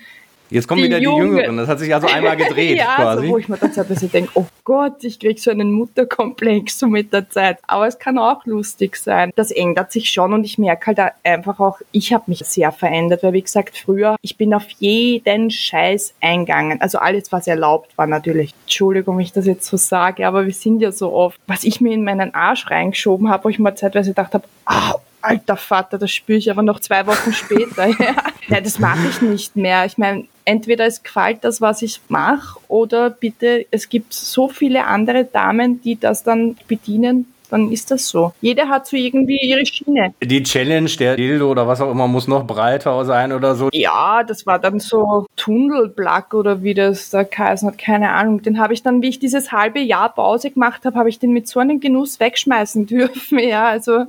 Jetzt 0.55 0.69
kommen 0.69 0.83
die 0.83 0.87
wieder 0.87 1.01
Junge. 1.01 1.25
die 1.25 1.31
Jüngeren. 1.31 1.57
Das 1.57 1.69
hat 1.69 1.81
sich 1.81 1.93
also 1.93 2.07
einmal 2.07 2.37
gedreht 2.37 2.79
ja, 2.79 2.95
quasi. 2.95 3.27
So, 3.27 3.33
wo 3.33 3.39
ich 3.39 3.49
mir 3.49 3.57
dann 3.57 3.73
teilweise 3.73 4.07
denke, 4.07 4.31
oh 4.35 4.47
Gott, 4.63 5.03
ich 5.03 5.19
krieg 5.19 5.41
so 5.41 5.51
einen 5.51 5.73
Mutterkomplex 5.73 6.79
so 6.79 6.87
mit 6.87 7.13
der 7.13 7.29
Zeit. 7.29 7.59
Aber 7.67 7.89
es 7.89 7.99
kann 7.99 8.19
auch 8.19 8.47
lustig 8.47 8.95
sein. 8.95 9.33
Das 9.35 9.51
ändert 9.51 9.91
sich 9.91 10.11
schon 10.11 10.33
und 10.33 10.45
ich 10.45 10.57
merke 10.57 10.87
halt 10.87 11.13
einfach 11.25 11.59
auch, 11.59 11.81
ich 11.91 12.13
habe 12.13 12.25
mich 12.29 12.39
sehr 12.45 12.71
verändert, 12.71 13.25
weil 13.25 13.33
wie 13.33 13.43
gesagt, 13.43 13.77
früher, 13.77 14.15
ich 14.23 14.37
bin 14.37 14.55
auf 14.55 14.71
jeden 14.79 15.51
Scheiß 15.51 16.15
eingegangen. 16.21 16.81
Also 16.81 16.99
alles, 16.99 17.33
was 17.33 17.49
erlaubt 17.49 17.99
war 17.99 18.07
natürlich. 18.07 18.55
Entschuldigung, 18.63 19.17
wenn 19.17 19.25
ich 19.25 19.33
das 19.33 19.47
jetzt 19.47 19.67
so 19.67 19.77
sage, 19.77 20.25
aber 20.25 20.47
wir 20.47 20.55
sind 20.55 20.79
ja 20.79 20.93
so 20.93 21.13
oft, 21.13 21.41
was 21.49 21.65
ich 21.65 21.81
mir 21.81 21.93
in 21.93 22.05
meinen 22.05 22.33
Arsch 22.33 22.71
reingeschoben 22.71 23.29
habe, 23.29 23.45
wo 23.45 23.49
ich 23.49 23.59
mir 23.59 23.75
zeitweise 23.75 24.11
gedacht 24.11 24.35
habe, 24.35 24.45
ah, 24.67 24.95
alter 25.25 25.57
Vater, 25.57 25.99
das 25.99 26.13
spüre 26.13 26.39
ich 26.39 26.51
aber 26.51 26.63
noch 26.63 26.81
zwei 26.81 27.07
Wochen 27.07 27.33
später. 27.33 27.87
ja. 27.99 28.15
ja, 28.49 28.61
das 28.61 28.79
mache 28.79 29.09
ich 29.09 29.23
nicht 29.23 29.57
mehr. 29.57 29.85
Ich 29.85 29.99
meine, 29.99 30.27
entweder 30.45 30.87
es 30.87 31.03
gefällt 31.03 31.43
das, 31.43 31.61
was 31.61 31.83
ich 31.83 32.01
mache, 32.09 32.59
oder 32.69 33.11
bitte, 33.11 33.67
es 33.71 33.89
gibt 33.89 34.13
so 34.13 34.49
viele 34.49 34.87
andere 34.87 35.25
Damen, 35.25 35.81
die 35.83 35.99
das 35.99 36.23
dann 36.23 36.57
bedienen, 36.69 37.34
dann 37.51 37.71
ist 37.71 37.91
das 37.91 38.09
so. 38.09 38.33
Jeder 38.41 38.69
hat 38.69 38.87
so 38.87 38.97
irgendwie 38.97 39.39
ihre 39.39 39.65
Schiene. 39.65 40.15
Die 40.23 40.43
Challenge, 40.43 40.91
der 40.99 41.17
Dildo 41.17 41.51
oder 41.51 41.67
was 41.67 41.81
auch 41.81 41.91
immer, 41.91 42.09
muss 42.09 42.29
noch 42.29 42.47
breiter 42.47 43.05
sein 43.05 43.33
oder 43.33 43.55
so. 43.55 43.69
Ja, 43.73 44.23
das 44.23 44.47
war 44.47 44.59
dann 44.59 44.81
so 44.81 45.27
Tunnelblack 45.37 46.35
oder 46.35 46.63
wie 46.63 46.75
das 46.75 47.11
da 47.11 47.23
geheißen 47.23 47.69
hat, 47.69 47.79
keine 47.79 48.11
Ahnung. 48.11 48.43
Den 48.43 48.59
habe 48.59 48.75
ich 48.75 48.83
dann, 48.83 49.03
wie 49.03 49.09
ich 49.09 49.19
dieses 49.19 49.53
halbe 49.53 49.81
Jahr 49.81 50.13
Pause 50.15 50.51
gemacht 50.51 50.85
habe, 50.85 50.99
habe 50.99 51.09
ich 51.09 51.19
den 51.19 51.33
mit 51.33 51.49
so 51.49 51.61
einem 51.61 51.81
Genuss 51.81 52.21
wegschmeißen 52.21 52.87
dürfen. 52.89 53.39
Ja, 53.39 53.67
also 53.67 54.05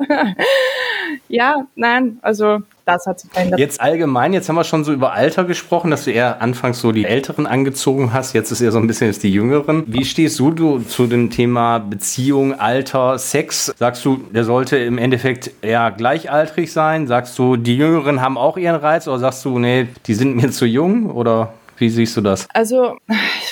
ja, 1.28 1.65
nein, 1.76 2.19
also 2.21 2.60
das 2.86 3.06
hat 3.06 3.19
sich 3.19 3.32
verändert. 3.32 3.60
Jetzt 3.60 3.82
allgemein, 3.82 4.34
jetzt 4.34 4.48
haben 4.48 4.56
wir 4.56 4.63
schon 4.63 4.84
so 4.84 4.93
über 4.93 5.13
Alter 5.13 5.43
gesprochen, 5.43 5.91
dass 5.91 6.06
du 6.06 6.12
eher 6.12 6.41
anfangs 6.41 6.80
so 6.80 6.91
die 6.91 7.06
Älteren 7.06 7.48
angezogen 7.48 8.13
hast, 8.13 8.34
jetzt 8.34 8.52
ist 8.52 8.62
eher 8.62 8.71
so 8.71 8.80
ein 8.80 8.88
bisschen 8.88 9.08
jetzt 9.08 9.24
die 9.24 9.32
Jüngeren. 9.32 9.84
Wie 9.88 10.06
stehst 10.06 10.39
du, 10.39 10.52
du 10.52 10.80
zu 10.80 11.08
dem 11.08 11.30
Thema 11.30 11.80
Beziehung, 11.80 12.60
Alter, 12.60 13.17
Sex? 13.17 13.74
Sagst 13.78 14.06
du, 14.06 14.17
der 14.32 14.43
sollte 14.43 14.78
im 14.78 14.98
Endeffekt 14.98 15.52
eher 15.62 15.91
gleichaltrig 15.91 16.71
sein? 16.71 17.08
Sagst 17.08 17.38
du, 17.39 17.56
die 17.58 17.78
Jüngeren 17.78 18.21
haben 18.21 18.38
auch 18.38 18.58
ihren 18.58 18.76
Reiz 18.76 19.08
oder 19.08 19.19
sagst 19.19 19.43
du, 19.45 19.60
nee, 19.60 19.88
die 20.06 20.13
sind 20.13 20.36
mir 20.36 20.52
zu 20.52 20.65
jung 20.65 21.10
oder? 21.10 21.54
Wie 21.78 21.89
siehst 21.89 22.15
du 22.15 22.21
das? 22.21 22.48
Also, 22.54 22.95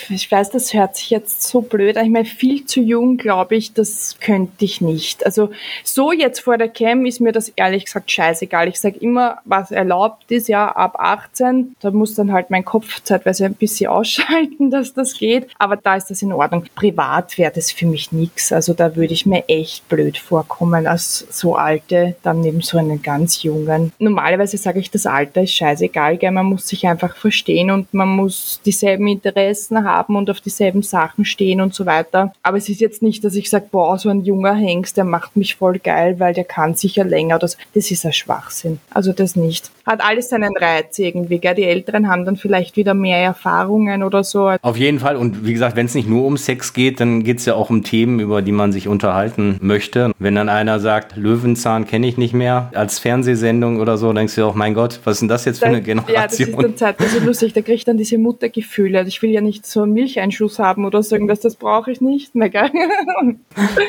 ich 0.09 0.31
weiß, 0.31 0.49
das 0.51 0.73
hört 0.73 0.95
sich 0.95 1.09
jetzt 1.09 1.43
so 1.43 1.61
blöd 1.61 1.97
an. 1.97 2.05
Ich 2.05 2.11
meine, 2.11 2.25
viel 2.25 2.65
zu 2.65 2.81
jung, 2.81 3.17
glaube 3.17 3.55
ich, 3.55 3.73
das 3.73 4.17
könnte 4.19 4.65
ich 4.65 4.81
nicht. 4.81 5.25
Also, 5.25 5.51
so 5.83 6.11
jetzt 6.11 6.39
vor 6.39 6.57
der 6.57 6.69
Cam 6.69 7.05
ist 7.05 7.21
mir 7.21 7.31
das 7.31 7.49
ehrlich 7.49 7.85
gesagt 7.85 8.11
scheißegal. 8.11 8.67
Ich 8.67 8.79
sage 8.79 8.97
immer, 8.99 9.39
was 9.45 9.71
erlaubt 9.71 10.31
ist, 10.31 10.47
ja, 10.47 10.67
ab 10.67 10.95
18. 10.99 11.75
Da 11.79 11.91
muss 11.91 12.15
dann 12.15 12.31
halt 12.31 12.49
mein 12.49 12.65
Kopf 12.65 13.01
zeitweise 13.03 13.45
ein 13.45 13.53
bisschen 13.53 13.89
ausschalten, 13.89 14.71
dass 14.71 14.93
das 14.93 15.17
geht. 15.17 15.47
Aber 15.57 15.77
da 15.77 15.95
ist 15.95 16.09
das 16.09 16.21
in 16.21 16.33
Ordnung. 16.33 16.65
Privat 16.75 17.37
wäre 17.37 17.51
das 17.53 17.71
für 17.71 17.85
mich 17.85 18.11
nichts. 18.11 18.51
Also, 18.51 18.73
da 18.73 18.95
würde 18.95 19.13
ich 19.13 19.25
mir 19.25 19.47
echt 19.47 19.87
blöd 19.89 20.17
vorkommen 20.17 20.87
als 20.87 21.25
so 21.29 21.55
alte, 21.55 22.15
dann 22.23 22.41
neben 22.41 22.61
so 22.61 22.77
einen 22.77 23.01
ganz 23.01 23.43
jungen. 23.43 23.91
Normalerweise 23.99 24.57
sage 24.57 24.79
ich, 24.79 24.91
das 24.91 25.05
Alter 25.05 25.43
ist 25.43 25.53
scheißegal, 25.53 26.17
gell? 26.17 26.31
man 26.31 26.45
muss 26.45 26.67
sich 26.67 26.87
einfach 26.87 27.15
verstehen 27.15 27.71
und 27.71 27.93
man 27.93 28.09
muss 28.09 28.59
dieselben 28.65 29.07
Interessen 29.07 29.83
haben 29.83 29.92
und 30.15 30.29
auf 30.29 30.41
dieselben 30.41 30.81
Sachen 30.81 31.25
stehen 31.25 31.61
und 31.61 31.73
so 31.73 31.85
weiter. 31.85 32.33
Aber 32.43 32.57
es 32.57 32.69
ist 32.69 32.81
jetzt 32.81 33.01
nicht, 33.01 33.23
dass 33.23 33.35
ich 33.35 33.49
sage, 33.49 33.65
boah, 33.71 33.97
so 33.97 34.09
ein 34.09 34.23
junger 34.23 34.53
Hengst, 34.53 34.97
der 34.97 35.03
macht 35.05 35.35
mich 35.35 35.55
voll 35.55 35.79
geil, 35.79 36.19
weil 36.19 36.33
der 36.33 36.43
kann 36.43 36.75
sicher 36.75 37.03
länger. 37.03 37.39
Das, 37.39 37.57
das 37.73 37.91
ist 37.91 38.05
ein 38.05 38.13
Schwachsinn. 38.13 38.79
Also 38.91 39.13
das 39.13 39.35
nicht. 39.35 39.71
Hat 39.85 40.01
alles 40.01 40.29
seinen 40.29 40.55
Reiz 40.55 40.97
irgendwie. 40.97 41.39
Gell? 41.39 41.55
Die 41.55 41.63
Älteren 41.63 42.07
haben 42.07 42.25
dann 42.25 42.37
vielleicht 42.37 42.77
wieder 42.77 42.93
mehr 42.93 43.17
Erfahrungen 43.17 44.03
oder 44.03 44.23
so. 44.23 44.51
Auf 44.61 44.77
jeden 44.77 44.99
Fall. 44.99 45.17
Und 45.17 45.45
wie 45.45 45.53
gesagt, 45.53 45.75
wenn 45.75 45.85
es 45.85 45.95
nicht 45.95 46.07
nur 46.07 46.25
um 46.25 46.37
Sex 46.37 46.73
geht, 46.73 46.99
dann 46.99 47.23
geht 47.23 47.39
es 47.39 47.45
ja 47.45 47.55
auch 47.55 47.69
um 47.69 47.83
Themen, 47.83 48.19
über 48.19 48.41
die 48.41 48.53
man 48.53 48.71
sich 48.71 48.87
unterhalten 48.87 49.57
möchte. 49.61 50.11
Wenn 50.19 50.35
dann 50.35 50.49
einer 50.49 50.79
sagt, 50.79 51.17
Löwenzahn 51.17 51.85
kenne 51.85 52.07
ich 52.07 52.17
nicht 52.17 52.33
mehr 52.33 52.71
als 52.73 52.99
Fernsehsendung 52.99 53.79
oder 53.79 53.97
so, 53.97 54.13
denkst 54.13 54.35
du 54.35 54.45
auch, 54.45 54.55
mein 54.55 54.73
Gott, 54.73 54.99
was 55.03 55.15
ist 55.15 55.19
denn 55.21 55.27
das 55.27 55.45
jetzt 55.45 55.59
für 55.59 55.65
eine 55.65 55.81
Generation? 55.81 56.15
Ja, 56.15 56.27
das 56.27 56.39
ist 56.39 56.55
dann 56.55 56.77
Zeit, 56.77 56.99
also 56.99 57.19
lustig. 57.19 57.53
Da 57.53 57.61
kriegt 57.61 57.87
dann 57.87 57.97
diese 57.97 58.17
Muttergefühle. 58.17 59.03
Ich 59.07 59.21
will 59.21 59.31
ja 59.31 59.41
nicht 59.41 59.65
so 59.65 59.82
so 59.83 59.85
einen 59.85 59.93
Milcheinschuss 59.93 60.59
haben 60.59 60.85
oder 60.85 61.03
so 61.03 61.15
irgendwas, 61.15 61.41
das 61.41 61.55
brauche 61.55 61.91
ich 61.91 61.99
nicht 61.99 62.35
mehr, 62.35 62.49
gell? 62.49 62.71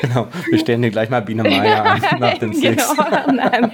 Genau, 0.01 0.27
wir 0.49 0.59
stellen 0.59 0.81
dir 0.81 0.91
gleich 0.91 1.09
mal 1.09 1.21
Biene 1.21 1.43
Meier 1.43 1.85
an 1.85 2.01
nach 2.19 2.37
dem 2.37 2.53
Sex. 2.53 2.93
genau, 2.95 3.31
nein. 3.33 3.71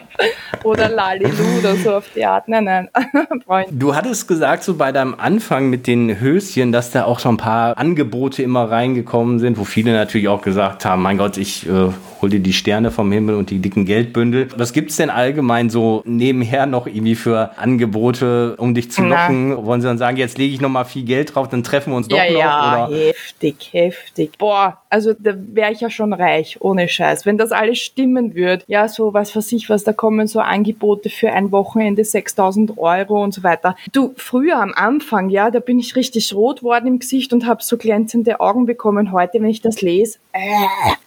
Oder 0.64 0.90
Lalilu 0.90 1.60
oder 1.60 1.76
so 1.76 1.96
auf 1.96 2.06
die 2.16 2.24
Art, 2.24 2.48
nein, 2.48 2.66
nein, 2.66 2.90
Du 3.72 3.96
hattest 3.96 4.28
gesagt, 4.28 4.64
so 4.64 4.76
bei 4.76 4.92
deinem 4.92 5.16
Anfang 5.16 5.70
mit 5.70 5.88
den 5.88 6.20
Höschen, 6.20 6.72
dass 6.72 6.92
da 6.92 7.06
auch 7.06 7.20
schon 7.20 7.36
ein 7.36 7.38
paar 7.38 7.78
Angebote 7.78 8.44
immer 8.44 8.70
reingekommen 8.70 9.40
sind, 9.40 9.58
wo 9.58 9.64
viele 9.64 9.94
natürlich 9.94 10.28
auch 10.28 10.42
gesagt 10.42 10.86
haben, 10.86 11.02
mein 11.02 11.18
Gott, 11.18 11.38
ich 11.38 11.68
äh, 11.68 11.90
hol 12.22 12.30
dir 12.30 12.40
die 12.40 12.54
Sterne 12.54 12.92
vom 12.92 13.12
Himmel 13.12 13.36
und 13.36 13.50
die 13.50 13.60
dicken 13.60 13.86
Geldbündel. 13.86 14.50
Was 14.56 14.74
gibt's 14.74 14.98
denn 14.98 15.10
allgemein 15.10 15.70
so 15.70 16.04
nebenher 16.06 16.66
noch 16.66 16.88
irgendwie 16.88 17.16
für 17.16 17.58
Angebote, 17.58 18.56
um 18.58 18.74
dich 18.74 18.92
zu 18.92 19.04
locken? 19.04 19.50
Na. 19.50 19.66
Wollen 19.66 19.82
sie 19.82 19.88
dann 19.88 19.98
sagen, 19.98 20.18
jetzt 20.18 20.38
lege 20.38 20.54
ich 20.54 20.62
noch 20.62 20.70
mal 20.70 20.84
viel 20.84 21.04
Geld 21.04 21.34
drauf, 21.34 21.50
dann 21.50 21.64
treffen 21.64 21.92
wir 21.92 21.98
uns 21.98 22.08
doch 22.08 22.18
ja, 22.18 22.32
noch? 22.32 22.40
Ja, 22.40 22.88
oder? 22.88 22.96
heftig, 22.96 23.70
heftig. 23.72 24.38
Boah, 24.38 24.82
also 24.90 25.14
da 25.18 25.34
wäre 25.36 25.72
ich 25.72 25.82
ja 25.82 25.90
schon 25.90 26.14
reich, 26.14 26.58
ohne 26.60 26.88
Scheiß. 26.88 27.26
Wenn 27.26 27.38
das 27.38 27.52
alles 27.52 27.80
stimmen 27.80 28.36
würde, 28.36 28.64
ja, 28.68 28.88
so 28.88 29.14
was 29.14 29.32
für 29.32 29.42
sich 29.42 29.70
was, 29.70 29.84
da 29.84 29.94
kommen 29.94 30.28
so 30.28 30.40
Angebote 30.40 31.10
für 31.10 31.32
ein 31.32 31.52
Wochenende 31.52 32.04
6000 32.04 32.78
Euro 32.78 33.24
und 33.24 33.34
so 33.34 33.44
weiter. 33.44 33.76
Du, 33.94 34.14
früher 34.18 34.62
am 34.62 34.74
Anfang, 34.76 35.30
ja, 35.30 35.50
da 35.50 35.60
bin 35.60 35.80
ich 35.80 35.96
richtig 35.96 36.34
rot 36.34 36.62
worden 36.62 36.88
im 36.88 37.00
Gesicht 37.00 37.34
und 37.34 37.46
habe 37.46 37.64
so 37.64 37.78
glänzende 37.78 38.40
Augen 38.40 38.66
bekommen. 38.66 39.12
Heute, 39.12 39.42
wenn 39.42 39.46
ich 39.46 39.62
das 39.62 39.82
lese, 39.82 40.20
äh, 40.34 40.40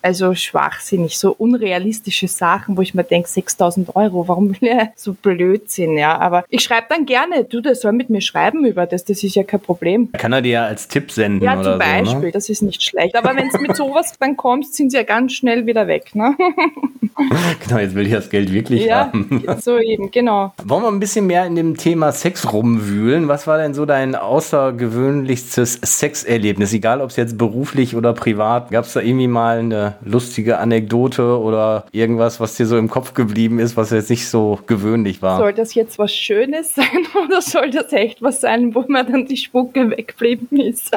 also 0.03 0.35
schwachsinnig, 1.05 1.19
so 1.19 1.33
unrealistische 1.33 2.29
Sachen, 2.29 2.77
wo 2.77 2.83
ich 2.83 2.95
mir 2.95 3.05
denke, 3.05 3.29
6000 3.29 3.95
Euro, 3.97 4.29
warum 4.29 4.51
will 4.51 4.69
er 4.69 4.93
so 4.97 5.15
Blödsinn, 5.15 5.97
ja. 5.97 6.19
Aber 6.19 6.45
ich 6.49 6.63
schreibe 6.63 6.87
dann 6.89 7.07
gerne, 7.07 7.45
du, 7.45 7.61
der 7.61 7.75
soll 7.75 7.93
mit 7.93 8.11
mir 8.11 8.21
schreiben 8.21 8.65
über 8.65 8.87
das, 8.87 9.05
das 9.05 9.23
ist 9.23 9.35
ja 9.35 9.43
kein 9.43 9.61
Problem. 9.61 10.11
Kann 10.13 10.33
er 10.33 10.43
dir 10.43 10.53
ja 10.53 10.65
als 10.65 10.89
Tipp 10.89 11.11
senden 11.11 11.45
ja, 11.45 11.59
oder 11.59 11.73
zum 11.73 11.79
Beispiel, 11.79 12.07
so, 12.07 12.21
ne? 12.21 12.33
das 12.33 12.49
ist 12.49 12.63
nicht 12.63 12.83
schlecht. 12.83 13.17
Aber 13.17 13.37
wenn 13.37 13.49
es 13.49 13.61
mit 13.61 13.77
sowas 13.77 14.15
dann 14.19 14.37
kommst, 14.37 14.75
sind 14.75 14.91
sie 14.91 14.97
ja 14.97 15.03
ganz 15.03 15.33
schnell 15.33 15.67
wieder 15.67 15.87
weg, 15.87 16.15
ne? 16.15 16.37
genau, 17.67 17.81
jetzt 17.81 17.95
will 17.95 18.07
ich 18.07 18.13
das 18.13 18.31
Geld 18.31 18.53
wirklich 18.53 18.85
ja, 18.85 19.07
haben. 19.07 19.45
so 19.61 19.79
eben, 19.79 20.11
genau. 20.11 20.53
Wollen 20.65 20.83
wir 20.83 20.89
ein 20.89 21.01
bisschen 21.01 21.27
mehr 21.27 21.47
in 21.47 21.57
dem 21.57 21.77
Thema 21.77 22.13
Sex 22.13 22.53
rumwühlen? 22.53 23.29
Was 23.29 23.47
war 23.47 23.59
denn 23.59 23.75
so 23.75 23.87
dein 23.87 24.15
außergewöhnlichstes 24.15 25.81
Sexerlebnis? 25.83 26.73
Egal, 26.73 27.01
ob 27.01 27.11
es 27.11 27.17
jetzt 27.17 27.39
beruflich 27.39 27.97
oder 27.97 28.13
privat. 28.13 28.71
Gab 28.71 28.85
es 28.85 28.93
da 28.93 29.01
irgendwie 29.01 29.29
mal 29.29 29.59
eine 29.59 29.95
lustige 30.05 30.59
Anekdote 30.59 30.94
oder 30.95 31.85
irgendwas, 31.93 32.41
was 32.41 32.57
dir 32.57 32.67
so 32.67 32.77
im 32.79 32.89
Kopf 32.89 33.15
geblieben 33.15 33.59
ist, 33.59 33.77
was 33.77 33.91
jetzt 33.91 34.11
nicht 34.11 34.29
so 34.29 34.59
gewöhnlich 34.67 35.23
war? 35.23 35.39
Soll 35.39 35.53
das 35.53 35.75
jetzt 35.75 35.99
was 35.99 36.15
Schönes 36.15 36.75
sein 36.75 37.07
oder 37.25 37.41
soll 37.41 37.71
das 37.71 37.93
echt 37.93 38.23
was 38.23 38.41
sein, 38.41 38.75
wo 38.75 38.85
mir 38.89 39.05
dann 39.05 39.27
die 39.27 39.37
Spucke 39.37 39.91
weggeblieben 39.91 40.61
ist? 40.61 40.97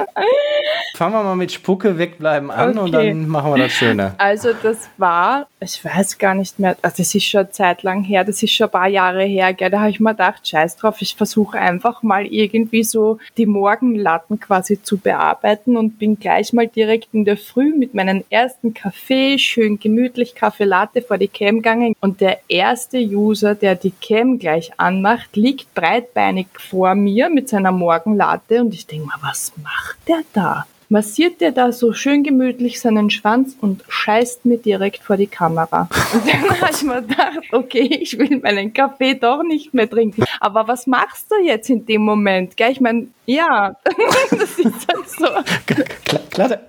Fangen 0.96 1.14
wir 1.14 1.24
mal 1.24 1.36
mit 1.36 1.52
Spucke 1.52 1.98
wegbleiben 1.98 2.52
an 2.52 2.72
okay. 2.72 2.80
und 2.80 2.92
dann 2.92 3.28
machen 3.28 3.52
wir 3.54 3.58
das 3.58 3.72
Schöne. 3.72 4.16
Also 4.18 4.50
das 4.62 4.90
war, 4.98 5.48
ich 5.60 5.84
weiß 5.84 6.18
gar 6.18 6.36
nicht 6.36 6.60
mehr, 6.60 6.78
also 6.82 6.98
das 6.98 7.14
ist 7.16 7.26
schon 7.26 7.42
eine 7.42 7.52
Zeit 7.52 7.84
lang 7.84 8.04
her, 8.04 8.24
das 8.24 8.44
ist 8.44 8.52
schon 8.52 8.68
ein 8.68 8.72
paar 8.72 8.88
Jahre 8.88 9.24
her, 9.24 9.54
gell, 9.54 9.70
da 9.70 9.80
habe 9.80 9.90
ich 9.90 10.00
mir 10.00 10.12
gedacht, 10.12 10.48
scheiß 10.48 10.78
drauf, 10.78 11.02
ich 11.02 11.16
versuche 11.16 11.60
einfach 11.60 12.04
mal 12.04 12.26
irgendwie 12.26 12.84
so 12.84 13.20
die 13.38 13.46
Morgenlatten 13.46 14.40
quasi 14.40 14.82
zu 14.82 14.98
bearbeiten 14.98 15.78
und 15.78 16.00
bin 16.00 16.20
gleich 16.20 16.54
mal 16.54 16.68
direkt 16.68 17.10
in 17.14 17.26
der 17.26 17.38
Früh 17.38 17.74
mit 17.74 17.94
meinem 17.94 18.24
ersten 18.30 18.74
Kaffee, 18.74 19.38
schön 19.38 19.80
gemütlich 19.88 20.36
Kaffee 20.36 20.66
Latte 20.66 21.02
vor 21.02 21.18
die 21.18 21.30
Cam 21.30 21.58
gegangen 21.58 21.96
und 22.02 22.20
der 22.20 22.40
erste 22.50 22.98
User, 22.98 23.56
der 23.56 23.76
die 23.76 23.92
Cam 23.92 24.38
gleich 24.38 24.72
anmacht, 24.78 25.36
liegt 25.38 25.74
breitbeinig 25.74 26.48
vor 26.58 26.94
mir 26.94 27.30
mit 27.30 27.48
seiner 27.48 27.72
Morgenlatte 27.72 28.62
und 28.62 28.74
ich 28.74 28.86
denke 28.86 29.08
mal, 29.08 29.20
was 29.22 29.54
macht 29.64 29.98
der 30.08 30.24
da? 30.34 30.66
massiert 30.90 31.42
der 31.42 31.52
da 31.52 31.72
so 31.72 31.94
schön 31.94 32.24
gemütlich 32.24 32.80
seinen 32.80 33.10
Schwanz 33.10 33.56
und 33.60 33.84
scheißt 33.90 34.46
mir 34.46 34.58
direkt 34.58 35.04
vor 35.04 35.18
die 35.18 35.28
Kamera. 35.28 35.90
Und 36.14 36.28
dann 36.28 36.50
habe 36.62 36.72
ich 36.72 36.84
mir 36.84 37.02
gedacht, 37.02 37.40
okay, 37.52 38.00
ich 38.02 38.18
will 38.18 38.40
meinen 38.40 38.74
Kaffee 38.74 39.16
doch 39.16 39.44
nicht 39.44 39.74
mehr 39.74 39.90
trinken. 39.90 40.24
Aber 40.40 40.68
was 40.68 40.88
machst 40.88 41.30
du 41.30 41.44
jetzt 41.44 41.70
in 41.70 41.86
dem 41.86 42.04
Moment? 42.04 42.56
Gell? 42.56 42.72
Ich 42.72 42.80
meine, 42.80 43.08
ja, 43.26 43.76
das 44.32 44.60
ist 44.60 44.88
halt 44.88 45.10
so. 45.10 45.28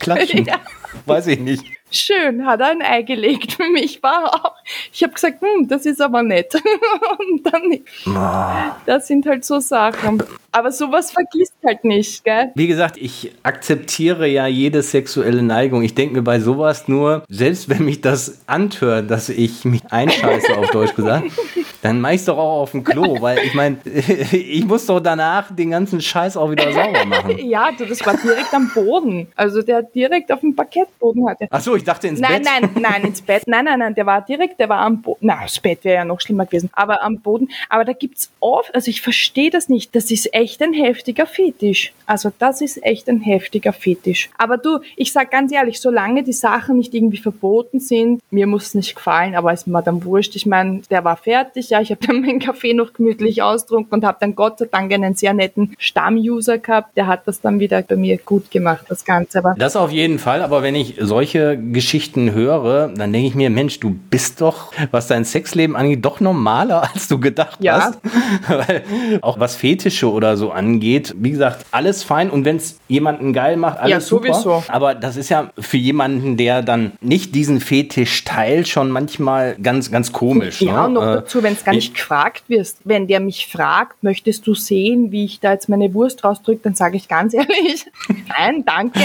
Klatschen. 0.00 0.44
Ja. 0.44 0.60
Weiß 1.08 1.26
ich 1.28 1.40
nicht. 1.40 1.64
Schön, 1.90 2.44
hat 2.44 2.60
er 2.60 2.68
ein 2.68 2.82
Ei 2.82 3.02
gelegt. 3.02 3.52
Für 3.52 3.68
mich 3.70 4.02
war 4.02 4.34
auch. 4.34 4.54
Ich 4.92 5.02
habe 5.02 5.14
gesagt, 5.14 5.40
hm, 5.40 5.68
das 5.68 5.86
ist 5.86 6.02
aber 6.02 6.22
nett. 6.22 6.54
Und 7.18 7.46
dann, 7.46 7.62
oh. 8.06 8.72
das 8.84 9.06
sind 9.06 9.24
halt 9.26 9.44
so 9.44 9.58
Sachen. 9.58 10.22
Aber 10.52 10.70
sowas 10.70 11.12
vergisst 11.12 11.54
halt 11.64 11.84
nicht, 11.84 12.24
gell? 12.24 12.52
Wie 12.54 12.66
gesagt, 12.66 12.96
ich 12.98 13.32
akzeptiere 13.42 14.26
ja 14.26 14.46
jede 14.46 14.82
sexuelle 14.82 15.42
Neigung. 15.42 15.82
Ich 15.82 15.94
denke 15.94 16.16
mir 16.16 16.22
bei 16.22 16.40
sowas 16.40 16.88
nur, 16.88 17.22
selbst 17.28 17.68
wenn 17.68 17.84
mich 17.84 18.00
das 18.00 18.42
anhört, 18.46 19.10
dass 19.10 19.28
ich 19.28 19.64
mich 19.64 19.82
einscheiße, 19.90 20.56
auf 20.56 20.70
Deutsch 20.70 20.94
gesagt, 20.94 21.30
dann 21.82 22.00
mach 22.00 22.10
ich's 22.10 22.24
doch 22.24 22.38
auch 22.38 22.62
auf 22.62 22.72
dem 22.72 22.82
Klo, 22.82 23.20
weil 23.20 23.38
ich 23.38 23.54
meine, 23.54 23.78
ich 23.84 24.64
muss 24.64 24.86
doch 24.86 25.00
danach 25.00 25.54
den 25.54 25.70
ganzen 25.70 26.00
Scheiß 26.00 26.36
auch 26.36 26.50
wieder 26.50 26.72
sauber 26.72 27.04
machen. 27.04 27.38
ja, 27.48 27.70
du, 27.70 27.86
das 27.86 28.04
war 28.04 28.16
direkt 28.16 28.52
am 28.52 28.70
Boden. 28.74 29.28
Also 29.36 29.62
der 29.62 29.82
direkt 29.82 30.32
auf 30.32 30.40
dem 30.40 30.56
Parkettboden 30.56 31.28
hatte. 31.28 31.46
Ach 31.50 31.60
so, 31.60 31.76
ich 31.76 31.84
dachte 31.84 32.08
ins 32.08 32.20
nein, 32.20 32.42
Bett. 32.42 32.44
Nein, 32.44 32.70
nein, 32.74 32.82
nein, 32.82 33.04
ins 33.04 33.22
Bett. 33.22 33.42
Nein, 33.46 33.64
nein, 33.64 33.78
nein, 33.78 33.94
der 33.94 34.06
war 34.06 34.22
direkt, 34.22 34.58
der 34.58 34.68
war 34.68 34.80
am 34.80 35.02
Boden. 35.02 35.18
Na, 35.20 35.42
das 35.42 35.60
Bett 35.60 35.84
wäre 35.84 35.96
ja 35.96 36.04
noch 36.04 36.20
schlimmer 36.20 36.46
gewesen. 36.46 36.70
Aber 36.72 37.02
am 37.02 37.20
Boden. 37.20 37.48
Aber 37.68 37.84
da 37.84 37.92
gibt's 37.92 38.30
oft, 38.40 38.74
also 38.74 38.90
ich 38.90 39.00
verstehe 39.00 39.50
das 39.50 39.68
nicht. 39.68 39.94
Das 39.94 40.10
ist 40.10 40.34
echt 40.34 40.60
ein 40.62 40.72
heftiger 40.72 41.26
Fetisch. 41.26 41.92
Also 42.06 42.32
das 42.38 42.60
ist 42.60 42.82
echt 42.84 43.08
ein 43.08 43.20
heftiger 43.20 43.72
Fetisch. 43.72 44.30
Aber 44.36 44.56
du, 44.56 44.80
ich 44.96 45.12
sag 45.12 45.30
ganz 45.30 45.52
ehrlich, 45.52 45.80
solange 45.80 46.22
die 46.22 46.32
Sachen 46.32 46.78
nicht 46.78 46.94
irgendwie 46.94 47.18
verboten 47.18 47.80
sind, 47.80 48.20
mir 48.30 48.46
muss 48.46 48.68
es 48.68 48.74
nicht 48.74 48.96
gefallen, 48.96 49.34
aber 49.34 49.52
ist 49.52 49.66
mir 49.66 49.82
dann 49.82 50.04
wurscht. 50.04 50.34
Ich 50.34 50.46
meine, 50.46 50.80
der 50.90 51.04
war 51.04 51.16
fertig, 51.16 51.67
ja, 51.70 51.80
ich 51.80 51.90
habe 51.90 52.06
dann 52.06 52.20
meinen 52.20 52.38
Kaffee 52.38 52.74
noch 52.74 52.92
gemütlich 52.92 53.42
austrunken 53.42 53.94
und 53.94 54.04
habe 54.04 54.18
dann 54.20 54.34
Gott 54.34 54.58
sei 54.58 54.66
Dank 54.70 54.92
einen 54.92 55.14
sehr 55.14 55.34
netten 55.34 55.74
Stammuser 55.78 56.58
gehabt, 56.58 56.96
der 56.96 57.06
hat 57.06 57.26
das 57.26 57.40
dann 57.40 57.60
wieder 57.60 57.82
bei 57.82 57.96
mir 57.96 58.18
gut 58.18 58.50
gemacht, 58.50 58.86
das 58.88 59.04
Ganze. 59.04 59.38
Aber 59.38 59.54
das 59.58 59.76
auf 59.76 59.90
jeden 59.90 60.18
Fall, 60.18 60.42
aber 60.42 60.62
wenn 60.62 60.74
ich 60.74 60.96
solche 61.00 61.58
Geschichten 61.58 62.32
höre, 62.32 62.88
dann 62.88 63.12
denke 63.12 63.28
ich 63.28 63.34
mir, 63.34 63.50
Mensch, 63.50 63.80
du 63.80 63.90
bist 64.10 64.40
doch, 64.40 64.72
was 64.90 65.06
dein 65.06 65.24
Sexleben 65.24 65.76
angeht, 65.76 66.04
doch 66.04 66.20
normaler, 66.20 66.82
als 66.94 67.08
du 67.08 67.18
gedacht 67.18 67.58
ja. 67.62 67.80
hast. 67.80 67.98
Weil 68.48 68.82
auch 69.22 69.40
was 69.40 69.56
Fetische 69.56 70.10
oder 70.10 70.36
so 70.36 70.50
angeht, 70.50 71.14
wie 71.18 71.30
gesagt, 71.30 71.66
alles 71.70 72.02
fein 72.02 72.30
und 72.30 72.44
wenn 72.44 72.56
es 72.56 72.78
jemanden 72.88 73.32
geil 73.32 73.56
macht, 73.56 73.78
alles 73.78 73.90
ja, 73.90 74.00
sowieso. 74.00 74.60
super. 74.60 74.64
Aber 74.68 74.94
das 74.94 75.16
ist 75.16 75.28
ja 75.28 75.50
für 75.58 75.76
jemanden, 75.76 76.36
der 76.36 76.62
dann 76.62 76.92
nicht 77.00 77.34
diesen 77.34 77.60
Fetisch 77.60 78.24
teilt, 78.24 78.68
schon 78.68 78.90
manchmal 78.90 79.56
ganz, 79.56 79.90
ganz 79.90 80.12
komisch. 80.12 80.60
Ja, 80.60 80.82
ne? 80.82 80.86
und 80.86 80.92
noch 80.94 81.02
äh, 81.02 81.14
dazu, 81.16 81.42
wenn 81.42 81.52
es 81.58 81.64
gar 81.64 81.74
nicht 81.74 81.94
gefragt 81.94 82.44
wirst. 82.48 82.78
Wenn 82.84 83.06
der 83.06 83.20
mich 83.20 83.46
fragt, 83.46 84.02
möchtest 84.02 84.46
du 84.46 84.54
sehen, 84.54 85.12
wie 85.12 85.24
ich 85.24 85.40
da 85.40 85.52
jetzt 85.52 85.68
meine 85.68 85.92
Wurst 85.94 86.24
rausdrücke, 86.24 86.60
dann 86.62 86.74
sage 86.74 86.96
ich 86.96 87.08
ganz 87.08 87.34
ehrlich, 87.34 87.86
nein, 88.28 88.64
danke. 88.64 89.00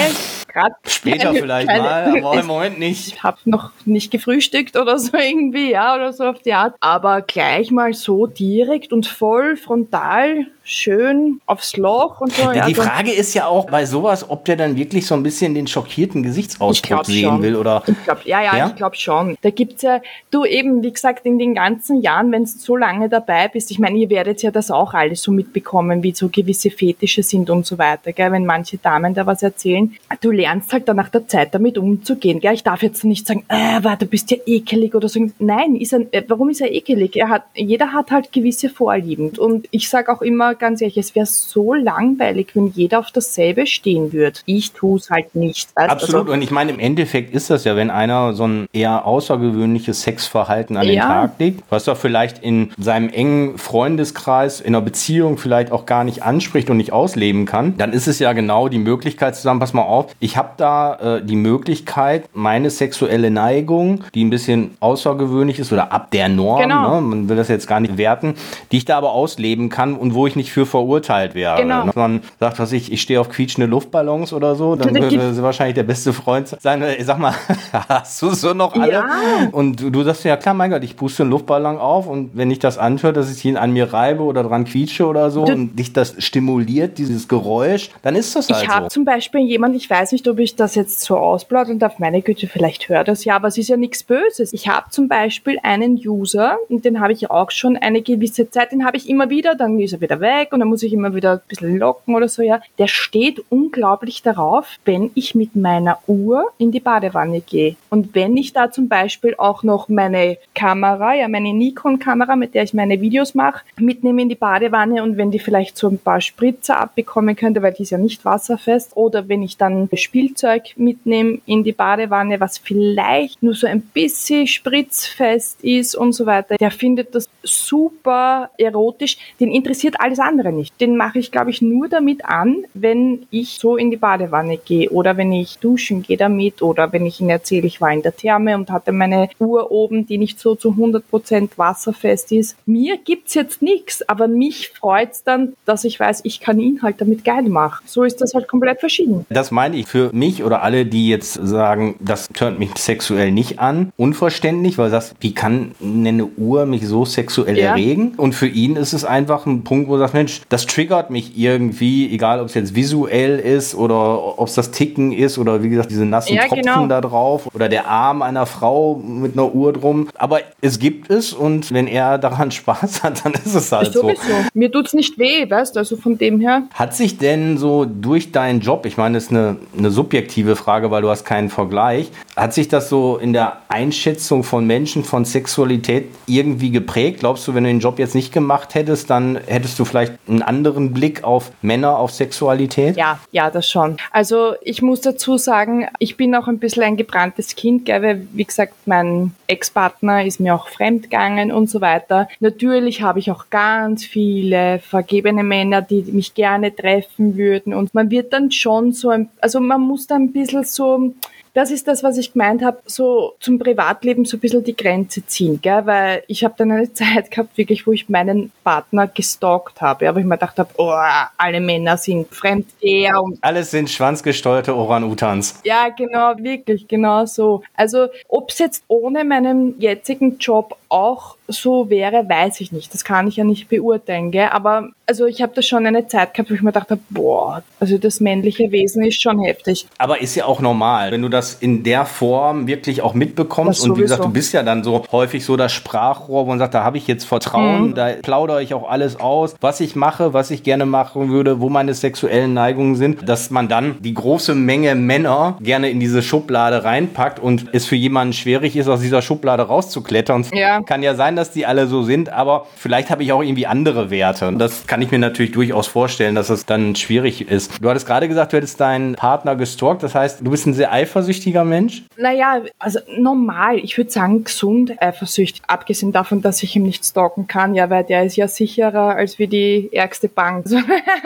Grad 0.48 0.74
Später 0.86 1.28
keine, 1.28 1.40
vielleicht 1.40 1.68
keine, 1.68 1.82
mal, 1.82 2.18
aber 2.18 2.40
im 2.40 2.46
Moment 2.48 2.80
nicht. 2.80 3.08
Ich 3.08 3.24
habe 3.24 3.38
noch 3.46 3.72
nicht 3.86 4.12
gefrühstückt 4.12 4.78
oder 4.78 5.00
so 5.00 5.18
irgendwie, 5.18 5.72
ja, 5.72 5.96
oder 5.96 6.14
so 6.14 6.26
auf 6.26 6.40
die 6.40 6.54
Art. 6.54 6.76
Aber 6.80 7.22
gleich 7.22 7.72
mal 7.72 7.94
so 7.94 8.28
direkt 8.28 8.94
und 8.94 9.08
voll 9.08 9.58
frontal 9.58 10.46
schön 10.64 11.42
aufs 11.46 11.76
Loch 11.76 12.22
und 12.22 12.34
so. 12.34 12.44
Ja, 12.44 12.54
die 12.54 12.62
also, 12.62 12.84
Frage 12.84 13.12
ist 13.12 13.34
ja 13.34 13.48
auch 13.48 13.66
bei 13.66 13.86
sowas, 13.86 14.30
ob 14.30 14.46
der 14.46 14.56
dann 14.56 14.78
wirklich 14.78 15.06
so 15.06 15.14
ein 15.16 15.24
bisschen 15.24 15.54
den 15.54 15.68
schockierten 15.68 16.24
Gesichtsausdruck 16.24 17.06
sehen 17.06 17.30
schon. 17.30 17.42
will 17.42 17.56
oder. 17.56 17.84
Ich 17.86 18.04
glaub, 18.04 18.26
ja, 18.26 18.42
ja, 18.42 18.58
ja, 18.58 18.68
ich 18.68 18.76
glaube 18.76 18.96
schon. 18.96 19.38
Da 19.42 19.50
gibt's 19.50 19.82
ja, 19.82 20.02
du 20.32 20.46
eben, 20.46 20.82
wie 20.82 20.92
gesagt, 20.92 21.26
in 21.26 21.38
den 21.38 21.54
ganzen 21.54 22.02
Jahren, 22.02 22.32
wenn 22.32 22.46
du 22.46 22.50
so 22.50 22.78
lange 22.78 23.10
dabei 23.10 23.50
bist, 23.50 23.72
ich 23.72 23.80
meine, 23.80 23.98
ihr 23.98 24.10
werdet 24.10 24.42
ja 24.42 24.52
das 24.52 24.72
auch 24.72 24.94
alles 24.94 25.22
so 25.22 25.32
mitbekommen, 25.32 26.02
wie 26.02 26.14
so 26.14 26.30
gewisse 26.30 26.72
Fetische 26.72 27.24
sind 27.24 27.50
und 27.50 27.66
so 27.66 27.78
weiter, 27.78 28.14
gell? 28.14 28.32
wenn 28.32 28.46
manche 28.46 28.78
Damen 28.78 29.14
da 29.14 29.26
was 29.26 29.44
erzählen. 29.44 29.94
Du 30.22 30.32
lernst 30.32 30.72
halt 30.72 30.88
dann 30.88 30.96
nach 30.96 31.10
der 31.10 31.28
Zeit 31.28 31.54
damit 31.54 31.78
umzugehen. 31.78 32.40
Gell? 32.40 32.54
Ich 32.54 32.64
darf 32.64 32.82
jetzt 32.84 33.04
nicht 33.04 33.28
sagen, 33.28 33.44
äh, 33.50 33.76
aber 33.76 33.98
du 33.98 34.06
bist 34.06 34.32
ja 34.32 34.38
ekelig 34.46 34.96
oder 34.96 35.10
so. 35.10 35.20
Nein, 35.40 35.76
ist 35.76 35.94
er, 35.94 36.02
äh, 36.12 36.24
warum 36.28 36.50
ist 36.50 36.62
er 36.62 36.72
ekelig? 36.72 37.18
Er 37.18 37.30
hat, 37.30 37.44
jeder 37.54 37.92
hat 37.92 38.12
halt 38.12 38.32
gewisse 38.32 38.70
Vorlieben. 38.70 39.32
Und 39.38 39.68
ich 39.72 39.90
sage 39.90 40.12
auch 40.12 40.22
immer, 40.22 40.53
ganz 40.54 40.82
ehrlich, 40.82 40.98
es 40.98 41.16
wäre 41.16 41.26
so 41.26 41.74
langweilig, 41.74 42.50
wenn 42.54 42.68
jeder 42.68 43.00
auf 43.00 43.12
dasselbe 43.12 43.68
stehen 43.68 44.14
würde. 44.14 44.40
Ich 44.46 44.72
tue 44.72 44.98
es 44.98 45.10
halt 45.10 45.36
nicht. 45.36 45.70
Weißt? 45.76 45.90
Absolut. 45.90 46.22
Also, 46.22 46.34
und 46.34 46.42
ich 46.42 46.52
meine, 46.52 46.72
im 46.72 46.80
Endeffekt 46.80 47.34
ist 47.34 47.50
das 47.50 47.64
ja, 47.64 47.76
wenn 47.76 47.90
einer 47.90 48.34
so 48.34 48.48
ein 48.48 48.68
eher 48.74 49.06
außergewöhnliches 49.06 50.02
Sexverhalten 50.04 50.78
an 50.78 50.86
den 50.86 50.96
ja. 50.96 51.08
Tag 51.08 51.32
legt, 51.40 51.64
was 51.70 51.88
er 51.88 51.96
vielleicht 51.96 52.44
in 52.44 52.72
seinem 52.78 53.10
engen 53.10 53.58
Freundeskreis, 53.58 54.62
in 54.62 54.76
einer 54.76 54.84
Beziehung 54.84 55.38
vielleicht 55.38 55.72
auch 55.72 55.86
gar 55.86 56.04
nicht 56.04 56.24
anspricht 56.24 56.70
und 56.70 56.78
nicht 56.78 56.94
ausleben 56.94 57.46
kann, 57.46 57.78
dann 57.78 57.94
ist 57.94 58.08
es 58.08 58.20
ja 58.20 58.34
genau 58.34 58.68
die 58.68 58.80
Möglichkeit 58.80 59.36
zu 59.36 59.42
sagen, 59.42 59.60
pass 59.60 59.74
mal 59.74 59.84
auf, 59.84 60.16
ich 60.20 60.38
habe 60.38 60.50
da 60.58 61.18
äh, 61.18 61.26
die 61.26 61.36
Möglichkeit, 61.36 62.26
meine 62.34 62.70
sexuelle 62.70 63.32
Neigung, 63.32 64.04
die 64.14 64.24
ein 64.24 64.30
bisschen 64.30 64.78
außergewöhnlich 64.80 65.60
ist 65.60 65.72
oder 65.72 65.92
ab 65.92 66.12
der 66.12 66.30
Norm, 66.30 66.62
genau. 66.62 66.96
ne, 66.96 67.02
man 67.02 67.30
will 67.30 67.36
das 67.36 67.48
jetzt 67.48 67.68
gar 67.68 67.80
nicht 67.80 67.98
werten, 67.98 68.36
die 68.72 68.78
ich 68.78 68.86
da 68.86 68.98
aber 68.98 69.12
ausleben 69.12 69.70
kann 69.70 69.96
und 69.96 70.14
wo 70.14 70.28
ich 70.28 70.36
nicht 70.36 70.43
nicht 70.44 70.52
für 70.52 70.66
verurteilt 70.66 71.36
wäre. 71.36 71.62
Genau. 71.62 71.86
Ne? 71.86 71.92
Man 71.96 72.22
sagt, 72.40 72.60
was 72.60 72.72
ich, 72.72 72.92
ich 72.92 73.02
stehe 73.02 73.20
auf 73.20 73.30
quietschende 73.30 73.68
Luftballons 73.68 74.34
oder 74.34 74.56
so, 74.56 74.76
dann 74.76 74.94
würde 74.94 75.34
sie 75.34 75.44
wahrscheinlich 75.44 75.76
der 75.76 75.84
beste 75.84 76.12
Freund 76.14 76.56
sein. 76.60 76.84
Ich 76.98 77.06
sag 77.06 77.18
mal, 77.18 77.34
hast 77.90 78.22
du 78.22 78.32
so 78.32 78.54
noch 78.54 78.74
alle? 78.74 78.92
Ja. 78.92 79.10
Und 79.52 79.80
du, 79.80 79.90
du 79.90 80.04
sagst 80.04 80.26
ja, 80.26 80.36
klar, 80.38 80.54
mein 80.54 80.72
Gott, 80.72 80.84
ich 80.84 80.96
puste 80.96 81.24
einen 81.24 81.32
Luftballon 81.32 81.78
auf 81.78 82.08
und 82.08 82.32
wenn 82.34 82.52
ich 82.52 82.60
das 82.60 82.78
anhöre, 82.78 83.14
dass 83.14 83.32
ich 83.32 83.44
ihn 83.46 83.58
an 83.58 83.72
mir 83.72 83.94
reibe 83.94 84.24
oder 84.24 84.44
dran 84.44 84.66
quietsche 84.66 85.06
oder 85.06 85.32
so 85.32 85.46
Du- 85.46 85.54
und 85.54 85.80
dich 85.80 85.94
das 85.94 86.16
stimuliert, 86.18 86.98
dieses 86.98 87.28
Geräusch, 87.28 87.90
dann 88.02 88.16
ist 88.16 88.36
das 88.36 88.50
halt 88.50 88.64
Ich 88.64 88.70
habe 88.70 88.86
so. 88.86 88.90
zum 88.90 89.06
Beispiel 89.06 89.42
jemand, 89.42 89.76
ich 89.76 89.90
weiß 89.90 90.12
nicht, 90.12 90.28
ob 90.28 90.40
ich 90.40 90.56
das 90.56 90.76
jetzt 90.76 91.02
so 91.02 91.18
ausplaudern 91.18 91.80
darf, 91.80 92.00
meine 92.00 92.22
Güte, 92.22 92.48
vielleicht 92.48 92.90
hört 92.90 93.08
das 93.08 93.24
ja, 93.24 93.36
aber 93.36 93.48
es 93.48 93.58
ist 93.58 93.70
ja 93.70 93.78
nichts 93.78 94.04
Böses. 94.04 94.52
Ich 94.54 94.68
habe 94.68 94.90
zum 94.90 95.08
Beispiel 95.08 95.58
einen 95.64 95.94
User, 95.96 96.58
und 96.70 96.84
den 96.84 97.00
habe 97.00 97.14
ich 97.14 97.32
auch 97.32 97.52
schon 97.52 97.78
eine 97.78 98.02
gewisse 98.02 98.50
Zeit, 98.50 98.72
den 98.72 98.86
habe 98.86 98.98
ich 98.98 99.08
immer 99.08 99.30
wieder, 99.30 99.56
dann 99.56 99.80
ist 99.80 99.94
er 99.94 100.02
wieder 100.02 100.20
weg 100.20 100.33
und 100.52 100.60
dann 100.60 100.68
muss 100.68 100.84
ich 100.84 100.94
immer 100.94 101.16
wieder 101.16 101.34
ein 101.34 101.42
bisschen 101.48 101.78
locken 101.78 102.16
oder 102.16 102.28
so, 102.28 102.42
ja. 102.42 102.62
Der 102.78 102.88
steht 102.88 103.44
unglaublich 103.50 104.22
darauf, 104.22 104.68
wenn 104.86 105.12
ich 105.16 105.36
mit 105.36 105.56
meiner 105.56 106.00
Uhr 106.08 106.52
in 106.58 106.72
die 106.72 106.80
Badewanne 106.80 107.42
gehe. 107.42 107.76
Und 107.90 108.16
wenn 108.16 108.36
ich 108.38 108.54
da 108.54 108.72
zum 108.72 108.88
Beispiel 108.88 109.36
auch 109.38 109.64
noch 109.64 109.90
meine 109.90 110.38
Kamera, 110.56 111.16
ja, 111.16 111.28
meine 111.28 111.54
Nikon-Kamera, 111.54 112.36
mit 112.36 112.54
der 112.54 112.64
ich 112.64 112.74
meine 112.74 113.02
Videos 113.02 113.36
mache, 113.36 113.64
mitnehme 113.78 114.22
in 114.22 114.30
die 114.30 114.36
Badewanne 114.36 115.04
und 115.04 115.18
wenn 115.18 115.32
die 115.32 115.40
vielleicht 115.40 115.78
so 115.78 115.88
ein 115.88 115.98
paar 115.98 116.22
Spritzer 116.22 116.80
abbekommen 116.80 117.36
könnte, 117.36 117.62
weil 117.62 117.74
die 117.74 117.84
ist 117.84 117.92
ja 117.92 117.98
nicht 117.98 118.26
wasserfest, 118.26 118.96
oder 118.96 119.28
wenn 119.30 119.44
ich 119.44 119.58
dann 119.58 119.90
Spielzeug 119.94 120.74
mitnehme 120.76 121.40
in 121.46 121.64
die 121.64 121.72
Badewanne, 121.72 122.40
was 122.40 122.58
vielleicht 122.58 123.42
nur 123.42 123.54
so 123.54 123.68
ein 123.68 123.82
bisschen 123.82 124.48
spritzfest 124.48 125.64
ist 125.64 125.96
und 125.96 126.14
so 126.14 126.26
weiter, 126.26 126.58
der 126.58 126.72
findet 126.72 127.16
das 127.16 127.30
super 127.44 128.50
erotisch. 128.58 129.18
Den 129.40 129.52
interessiert 129.52 129.96
alles 130.00 130.20
andere 130.24 130.52
nicht. 130.52 130.80
Den 130.82 130.98
mache 130.98 131.20
ich, 131.20 131.32
glaube 131.32 131.50
ich, 131.50 131.62
nur 131.62 131.88
damit 131.90 132.26
an, 132.26 132.64
wenn 132.74 133.26
ich 133.32 133.58
so 133.60 133.78
in 133.78 133.92
die 133.92 133.98
Badewanne 133.98 134.58
gehe 134.58 134.90
oder 134.90 135.18
wenn 135.18 135.32
ich 135.32 135.58
duschen 135.60 136.02
gehe 136.04 136.18
damit 136.18 136.62
oder 136.62 136.92
wenn 136.94 137.06
ich 137.06 137.20
ihm 137.22 137.30
erzähle, 137.30 137.68
ich 137.68 137.82
war 137.82 137.92
in 137.92 138.02
der 138.02 138.16
Therme 138.16 138.56
und 138.56 138.70
hatte 138.72 138.92
meine 138.92 139.30
Uhr 139.40 139.72
oben, 139.72 140.06
die 140.06 140.18
nicht 140.18 140.40
so 140.40 140.56
zu 140.56 140.72
100% 140.72 141.50
wasserfest 141.58 142.32
ist. 142.32 142.56
Mir 142.66 142.98
gibt's 142.98 143.34
jetzt 143.34 143.62
nichts, 143.62 144.08
aber 144.08 144.28
mich 144.28 144.70
freut's 144.70 145.24
dann, 145.24 145.54
dass 145.66 145.84
ich 145.84 146.00
weiß, 146.00 146.22
ich 146.24 146.40
kann 146.40 146.60
ihn 146.60 146.82
halt 146.82 147.02
damit 147.02 147.24
geil 147.24 147.44
machen. 147.44 147.84
So 147.86 148.04
ist 148.04 148.22
das 148.22 148.34
halt 148.34 148.48
komplett 148.48 148.80
verschieden. 148.80 149.26
Das 149.30 149.52
meine 149.52 149.76
ich 149.78 149.88
für 149.88 150.10
mich 150.14 150.44
oder 150.44 150.62
alle, 150.64 150.86
die 150.86 151.10
jetzt 151.10 151.34
sagen, 151.34 151.96
das 152.00 152.30
tönt 152.30 152.60
mich 152.60 152.72
sexuell 152.78 153.32
nicht 153.32 153.60
an, 153.60 153.92
unverständlich, 153.98 154.78
weil 154.78 154.90
sagst, 154.90 155.16
wie 155.20 155.34
kann 155.34 155.72
eine 155.82 156.26
Uhr 156.26 156.66
mich 156.66 156.88
so 156.88 157.06
sexuell 157.06 157.58
Ja. 157.58 157.72
erregen? 157.72 158.14
Und 158.18 158.34
für 158.34 158.48
ihn 158.48 158.76
ist 158.76 158.94
es 158.94 159.06
einfach 159.06 159.46
ein 159.46 159.64
Punkt, 159.64 159.90
wo 159.90 159.94
du 159.94 160.00
sagst, 160.14 160.24
Mensch, 160.24 160.42
das 160.50 160.66
triggert 160.66 161.10
mich 161.10 161.38
irgendwie, 161.38 162.14
egal 162.14 162.40
ob 162.40 162.48
es 162.48 162.54
jetzt 162.54 162.76
visuell 162.76 163.40
ist 163.40 163.76
oder 163.76 164.40
ob 164.40 164.48
es 164.48 164.54
das 164.54 164.72
Ticken 164.72 165.12
ist 165.12 165.38
oder 165.38 165.64
wie 165.64 165.70
gesagt, 165.70 165.92
diese 165.92 166.06
nassen 166.06 166.36
Ja, 166.36 166.44
Tropfen 166.44 166.62
genau. 166.64 166.88
da 166.88 167.02
drauf 167.02 167.50
oder 167.54 167.70
der 167.70 167.88
Arm 167.88 168.22
einer 168.22 168.46
Frau 168.46 168.96
mit 168.96 169.34
einer 169.34 169.54
Uhr 169.54 169.74
drum. 169.74 170.08
Aber 170.16 170.40
es 170.62 170.80
gibt 170.80 171.10
es 171.10 171.34
und 171.34 171.74
wenn 171.74 171.88
er 171.88 172.18
daran 172.18 172.52
Spaß 172.64 173.04
hat, 173.04 173.26
dann 173.26 173.34
ist 173.34 173.56
es 173.56 173.72
halt 173.72 173.94
so. 173.94 174.12
Mir 174.54 174.72
tut's 174.72 174.94
nicht 174.94 175.18
weh, 175.18 175.50
weißt 175.50 175.76
du, 175.76 175.80
also 175.80 175.98
von 175.98 176.18
dem 176.18 176.40
her. 176.40 176.64
Hat 176.74 176.96
sich 176.96 177.18
denn 177.18 177.58
so 177.58 177.86
durch 177.86 178.32
deinen 178.32 178.60
Job, 178.62 178.86
ich 178.86 178.98
meine, 178.98 179.16
das 179.16 179.26
ist 179.26 179.32
eine, 179.32 179.58
eine 179.78 179.92
subjektive 179.92 180.56
Frage, 180.56 180.92
weil 180.92 181.02
du 181.02 181.10
hast 181.10 181.26
keinen 181.26 181.50
Vergleich, 181.50 182.12
hat 182.36 182.54
sich 182.54 182.68
das 182.68 182.90
so 182.90 183.18
in 183.18 183.34
der 183.34 183.58
Einschätzung 183.70 184.44
von 184.44 184.66
Menschen, 184.66 185.04
von 185.04 185.26
Sexualität 185.26 186.08
irgendwie 186.28 186.72
geprägt? 186.72 187.20
Glaubst 187.20 187.48
du, 187.48 187.56
wenn 187.56 187.64
du 187.64 187.70
den 187.70 187.80
Job 187.80 188.00
jetzt 188.00 188.16
nicht 188.16 188.32
gemacht 188.32 188.76
hättest, 188.76 189.10
dann 189.10 189.40
hättest 189.48 189.80
du 189.80 189.86
vielleicht 189.86 190.03
einen 190.28 190.42
anderen 190.42 190.94
Blick 190.94 191.24
auf 191.24 191.52
Männer, 191.62 191.98
auf 191.98 192.12
Sexualität? 192.12 192.98
Ja, 192.98 193.20
ja, 193.32 193.50
das 193.50 193.70
schon. 193.70 193.98
Also 194.12 194.54
ich 194.62 194.82
muss 194.82 195.02
dazu 195.02 195.38
sagen, 195.38 195.88
ich 196.00 196.18
bin 196.18 196.36
auch 196.36 196.48
ein 196.48 196.60
bisschen 196.60 196.84
ein 196.84 196.98
gebranntes 196.98 197.56
Kind, 197.56 197.86
gell, 197.86 198.02
weil 198.02 198.28
wie 198.34 198.46
gesagt, 198.46 198.74
mein 198.86 199.34
Ex-Partner 199.48 200.26
ist 200.26 200.40
mir 200.40 200.56
auch 200.56 200.68
fremdgegangen 200.68 201.52
und 201.52 201.70
so 201.70 201.82
weiter. 201.82 202.28
Natürlich 202.40 203.02
habe 203.02 203.20
ich 203.20 203.32
auch 203.32 203.50
ganz 203.50 204.06
viele 204.06 204.80
vergebene 204.80 205.44
Männer, 205.44 205.82
die 205.82 206.04
mich 206.12 206.34
gerne 206.34 206.76
treffen 206.76 207.38
würden 207.38 207.74
und 207.74 207.94
man 207.94 208.10
wird 208.10 208.34
dann 208.34 208.52
schon 208.52 208.92
so, 208.92 209.10
ein, 209.10 209.30
also 209.42 209.60
man 209.60 209.82
muss 209.82 210.08
da 210.08 210.16
ein 210.16 210.32
bisschen 210.32 210.64
so 210.64 211.14
das 211.54 211.70
ist 211.72 211.88
das, 211.88 212.04
was 212.04 212.18
ich 212.18 212.34
gemeint 212.34 212.64
habe, 212.64 212.80
so 212.86 213.36
zum 213.40 213.60
Privatleben 213.60 214.26
so 214.26 214.38
ein 214.38 214.40
bisschen 214.40 214.64
die 214.64 214.76
Grenze 214.76 215.26
ziehen, 215.26 215.60
gell? 215.62 215.86
weil 215.86 216.24
ich 216.28 216.44
habe 216.44 216.56
dann 216.58 216.72
eine 216.72 216.92
Zeit 216.94 217.32
gehabt, 217.32 217.58
wirklich, 217.58 217.86
wo 217.86 217.92
ich 217.92 218.10
meinen 218.10 218.52
Partner 218.64 219.08
gestalkt 219.08 219.82
habe, 219.82 220.10
aber 220.10 220.20
ich 220.20 220.26
mir 220.26 220.36
gedacht 220.38 220.58
habe, 220.58 220.70
oh, 220.78 220.94
alle 221.38 221.62
Männer 221.62 221.98
sind 221.98 222.34
Fremdgeher 222.34 223.22
und 223.22 223.38
Alles 223.42 223.72
sind 223.72 223.90
schwanzgesteuerte 223.90 224.76
Orang-Utans. 224.76 225.60
ja, 225.64 225.90
genau, 225.90 226.34
wirklich, 226.38 226.88
genau 226.88 227.26
so. 227.26 227.62
Also, 227.76 228.08
ob 228.28 228.50
es 228.50 228.60
jetzt 228.60 228.84
ohne 228.88 229.24
meinen 229.24 229.80
jetzigen 229.80 230.38
Job 230.40 230.76
auch 230.90 231.36
so 231.48 231.90
wäre, 231.90 232.28
weiß 232.28 232.62
ich 232.62 232.72
nicht. 232.72 232.94
Das 232.94 233.04
kann 233.04 233.28
ich 233.28 233.36
ja 233.36 233.44
nicht 233.44 233.68
beurteilen, 233.70 234.32
gell? 234.32 234.50
Aber 234.52 234.90
also 235.06 235.26
ich 235.26 235.42
habe 235.42 235.52
da 235.54 235.62
schon 235.62 235.86
eine 235.86 236.08
Zeit 236.08 236.34
gehabt, 236.34 236.50
wo 236.50 236.54
ich 236.54 236.62
mir 236.62 236.72
gedacht 236.72 236.90
habe, 236.90 237.02
boah, 237.10 237.62
also 237.80 237.98
das 237.98 238.22
männliche 238.22 238.72
Wesen 238.72 239.04
ist 239.04 239.22
schon 239.22 239.42
heftig. 239.42 239.86
Aber 239.98 240.22
ist 240.22 240.36
ja 240.36 240.46
auch 240.46 240.62
normal, 240.62 241.12
wenn 241.12 241.22
du 241.22 241.28
das 241.30 241.56
in 241.56 241.84
der 241.84 242.06
Form 242.06 242.68
wirklich 242.68 243.02
auch 243.02 243.14
mitbekommst. 243.14 243.82
Das 243.82 243.90
Und 243.90 243.98
wie 243.98 244.02
gesagt, 244.02 244.24
du 244.24 244.30
bist 244.30 244.54
ja 244.54 244.64
dann 244.64 244.84
so 244.84 245.04
häufig 245.12 245.44
so 245.44 245.58
das 245.58 245.74
Sprachrohr, 245.74 246.46
wo 246.46 246.50
man 246.50 246.60
sagt, 246.60 246.74
da 246.74 246.84
habe 246.84 246.98
ich 246.98 247.08
jetzt 247.08 247.26
Vertrauen, 247.26 247.90
Mhm. 247.90 247.96
da 247.96 248.10
plaudere 248.22 248.64
ich 248.64 248.74
auch 248.74 248.90
alles 248.90 249.20
aus, 249.20 249.56
was 249.60 249.82
ich 249.82 249.96
mache, 249.98 250.34
was 250.34 250.50
ich 250.52 250.64
gerne 250.64 250.86
machen 250.86 251.30
würde, 251.30 251.60
wo 251.60 251.70
meine 251.70 251.94
sexuellen 251.94 252.54
Neigungen 252.54 252.96
sind, 252.96 253.28
dass 253.28 253.50
man 253.50 253.68
dann 253.68 253.98
die 254.00 254.14
große 254.14 254.56
Menge 254.56 254.96
Männer 254.96 255.58
gerne 255.62 255.90
in 255.90 256.00
diese 256.00 256.22
Schublade 256.22 256.84
reinpackt 256.86 257.40
und 257.40 257.66
es 257.74 257.86
für 257.86 257.96
jemanden 257.98 258.34
schwierig 258.34 258.76
ist, 258.78 258.88
aus 258.88 259.02
dieser 259.02 259.22
Schublade 259.22 259.64
rauszuklettern. 259.64 260.46
Ja. 260.54 260.82
Kann 260.82 261.04
ja 261.04 261.16
sein, 261.16 261.33
dass 261.36 261.52
die 261.52 261.66
alle 261.66 261.88
so 261.88 262.04
sind, 262.04 262.30
aber 262.30 262.68
vielleicht 262.76 263.10
habe 263.10 263.24
ich 263.24 263.32
auch 263.32 263.42
irgendwie 263.42 263.68
andere 263.68 264.10
Werte. 264.10 264.48
Und 264.48 264.60
das 264.60 264.88
kann 264.88 265.02
ich 265.02 265.12
mir 265.12 265.20
natürlich 265.20 265.52
durchaus 265.52 265.88
vorstellen, 265.88 266.36
dass 266.36 266.50
es 266.50 266.66
dann 266.66 266.96
schwierig 266.96 267.50
ist. 267.50 267.82
Du 267.82 267.90
hattest 267.90 268.06
gerade 268.06 268.28
gesagt, 268.28 268.54
du 268.54 268.58
hättest 268.58 268.80
deinen 268.80 269.16
Partner 269.16 269.56
gestalkt. 269.56 270.04
Das 270.04 270.16
heißt, 270.16 270.42
du 270.42 270.52
bist 270.52 270.66
ein 270.66 270.74
sehr 270.74 270.92
eifersüchtiger 270.92 271.64
Mensch. 271.64 272.04
Naja, 272.18 272.62
also 272.80 273.00
normal, 273.18 273.80
ich 273.80 273.98
würde 273.98 274.12
sagen 274.12 274.44
gesund 274.44 274.94
eifersüchtig, 275.02 275.62
abgesehen 275.68 276.12
davon, 276.12 276.42
dass 276.42 276.64
ich 276.64 276.76
ihm 276.76 276.84
nicht 276.84 277.06
stalken 277.06 277.48
kann, 277.48 277.76
ja, 277.76 277.90
weil 277.90 278.04
der 278.04 278.24
ist 278.24 278.36
ja 278.36 278.48
sicherer 278.48 279.16
als 279.16 279.40
wie 279.40 279.48
die 279.48 279.90
ärgste 279.92 280.30
Bank. 280.30 280.54
Also, 280.74 280.78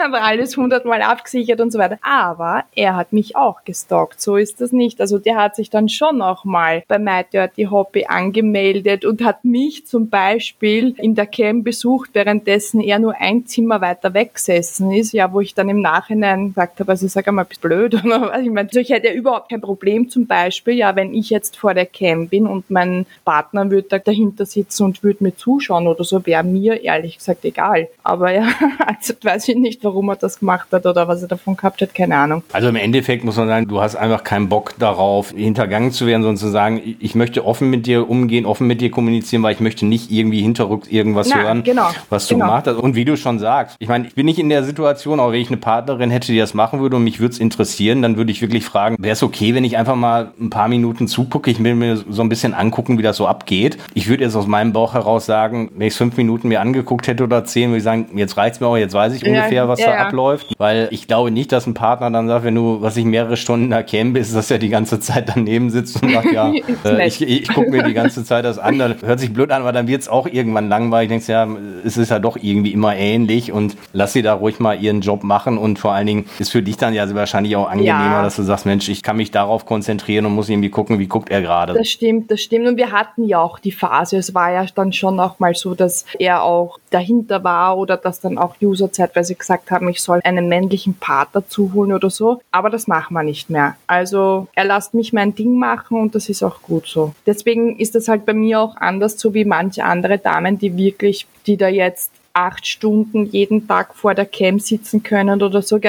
aber 0.04 0.22
alles 0.22 0.56
hundertmal 0.56 1.02
abgesichert 1.02 1.60
und 1.60 1.70
so 1.70 1.78
weiter. 1.78 1.98
Aber 2.02 2.64
er 2.74 2.96
hat 2.96 3.12
mich 3.12 3.36
auch 3.36 3.64
gestalkt, 3.64 4.20
so 4.20 4.36
ist 4.36 4.60
das 4.60 4.72
nicht. 4.72 5.00
Also 5.00 5.18
der 5.18 5.36
hat 5.36 5.54
sich 5.54 5.70
dann 5.70 5.88
schon 5.88 6.22
auch 6.22 6.44
mal 6.44 6.82
bei 6.88 6.98
My 6.98 7.24
Dirty 7.32 7.64
Hobby 7.64 8.06
angemeldet 8.06 9.04
und 9.04 9.24
hat 9.24 9.44
mich 9.44 9.86
zum 9.98 10.10
Beispiel 10.10 10.94
in 10.98 11.16
der 11.16 11.26
Cam 11.26 11.64
besucht, 11.64 12.10
währenddessen 12.12 12.80
er 12.80 13.00
nur 13.00 13.20
ein 13.20 13.46
Zimmer 13.46 13.80
weiter 13.80 14.14
weggesessen 14.14 14.92
ist, 14.92 15.12
ja, 15.12 15.32
wo 15.32 15.40
ich 15.40 15.54
dann 15.54 15.68
im 15.68 15.80
Nachhinein 15.80 16.50
gesagt 16.50 16.78
habe, 16.78 16.92
also 16.92 17.08
sag 17.08 17.26
einmal, 17.26 17.46
bist 17.46 17.60
blöd 17.60 17.94
oder 18.04 18.30
was. 18.30 18.42
Ich 18.42 18.50
meine, 18.50 18.68
ich 18.72 18.90
hätte 18.90 19.08
ja 19.08 19.12
überhaupt 19.12 19.50
kein 19.50 19.60
Problem 19.60 20.08
zum 20.08 20.28
Beispiel, 20.28 20.74
ja, 20.74 20.94
wenn 20.94 21.12
ich 21.12 21.30
jetzt 21.30 21.56
vor 21.56 21.74
der 21.74 21.86
Cam 21.86 22.28
bin 22.28 22.46
und 22.46 22.70
mein 22.70 23.06
Partner 23.24 23.68
würde 23.72 23.88
da 23.88 23.98
dahinter 23.98 24.46
sitzen 24.46 24.84
und 24.84 25.02
würde 25.02 25.24
mir 25.24 25.34
zuschauen 25.34 25.88
oder 25.88 26.04
so, 26.04 26.24
wäre 26.24 26.44
mir 26.44 26.80
ehrlich 26.80 27.18
gesagt 27.18 27.44
egal. 27.44 27.88
Aber 28.04 28.30
ja, 28.30 28.46
also 28.86 29.14
weiß 29.20 29.48
ich 29.48 29.56
nicht, 29.56 29.82
warum 29.82 30.10
er 30.10 30.16
das 30.16 30.38
gemacht 30.38 30.68
hat 30.70 30.86
oder 30.86 31.08
was 31.08 31.22
er 31.22 31.28
davon 31.28 31.56
gehabt 31.56 31.80
hat, 31.80 31.92
keine 31.92 32.14
Ahnung. 32.14 32.44
Also 32.52 32.68
im 32.68 32.76
Endeffekt 32.76 33.24
muss 33.24 33.36
man 33.36 33.48
sagen, 33.48 33.66
du 33.66 33.80
hast 33.80 33.96
einfach 33.96 34.22
keinen 34.22 34.48
Bock 34.48 34.78
darauf, 34.78 35.32
hintergangen 35.32 35.90
zu 35.90 36.06
werden, 36.06 36.22
sondern 36.22 36.36
zu 36.36 36.50
sagen, 36.50 36.96
ich 37.00 37.16
möchte 37.16 37.44
offen 37.44 37.68
mit 37.68 37.86
dir 37.86 38.08
umgehen, 38.08 38.46
offen 38.46 38.68
mit 38.68 38.80
dir 38.80 38.92
kommunizieren, 38.92 39.42
weil 39.42 39.54
ich 39.54 39.60
möchte 39.60 39.87
nicht 39.88 40.10
irgendwie 40.10 40.42
hinterrücks 40.42 40.88
irgendwas 40.88 41.28
Na, 41.30 41.42
hören, 41.42 41.62
genau, 41.62 41.88
was 42.10 42.26
du 42.28 42.34
genau. 42.34 42.46
gemacht 42.46 42.66
hast. 42.66 42.76
Und 42.76 42.94
wie 42.94 43.04
du 43.04 43.16
schon 43.16 43.38
sagst, 43.38 43.76
ich 43.78 43.88
meine, 43.88 44.06
ich 44.06 44.14
bin 44.14 44.26
nicht 44.26 44.38
in 44.38 44.48
der 44.48 44.64
Situation, 44.64 45.20
aber 45.20 45.32
wenn 45.32 45.40
ich 45.40 45.48
eine 45.48 45.56
Partnerin 45.56 46.10
hätte, 46.10 46.32
die 46.32 46.38
das 46.38 46.54
machen 46.54 46.80
würde 46.80 46.96
und 46.96 47.04
mich 47.04 47.20
würde 47.20 47.32
es 47.32 47.38
interessieren, 47.38 48.02
dann 48.02 48.16
würde 48.16 48.30
ich 48.30 48.40
wirklich 48.40 48.64
fragen, 48.64 48.96
wäre 48.98 49.12
es 49.12 49.22
okay, 49.22 49.54
wenn 49.54 49.64
ich 49.64 49.76
einfach 49.76 49.96
mal 49.96 50.32
ein 50.40 50.50
paar 50.50 50.68
Minuten 50.68 51.08
zugucke, 51.08 51.50
ich 51.50 51.62
will 51.62 51.74
mir 51.74 51.96
so 51.96 52.22
ein 52.22 52.28
bisschen 52.28 52.54
angucken, 52.54 52.98
wie 52.98 53.02
das 53.02 53.16
so 53.16 53.26
abgeht. 53.26 53.78
Ich 53.94 54.08
würde 54.08 54.24
jetzt 54.24 54.36
aus 54.36 54.46
meinem 54.46 54.72
Bauch 54.72 54.94
heraus 54.94 55.26
sagen, 55.26 55.70
wenn 55.74 55.86
ich 55.86 55.94
es 55.94 55.98
fünf 55.98 56.16
Minuten 56.16 56.48
mir 56.48 56.60
angeguckt 56.60 57.06
hätte 57.06 57.24
oder 57.24 57.44
zehn, 57.44 57.70
würde 57.70 57.78
ich 57.78 57.84
sagen, 57.84 58.06
jetzt 58.14 58.36
reicht's 58.36 58.60
mir 58.60 58.66
auch, 58.66 58.76
jetzt 58.76 58.94
weiß 58.94 59.14
ich 59.14 59.22
Ja, 59.22 59.28
ungefähr, 59.28 59.68
was 59.68 59.80
ja, 59.80 59.86
da 59.86 59.94
ja. 59.94 60.06
abläuft. 60.06 60.54
Weil 60.58 60.88
ich 60.90 61.06
glaube 61.06 61.30
nicht, 61.30 61.52
dass 61.52 61.66
ein 61.66 61.74
Partner 61.74 62.10
dann 62.10 62.28
sagt, 62.28 62.44
wenn 62.44 62.54
du, 62.54 62.80
was 62.80 62.96
ich 62.96 63.04
mehrere 63.04 63.36
Stunden 63.36 63.70
da 63.70 63.82
Cam 63.82 64.12
bist, 64.12 64.34
dass 64.34 64.50
er 64.50 64.58
die 64.58 64.68
ganze 64.68 65.00
Zeit 65.00 65.30
daneben 65.34 65.70
sitzt 65.70 66.02
und 66.02 66.12
sagt, 66.12 66.32
ja, 66.32 66.52
Ist 66.66 66.84
äh, 66.84 67.06
ich, 67.06 67.22
ich 67.22 67.48
gucke 67.48 67.70
mir 67.70 67.82
die 67.82 67.94
ganze 67.94 68.24
Zeit 68.24 68.44
das 68.44 68.58
an. 68.58 68.78
Dann 68.78 68.96
hört 69.02 69.20
sich 69.20 69.32
blöd 69.32 69.50
an, 69.50 69.62
aber 69.62 69.72
dann 69.78 69.86
wird 69.86 70.02
es 70.02 70.08
auch 70.08 70.26
irgendwann 70.26 70.68
langweilig. 70.68 71.08
Denkst 71.08 71.28
ja, 71.28 71.48
es 71.84 71.96
ist 71.96 72.10
ja 72.10 72.18
doch 72.18 72.36
irgendwie 72.36 72.72
immer 72.72 72.96
ähnlich. 72.96 73.52
und 73.52 73.76
lass 73.92 74.12
sie 74.12 74.22
da 74.22 74.34
ruhig 74.34 74.58
mal 74.60 74.80
ihren 74.80 75.00
Job 75.00 75.22
machen 75.22 75.58
und 75.58 75.78
vor 75.78 75.92
allen 75.92 76.06
Dingen 76.06 76.26
ist 76.38 76.50
für 76.50 76.62
dich 76.62 76.76
dann 76.76 76.94
ja 76.94 77.12
wahrscheinlich 77.14 77.56
auch 77.56 77.68
angenehmer, 77.68 78.18
ja. 78.18 78.22
dass 78.22 78.36
du 78.36 78.42
sagst, 78.42 78.66
Mensch, 78.66 78.88
ich 78.88 79.02
kann 79.02 79.16
mich 79.16 79.30
darauf 79.30 79.66
konzentrieren 79.66 80.26
und 80.26 80.34
muss 80.34 80.48
irgendwie 80.48 80.70
gucken, 80.70 80.98
wie 80.98 81.06
guckt 81.06 81.30
er 81.30 81.42
gerade. 81.42 81.74
Das 81.74 81.88
stimmt, 81.88 82.30
das 82.30 82.40
stimmt 82.40 82.66
und 82.66 82.76
wir 82.76 82.92
hatten 82.92 83.24
ja 83.24 83.40
auch 83.40 83.58
die 83.58 83.72
Phase, 83.72 84.16
es 84.16 84.34
war 84.34 84.52
ja 84.52 84.66
dann 84.74 84.92
schon 84.92 85.18
auch 85.20 85.38
mal 85.38 85.54
so, 85.54 85.74
dass 85.74 86.04
er 86.18 86.42
auch 86.42 86.78
dahinter 86.90 87.44
war 87.44 87.78
oder 87.78 87.96
dass 87.96 88.20
dann 88.20 88.38
auch 88.38 88.56
User 88.62 88.90
zeitweise 88.92 89.34
gesagt 89.34 89.70
haben, 89.70 89.88
ich 89.88 90.02
soll 90.02 90.20
einen 90.24 90.48
männlichen 90.48 90.94
Part 90.94 91.28
dazu 91.32 91.72
holen 91.74 91.92
oder 91.92 92.10
so, 92.10 92.40
aber 92.50 92.70
das 92.70 92.88
machen 92.88 93.14
wir 93.14 93.22
nicht 93.22 93.50
mehr. 93.50 93.76
Also 93.86 94.48
er 94.54 94.64
lasst 94.64 94.94
mich 94.94 95.12
mein 95.12 95.34
Ding 95.34 95.58
machen 95.58 96.00
und 96.00 96.14
das 96.14 96.28
ist 96.28 96.42
auch 96.42 96.62
gut 96.62 96.86
so. 96.86 97.14
Deswegen 97.26 97.78
ist 97.78 97.94
das 97.94 98.08
halt 98.08 98.26
bei 98.26 98.32
mir 98.32 98.60
auch 98.60 98.76
anders, 98.76 99.18
so 99.18 99.34
wie 99.34 99.44
manche 99.44 99.67
andere 99.84 100.18
Damen, 100.18 100.58
die 100.58 100.76
wirklich, 100.76 101.26
die 101.46 101.56
da 101.56 101.68
jetzt 101.68 102.10
acht 102.38 102.66
Stunden 102.66 103.26
jeden 103.26 103.66
Tag 103.66 103.94
vor 103.94 104.14
der 104.14 104.24
Cam 104.24 104.60
sitzen 104.60 105.02
können 105.02 105.42
oder 105.42 105.60
so, 105.60 105.80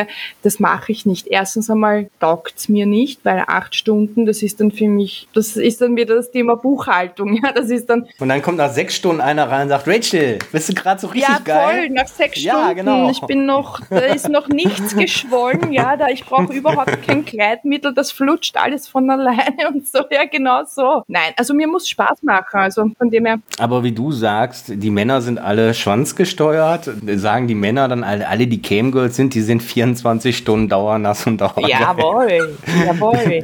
das 0.42 0.60
mache 0.60 0.92
ich 0.92 1.06
nicht. 1.06 1.28
Erstens 1.28 1.70
einmal 1.70 2.10
taugt's 2.20 2.70
mir 2.70 2.86
nicht, 2.86 3.24
weil 3.24 3.44
acht 3.48 3.76
Stunden, 3.76 4.26
das 4.26 4.42
ist 4.42 4.60
dann 4.60 4.72
für 4.72 4.88
mich, 4.88 5.28
das 5.34 5.56
ist 5.56 5.82
dann 5.82 5.96
wieder 5.96 6.16
das 6.16 6.32
Thema 6.32 6.56
Buchhaltung, 6.56 7.34
ja, 7.44 7.52
das 7.52 7.70
ist 7.70 7.90
dann. 7.90 8.08
Und 8.20 8.30
dann 8.30 8.42
kommt 8.42 8.58
nach 8.58 8.72
sechs 8.72 8.96
Stunden 8.96 9.22
einer 9.22 9.50
rein 9.50 9.64
und 9.64 9.70
sagt, 9.70 9.88
Rachel, 9.88 10.40
bist 10.52 10.70
du 10.70 10.74
gerade 10.74 11.00
so 11.00 11.08
richtig 11.08 11.30
ja, 11.30 11.40
geil? 11.44 11.86
Ja, 11.86 12.04
nach 12.04 12.08
sechs 12.08 12.42
ja, 12.42 12.54
Stunden, 12.54 12.76
genau. 12.78 13.12
ich 13.12 13.22
bin 13.22 13.46
noch, 13.46 13.82
da 13.90 14.00
ist 14.00 14.28
noch 14.30 14.48
nichts 14.48 14.96
geschwollen, 14.96 15.72
ja, 15.72 15.98
da, 15.98 16.08
ich 16.08 16.26
brauche 16.26 16.52
überhaupt 16.52 17.04
kein 17.06 17.26
Kleidmittel, 17.26 17.94
das 17.94 18.12
flutscht 18.12 18.58
alles 18.58 18.88
von 18.88 19.10
alleine 19.10 19.70
und 19.72 19.88
so, 19.88 20.00
ja, 20.10 20.26
genau 20.26 20.64
so. 20.66 21.04
Nein, 21.08 21.34
also 21.38 21.54
mir 21.54 21.68
muss 21.68 21.88
Spaß 21.88 22.24
machen, 22.24 22.60
also 22.60 22.90
von 22.98 23.10
dem 23.12 23.26
her. 23.26 23.40
Aber 23.60 23.84
wie 23.84 23.92
du 23.92 24.12
sagst, 24.12 24.66
die 24.70 24.90
Männer 24.90 25.22
sind 25.22 25.38
alle 25.38 25.74
schwanzgesteuert 25.74 26.39
gesteuert. 26.40 26.90
Sagen 27.16 27.48
die 27.48 27.56
Männer 27.56 27.88
dann 27.88 28.04
alle, 28.04 28.28
alle 28.28 28.48
die 28.48 28.62
Camgirls 28.62 29.16
sind, 29.16 29.34
die 29.34 29.42
sind 29.42 29.62
24 29.62 30.38
Stunden 30.38 30.70
dauernass 30.70 31.28
und 31.28 31.42
dauernd. 31.42 31.68
Jawohl, 31.68 32.56
jawohl. 32.86 33.42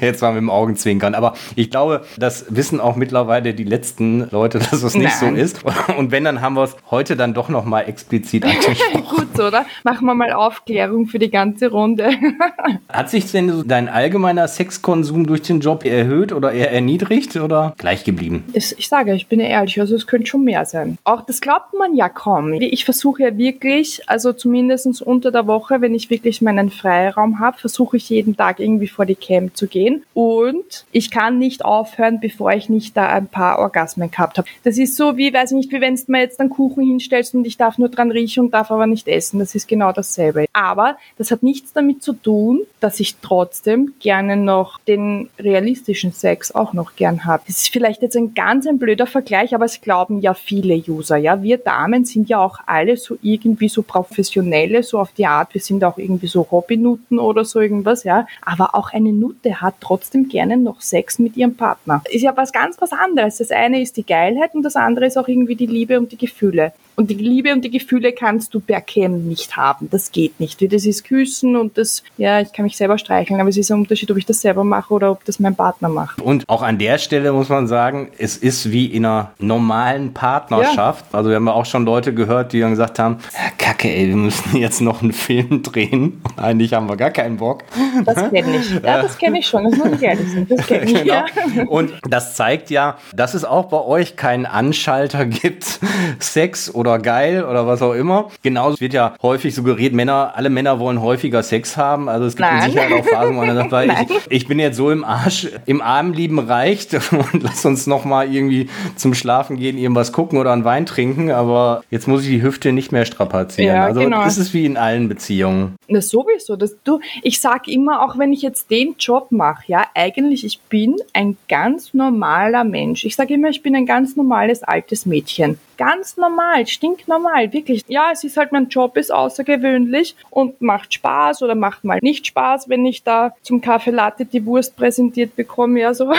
Jetzt 0.00 0.20
mal 0.20 0.32
mit 0.32 0.42
dem 0.42 0.50
Augenzwinkern. 0.50 1.14
Aber 1.14 1.34
ich 1.56 1.70
glaube, 1.70 2.04
das 2.18 2.46
wissen 2.50 2.80
auch 2.80 2.96
mittlerweile 2.96 3.54
die 3.54 3.64
letzten 3.64 4.28
Leute, 4.30 4.58
dass 4.58 4.82
es 4.82 4.94
nicht 4.94 5.20
Nein. 5.20 5.36
so 5.36 5.40
ist. 5.40 5.64
Und 5.96 6.10
wenn, 6.10 6.24
dann 6.24 6.42
haben 6.42 6.54
wir 6.54 6.64
es 6.64 6.76
heute 6.90 7.16
dann 7.16 7.32
doch 7.32 7.48
nochmal 7.48 7.88
explizit 7.88 8.44
angesprochen. 8.44 9.04
Gut 9.08 9.36
so, 9.36 9.46
oder? 9.46 9.64
Machen 9.82 10.06
wir 10.06 10.14
mal 10.14 10.32
Aufklärung 10.32 11.06
für 11.06 11.18
die 11.18 11.30
ganze 11.30 11.70
Runde. 11.70 12.10
Hat 12.88 13.10
sich 13.10 13.30
denn 13.30 13.64
dein 13.66 13.88
allgemeiner 13.88 14.46
Sexkonsum 14.46 15.26
durch 15.26 15.42
den 15.42 15.60
Job 15.60 15.84
erhöht 15.84 16.32
oder 16.32 16.52
eher 16.52 16.70
erniedrigt 16.72 17.36
oder 17.36 17.74
gleich 17.78 18.04
geblieben? 18.04 18.44
Ich, 18.52 18.78
ich 18.78 18.88
sage, 18.88 19.14
ich 19.14 19.26
bin 19.26 19.40
ehrlich, 19.40 19.80
also 19.80 19.94
es 19.94 20.06
könnte 20.06 20.26
schon 20.26 20.44
mehr 20.44 20.64
sein. 20.64 20.98
Auch 21.14 21.22
das 21.22 21.40
glaubt 21.40 21.74
man 21.74 21.94
ja 21.94 22.08
kaum. 22.08 22.54
Ich 22.54 22.84
versuche 22.84 23.22
ja 23.22 23.38
wirklich, 23.38 24.02
also 24.08 24.32
zumindest 24.32 25.00
unter 25.00 25.30
der 25.30 25.46
Woche, 25.46 25.80
wenn 25.80 25.94
ich 25.94 26.10
wirklich 26.10 26.42
meinen 26.42 26.70
Freiraum 26.70 27.38
habe, 27.38 27.56
versuche 27.56 27.98
ich 27.98 28.10
jeden 28.10 28.36
Tag 28.36 28.58
irgendwie 28.58 28.88
vor 28.88 29.06
die 29.06 29.14
Camp 29.14 29.56
zu 29.56 29.68
gehen. 29.68 30.02
Und 30.12 30.84
ich 30.90 31.12
kann 31.12 31.38
nicht 31.38 31.64
aufhören, 31.64 32.18
bevor 32.18 32.50
ich 32.50 32.68
nicht 32.68 32.96
da 32.96 33.06
ein 33.06 33.28
paar 33.28 33.60
Orgasmen 33.60 34.10
gehabt 34.10 34.38
habe. 34.38 34.48
Das 34.64 34.76
ist 34.76 34.96
so 34.96 35.16
wie, 35.16 35.32
weiß 35.32 35.52
ich 35.52 35.56
nicht, 35.56 35.70
wie 35.70 35.80
wenn 35.80 35.94
du 35.94 36.02
mir 36.08 36.18
jetzt 36.18 36.40
einen 36.40 36.50
Kuchen 36.50 36.82
hinstellst 36.82 37.32
und 37.36 37.46
ich 37.46 37.56
darf 37.56 37.78
nur 37.78 37.90
dran 37.90 38.10
riechen 38.10 38.46
und 38.46 38.50
darf 38.52 38.72
aber 38.72 38.88
nicht 38.88 39.06
essen. 39.06 39.38
Das 39.38 39.54
ist 39.54 39.68
genau 39.68 39.92
dasselbe. 39.92 40.46
Aber 40.52 40.96
das 41.16 41.30
hat 41.30 41.44
nichts 41.44 41.72
damit 41.72 42.02
zu 42.02 42.14
tun, 42.14 42.62
dass 42.80 42.98
ich 42.98 43.18
trotzdem 43.22 43.94
gerne 44.00 44.36
noch 44.36 44.80
den 44.80 45.28
realistischen 45.38 46.10
Sex 46.10 46.52
auch 46.52 46.72
noch 46.72 46.96
gern 46.96 47.24
habe. 47.24 47.44
Das 47.46 47.58
ist 47.58 47.68
vielleicht 47.68 48.02
jetzt 48.02 48.16
ein 48.16 48.34
ganz 48.34 48.66
ein 48.66 48.78
blöder 48.78 49.06
Vergleich, 49.06 49.54
aber 49.54 49.66
es 49.66 49.80
glauben 49.80 50.20
ja 50.20 50.34
viele 50.34 50.74
User. 50.74 50.93
User. 50.94 51.16
Ja, 51.16 51.42
wir 51.42 51.58
Damen 51.58 52.04
sind 52.04 52.28
ja 52.28 52.38
auch 52.38 52.58
alle 52.66 52.96
so 52.96 53.16
irgendwie 53.22 53.68
so 53.68 53.82
professionelle, 53.82 54.82
so 54.82 54.98
auf 54.98 55.12
die 55.12 55.26
Art, 55.26 55.54
wir 55.54 55.60
sind 55.60 55.84
auch 55.84 55.98
irgendwie 55.98 56.26
so 56.26 56.46
Hobbynutten 56.50 57.18
oder 57.18 57.44
so 57.44 57.60
irgendwas, 57.60 58.04
ja. 58.04 58.26
Aber 58.42 58.74
auch 58.74 58.92
eine 58.92 59.12
Nutte 59.12 59.60
hat 59.60 59.74
trotzdem 59.80 60.28
gerne 60.28 60.56
noch 60.56 60.80
Sex 60.80 61.18
mit 61.18 61.36
ihrem 61.36 61.56
Partner. 61.56 62.02
Ist 62.10 62.22
ja 62.22 62.36
was 62.36 62.52
ganz 62.52 62.76
was 62.80 62.92
anderes. 62.92 63.38
Das 63.38 63.50
eine 63.50 63.80
ist 63.80 63.96
die 63.96 64.06
Geilheit 64.06 64.54
und 64.54 64.62
das 64.62 64.76
andere 64.76 65.06
ist 65.06 65.16
auch 65.16 65.28
irgendwie 65.28 65.56
die 65.56 65.66
Liebe 65.66 65.98
und 65.98 66.12
die 66.12 66.18
Gefühle. 66.18 66.72
Und 66.96 67.10
die 67.10 67.14
Liebe 67.14 67.52
und 67.52 67.64
die 67.64 67.70
Gefühle 67.70 68.12
kannst 68.12 68.54
du 68.54 68.60
per 68.60 68.80
Cam 68.80 69.26
nicht 69.26 69.56
haben. 69.56 69.88
Das 69.90 70.12
geht 70.12 70.38
nicht. 70.38 70.60
Das 70.72 70.86
ist 70.86 71.04
Küssen 71.04 71.56
und 71.56 71.76
das, 71.76 72.04
ja, 72.16 72.40
ich 72.40 72.52
kann 72.52 72.64
mich 72.64 72.76
selber 72.76 72.98
streicheln, 72.98 73.40
aber 73.40 73.48
es 73.48 73.56
ist 73.56 73.70
ein 73.70 73.80
Unterschied, 73.80 74.10
ob 74.10 74.16
ich 74.16 74.26
das 74.26 74.40
selber 74.40 74.62
mache 74.62 74.94
oder 74.94 75.10
ob 75.10 75.24
das 75.24 75.40
mein 75.40 75.56
Partner 75.56 75.88
macht. 75.88 76.20
Und 76.20 76.48
auch 76.48 76.62
an 76.62 76.78
der 76.78 76.98
Stelle 76.98 77.32
muss 77.32 77.48
man 77.48 77.66
sagen, 77.66 78.10
es 78.18 78.36
ist 78.36 78.70
wie 78.70 78.86
in 78.86 79.04
einer 79.04 79.32
normalen 79.38 80.14
Partnerschaft. 80.14 81.04
Ja. 81.12 81.18
Also 81.18 81.30
wir 81.30 81.36
haben 81.36 81.46
ja 81.46 81.52
auch 81.52 81.66
schon 81.66 81.84
Leute 81.84 82.14
gehört, 82.14 82.52
die 82.52 82.60
dann 82.60 82.70
gesagt 82.70 82.98
haben, 82.98 83.18
ja, 83.32 83.50
Kacke, 83.58 83.88
ey, 83.88 84.08
wir 84.08 84.16
müssen 84.16 84.56
jetzt 84.56 84.80
noch 84.80 85.02
einen 85.02 85.12
Film 85.12 85.62
drehen. 85.62 86.22
Eigentlich 86.36 86.72
haben 86.74 86.88
wir 86.88 86.96
gar 86.96 87.10
keinen 87.10 87.38
Bock. 87.38 87.64
Das 88.04 88.30
kenne 88.30 88.56
ich. 88.56 88.70
Ja, 88.70 89.02
das 89.02 89.18
kenne 89.18 89.40
ich 89.40 89.46
schon. 89.46 89.64
Das 89.64 89.76
muss 89.76 89.88
ich 89.94 90.02
ehrlich 90.02 90.30
sein. 90.32 90.46
Das 90.48 90.66
kenne 90.66 90.84
ich. 90.84 90.94
Genau. 90.94 91.04
Ja. 91.04 91.26
Und 91.66 91.92
das 92.08 92.34
zeigt 92.34 92.70
ja, 92.70 92.98
dass 93.14 93.34
es 93.34 93.44
auch 93.44 93.64
bei 93.66 93.80
euch 93.80 94.16
keinen 94.16 94.46
Anschalter 94.46 95.26
gibt, 95.26 95.80
Sex 96.20 96.72
oder 96.72 96.83
oder 96.86 96.98
geil 96.98 97.44
oder 97.44 97.66
was 97.66 97.82
auch 97.82 97.94
immer. 97.94 98.30
Genauso 98.42 98.80
wird 98.80 98.92
ja 98.92 99.14
häufig 99.22 99.54
suggeriert, 99.54 99.94
Männer, 99.94 100.32
alle 100.34 100.50
Männer 100.50 100.78
wollen 100.78 101.00
häufiger 101.00 101.42
Sex 101.42 101.76
haben. 101.76 102.08
Also 102.08 102.26
es 102.26 102.36
gibt 102.36 102.48
Nein. 102.48 102.64
mit 102.64 102.72
Sicherheit 102.72 102.92
auch 102.92 103.06
Phasen, 103.06 103.36
wo 103.36 103.40
man 103.40 103.54
sagt, 103.54 103.72
weil 103.72 103.90
ich, 104.08 104.30
ich, 104.30 104.48
bin 104.48 104.58
jetzt 104.58 104.76
so 104.76 104.90
im 104.90 105.04
Arsch, 105.04 105.48
im 105.66 105.80
Arm 105.80 106.12
lieben 106.12 106.38
reicht 106.38 106.94
und 107.12 107.42
lass 107.42 107.64
uns 107.64 107.86
noch 107.86 108.04
mal 108.04 108.32
irgendwie 108.32 108.68
zum 108.96 109.14
Schlafen 109.14 109.56
gehen, 109.56 109.78
irgendwas 109.78 110.12
gucken 110.12 110.38
oder 110.38 110.52
einen 110.52 110.64
Wein 110.64 110.86
trinken, 110.86 111.30
aber 111.30 111.82
jetzt 111.90 112.08
muss 112.08 112.22
ich 112.22 112.28
die 112.28 112.42
Hüfte 112.42 112.72
nicht 112.72 112.92
mehr 112.92 113.04
strapazieren. 113.04 113.74
Ja, 113.74 113.84
also 113.84 114.00
genau. 114.00 114.22
das 114.24 114.38
ist 114.38 114.52
wie 114.52 114.66
in 114.66 114.76
allen 114.76 115.08
Beziehungen. 115.08 115.76
Das 115.88 116.08
sowieso. 116.08 116.56
Das, 116.56 116.76
du, 116.84 117.00
ich 117.22 117.40
sag 117.40 117.68
immer, 117.68 118.04
auch 118.04 118.18
wenn 118.18 118.32
ich 118.32 118.42
jetzt 118.42 118.70
den 118.70 118.96
Job 118.98 119.28
mache, 119.30 119.64
ja, 119.66 119.86
eigentlich, 119.94 120.44
ich 120.44 120.60
bin 120.60 120.96
ein 121.12 121.36
ganz 121.48 121.94
normaler 121.94 122.64
Mensch. 122.64 123.04
Ich 123.04 123.16
sage 123.16 123.34
immer, 123.34 123.48
ich 123.48 123.62
bin 123.62 123.74
ein 123.76 123.86
ganz 123.86 124.16
normales 124.16 124.62
altes 124.62 125.06
Mädchen 125.06 125.58
ganz 125.76 126.16
normal, 126.16 126.66
stinknormal, 126.66 127.52
wirklich. 127.52 127.84
Ja, 127.88 128.10
es 128.12 128.24
ist 128.24 128.36
halt, 128.36 128.52
mein 128.52 128.68
Job 128.68 128.96
ist 128.96 129.12
außergewöhnlich 129.12 130.16
und 130.30 130.60
macht 130.60 130.94
Spaß 130.94 131.42
oder 131.42 131.54
macht 131.54 131.84
mal 131.84 131.98
nicht 132.02 132.26
Spaß, 132.26 132.68
wenn 132.68 132.84
ich 132.86 133.02
da 133.02 133.34
zum 133.42 133.60
Kaffee 133.60 133.90
Latte 133.90 134.24
die 134.24 134.44
Wurst 134.46 134.76
präsentiert 134.76 135.36
bekomme, 135.36 135.80
ja, 135.80 135.94
so. 135.94 136.12